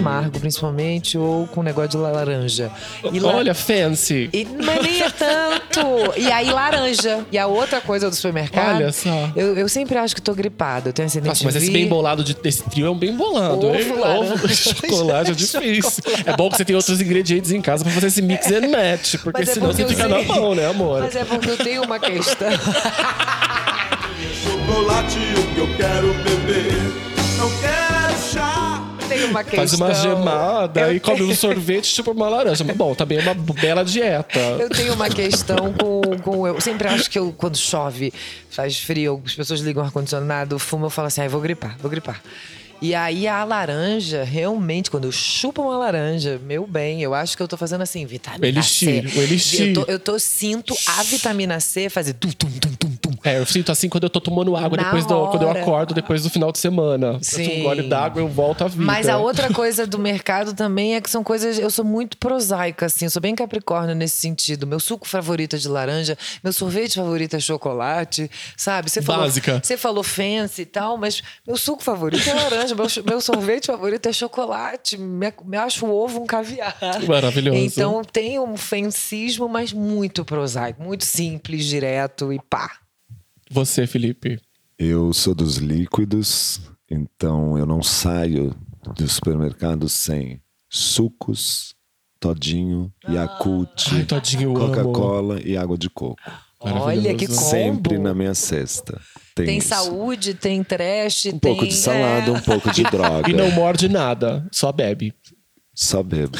Amargo, 0.00 0.40
principalmente, 0.40 1.16
ou 1.18 1.46
com 1.46 1.62
negócio 1.62 1.90
de 1.90 1.96
laranja. 1.98 2.70
E 3.12 3.20
la- 3.20 3.34
Olha, 3.36 3.54
fancy. 3.54 4.28
e, 4.32 4.46
mas 4.64 4.82
nem 4.82 5.02
é 5.02 5.10
tanto. 5.10 5.80
E 6.16 6.30
aí, 6.30 6.50
laranja. 6.50 7.24
E 7.30 7.38
a 7.38 7.46
outra 7.46 7.80
coisa 7.80 8.08
do 8.10 8.16
supermercado. 8.16 8.76
Olha 8.76 8.92
só. 8.92 9.30
Eu, 9.36 9.56
eu 9.56 9.68
sempre 9.68 9.96
acho 9.98 10.14
que 10.14 10.22
tô 10.22 10.34
gripada. 10.34 10.88
Eu 10.88 10.92
tenho 10.92 11.06
acidente 11.06 11.28
Nossa, 11.28 11.44
mas 11.44 11.56
esse 11.56 11.70
bem 11.70 11.86
bolado 11.86 12.24
de- 12.24 12.34
desse 12.34 12.62
trio 12.64 12.86
é 12.86 12.90
um 12.90 12.98
bem 12.98 13.14
bolado, 13.16 13.66
Ovo, 13.66 13.74
hein? 13.76 13.92
laranja. 13.98 14.34
Ovo, 14.34 14.48
chocolate 14.54 15.30
é 15.30 15.34
difícil. 15.34 16.02
É 16.26 16.36
bom 16.36 16.48
que 16.50 16.56
você 16.56 16.64
tem 16.64 16.74
outros 16.76 17.00
ingredientes 17.00 17.50
em 17.52 17.60
casa 17.60 17.84
pra 17.84 17.92
fazer 17.92 18.06
esse 18.08 18.22
mix 18.22 18.46
and 18.50 18.68
match, 18.68 19.16
porque 19.22 19.40
Mas 19.40 19.48
é 19.48 19.54
senão 19.54 19.68
porque 19.68 19.82
você 19.82 19.88
fica 19.94 20.08
sei. 20.08 20.26
na 20.26 20.34
mão, 20.34 20.54
né, 20.54 20.66
amor? 20.66 21.00
Mas 21.02 21.14
é 21.16 21.24
porque 21.24 21.50
eu 21.50 21.56
tenho 21.58 21.82
uma 21.82 21.98
questão. 21.98 22.48
Chocolate, 24.42 25.18
o 25.18 25.54
que 25.54 25.60
eu 25.60 25.76
quero 25.76 26.14
beber. 26.24 26.79
Uma 29.30 29.42
questão. 29.44 29.58
Faz 29.58 29.72
uma 29.74 29.94
gemada 29.94 30.80
Eu 30.82 30.94
e 30.96 31.00
come 31.00 31.18
tenho- 31.18 31.30
um 31.30 31.34
sorvete 31.34 31.94
tipo 31.94 32.10
uma 32.10 32.28
laranja. 32.28 32.64
Mas, 32.64 32.76
Bom, 32.76 32.94
também 32.94 33.18
é 33.18 33.22
uma 33.22 33.34
bela 33.34 33.84
dieta. 33.84 34.38
Eu 34.58 34.68
tenho 34.68 34.92
uma 34.94 35.08
questão 35.08 35.72
com, 35.72 36.00
com. 36.22 36.46
Eu 36.46 36.60
sempre 36.60 36.88
acho 36.88 37.10
que 37.10 37.18
eu, 37.18 37.32
quando 37.36 37.56
chove, 37.56 38.12
faz 38.50 38.78
frio, 38.78 39.22
as 39.24 39.34
pessoas 39.34 39.60
ligam 39.60 39.82
o 39.82 39.86
ar-condicionado, 39.86 40.58
fumo, 40.58 40.86
eu 40.86 40.90
falo 40.90 41.08
assim, 41.08 41.20
ai, 41.22 41.28
vou 41.28 41.40
gripar, 41.40 41.76
vou 41.80 41.90
gripar. 41.90 42.20
E 42.82 42.94
aí 42.94 43.28
a 43.28 43.44
laranja, 43.44 44.24
realmente, 44.24 44.90
quando 44.90 45.04
eu 45.04 45.12
chupo 45.12 45.60
uma 45.60 45.76
laranja, 45.76 46.40
meu 46.46 46.66
bem, 46.66 47.02
eu 47.02 47.12
acho 47.12 47.36
que 47.36 47.42
eu 47.42 47.46
tô 47.46 47.54
fazendo 47.54 47.82
assim, 47.82 48.06
vitamina 48.06 48.46
Elixir, 48.46 49.06
C. 49.10 49.18
o 49.18 49.22
elixir. 49.22 49.66
Eu 49.68 49.74
tô, 49.74 49.92
eu 49.92 49.98
tô 49.98 50.18
sinto 50.18 50.74
a 50.86 51.02
vitamina 51.02 51.60
C 51.60 51.90
fazer 51.90 52.14
tum, 52.14 52.30
tum, 52.30 52.48
tum. 52.58 52.69
É, 53.22 53.38
eu 53.38 53.46
sinto 53.46 53.70
assim 53.70 53.88
quando 53.88 54.04
eu 54.04 54.10
tô 54.10 54.20
tomando 54.20 54.56
água 54.56 54.76
Na 54.76 54.84
depois 54.84 55.04
do, 55.04 55.28
quando 55.28 55.42
eu 55.42 55.50
acordo 55.50 55.94
depois 55.94 56.22
do 56.22 56.30
final 56.30 56.50
de 56.50 56.58
semana. 56.58 57.06
Eu 57.06 57.12
tomo 57.12 57.22
Sim. 57.22 57.60
um 57.60 57.62
gole 57.64 57.82
d'água, 57.82 58.22
eu 58.22 58.28
volto 58.28 58.64
à 58.64 58.68
vida. 58.68 58.84
Mas 58.84 59.08
a 59.08 59.18
outra 59.18 59.52
coisa 59.52 59.86
do 59.86 59.98
mercado 59.98 60.54
também 60.54 60.94
é 60.94 61.00
que 61.00 61.10
são 61.10 61.22
coisas. 61.22 61.58
Eu 61.58 61.70
sou 61.70 61.84
muito 61.84 62.16
prosaica, 62.16 62.86
assim, 62.86 63.04
eu 63.04 63.10
sou 63.10 63.20
bem 63.20 63.34
capricórnio 63.34 63.94
nesse 63.94 64.16
sentido. 64.16 64.66
Meu 64.66 64.80
suco 64.80 65.06
favorito 65.06 65.56
é 65.56 65.58
de 65.58 65.68
laranja, 65.68 66.16
meu 66.42 66.52
sorvete 66.52 66.94
favorito 66.94 67.34
é 67.36 67.40
chocolate, 67.40 68.30
sabe? 68.56 68.90
Você 68.90 69.02
falou, 69.02 69.22
Básica. 69.22 69.60
Você 69.62 69.76
falou 69.76 70.02
fancy 70.02 70.62
e 70.62 70.66
tal, 70.66 70.96
mas 70.96 71.22
meu 71.46 71.56
suco 71.56 71.82
favorito 71.82 72.28
é 72.28 72.34
laranja, 72.34 72.74
meu, 72.74 72.86
meu 73.04 73.20
sorvete 73.20 73.66
favorito 73.66 74.08
é 74.08 74.12
chocolate. 74.12 74.96
Me, 74.96 75.32
me 75.44 75.56
acho 75.56 75.86
o 75.86 75.94
ovo 75.94 76.22
um 76.22 76.26
caviar. 76.26 76.76
Maravilhoso. 77.06 77.58
Então 77.58 78.02
tem 78.04 78.38
um 78.38 78.56
fancismo, 78.56 79.48
mas 79.48 79.72
muito 79.72 80.24
prosaico, 80.24 80.82
muito 80.82 81.04
simples, 81.04 81.64
direto 81.66 82.32
e 82.32 82.40
pá. 82.48 82.70
Você, 83.50 83.86
Felipe. 83.86 84.40
Eu 84.78 85.12
sou 85.12 85.34
dos 85.34 85.56
líquidos, 85.56 86.60
então 86.90 87.58
eu 87.58 87.66
não 87.66 87.82
saio 87.82 88.54
do 88.96 89.08
supermercado 89.08 89.88
sem 89.88 90.40
sucos, 90.68 91.74
todinho, 92.18 92.92
Yakult, 93.08 93.88
amo. 93.92 94.54
Coca-Cola 94.54 95.40
e 95.44 95.56
água 95.56 95.76
de 95.76 95.90
coco. 95.90 96.16
Olha 96.60 97.14
que 97.14 97.26
combo. 97.26 97.40
Sempre 97.40 97.98
na 97.98 98.14
minha 98.14 98.34
cesta. 98.34 99.00
Tem, 99.34 99.46
Tem 99.46 99.60
saúde, 99.60 100.34
tem 100.34 100.62
trash, 100.62 101.26
Um 101.26 101.30
tem. 101.30 101.38
pouco 101.40 101.66
de 101.66 101.74
salada, 101.74 102.30
é. 102.30 102.32
um 102.32 102.40
pouco 102.40 102.70
de 102.70 102.82
droga. 102.90 103.30
E 103.30 103.32
não 103.32 103.50
morde 103.50 103.88
nada, 103.88 104.46
só 104.52 104.70
bebe. 104.70 105.14
Só 105.74 106.02
bebo. 106.02 106.36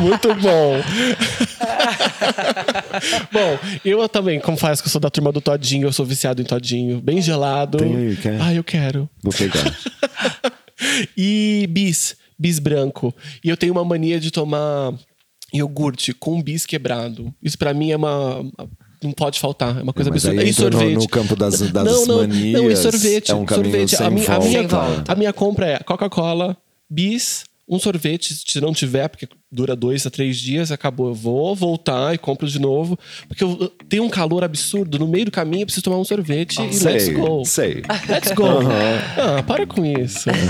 Muito 0.00 0.34
bom. 0.36 0.80
bom, 3.32 3.58
eu 3.84 4.08
também 4.08 4.40
confesso 4.40 4.82
que 4.82 4.88
eu 4.88 4.92
sou 4.92 5.00
da 5.00 5.10
turma 5.10 5.32
do 5.32 5.40
Todinho, 5.40 5.88
eu 5.88 5.92
sou 5.92 6.04
viciado 6.06 6.40
em 6.42 6.44
Todinho. 6.44 7.00
Bem 7.00 7.20
gelado. 7.20 7.78
Tem 7.78 7.96
aí, 7.96 8.16
quer? 8.16 8.40
Ah, 8.40 8.54
eu 8.54 8.64
quero. 8.64 9.08
Vou 9.22 9.32
pegar. 9.32 9.64
E 11.16 11.64
bis, 11.70 12.16
bis 12.36 12.58
branco. 12.58 13.14
E 13.44 13.48
eu 13.48 13.56
tenho 13.56 13.72
uma 13.72 13.84
mania 13.84 14.18
de 14.18 14.32
tomar 14.32 14.92
iogurte 15.54 16.12
com 16.12 16.42
bis 16.42 16.66
quebrado. 16.66 17.32
Isso 17.40 17.56
pra 17.56 17.72
mim 17.72 17.92
é 17.92 17.96
uma. 17.96 18.44
Não 19.00 19.12
pode 19.12 19.38
faltar, 19.38 19.78
é 19.78 19.82
uma 19.82 19.92
coisa 19.92 20.10
Mas 20.10 20.24
absurda. 20.24 20.42
aí 20.42 20.48
E 20.48 20.50
entra 20.50 20.70
no- 20.70 20.78
sorvete. 20.78 20.94
no 20.96 21.08
campo 21.08 21.36
das- 21.36 21.60
das 21.60 21.84
não, 21.84 22.06
não, 22.06 22.16
manias, 22.18 22.60
Não, 22.62 22.70
e 22.70 22.76
sorvete. 22.76 23.30
é 23.30 23.34
um 23.34 23.46
sorvete. 23.46 23.96
sem 23.96 24.06
a, 24.06 24.10
minha, 24.10 24.34
a, 24.34 24.38
minha, 24.40 24.60
a 25.08 25.14
minha 25.14 25.32
compra 25.32 25.66
é 25.68 25.78
Coca-Cola, 25.78 26.56
bis, 26.90 27.44
um 27.68 27.78
sorvete. 27.78 28.34
Se 28.44 28.60
não 28.60 28.72
tiver, 28.72 29.06
porque 29.08 29.28
dura 29.52 29.76
dois 29.76 30.06
a 30.06 30.10
três 30.10 30.38
dias, 30.38 30.72
acabou. 30.72 31.08
Eu 31.08 31.14
vou 31.14 31.54
voltar 31.54 32.14
e 32.14 32.18
compro 32.18 32.48
de 32.48 32.58
novo. 32.58 32.98
Porque 33.28 33.44
eu, 33.44 33.70
tenho 33.88 34.02
um 34.02 34.08
calor 34.08 34.42
absurdo. 34.42 34.98
No 34.98 35.06
meio 35.06 35.26
do 35.26 35.30
caminho, 35.30 35.62
eu 35.62 35.66
preciso 35.66 35.84
tomar 35.84 35.98
um 35.98 36.04
sorvete 36.04 36.56
e 36.56 36.62
let's 36.62 37.04
sei, 37.04 37.14
go. 37.14 37.44
sei. 37.44 37.82
Let's 38.08 38.32
go. 38.32 38.44
Ah, 39.18 39.42
para 39.42 39.66
com 39.66 39.84
isso. 39.84 40.30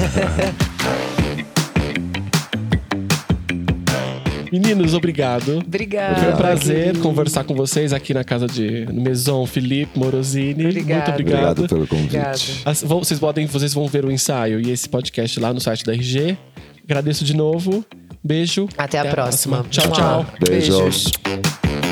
Meninos, 4.52 4.92
obrigado. 4.92 5.58
Obrigada. 5.66 6.20
Foi 6.20 6.32
um 6.34 6.36
prazer 6.36 6.84
querido. 6.84 7.00
conversar 7.00 7.42
com 7.44 7.54
vocês 7.54 7.94
aqui 7.94 8.12
na 8.12 8.22
casa 8.22 8.46
de 8.46 8.84
no 8.84 9.00
Maison 9.00 9.46
Felipe 9.46 9.98
Morosini. 9.98 10.66
Obrigada. 10.66 11.10
Muito 11.10 11.10
obrigado. 11.10 11.58
Obrigado 11.60 11.68
pelo 11.68 11.86
convite. 11.86 12.62
Vocês, 12.84 13.18
podem, 13.18 13.46
vocês 13.46 13.72
vão 13.72 13.88
ver 13.88 14.04
o 14.04 14.12
ensaio 14.12 14.60
e 14.60 14.70
esse 14.70 14.86
podcast 14.86 15.40
lá 15.40 15.54
no 15.54 15.60
site 15.60 15.84
da 15.84 15.94
RG. 15.94 16.36
Agradeço 16.84 17.24
de 17.24 17.34
novo. 17.34 17.82
Beijo. 18.22 18.68
Até, 18.76 18.98
até 18.98 19.08
a, 19.08 19.12
próxima. 19.12 19.62
próxima. 19.64 19.70
Tchau, 19.70 19.92
tchau. 19.92 20.24
tchau. 20.24 20.34
Beijos. 20.48 21.12
Beijos. 21.24 21.91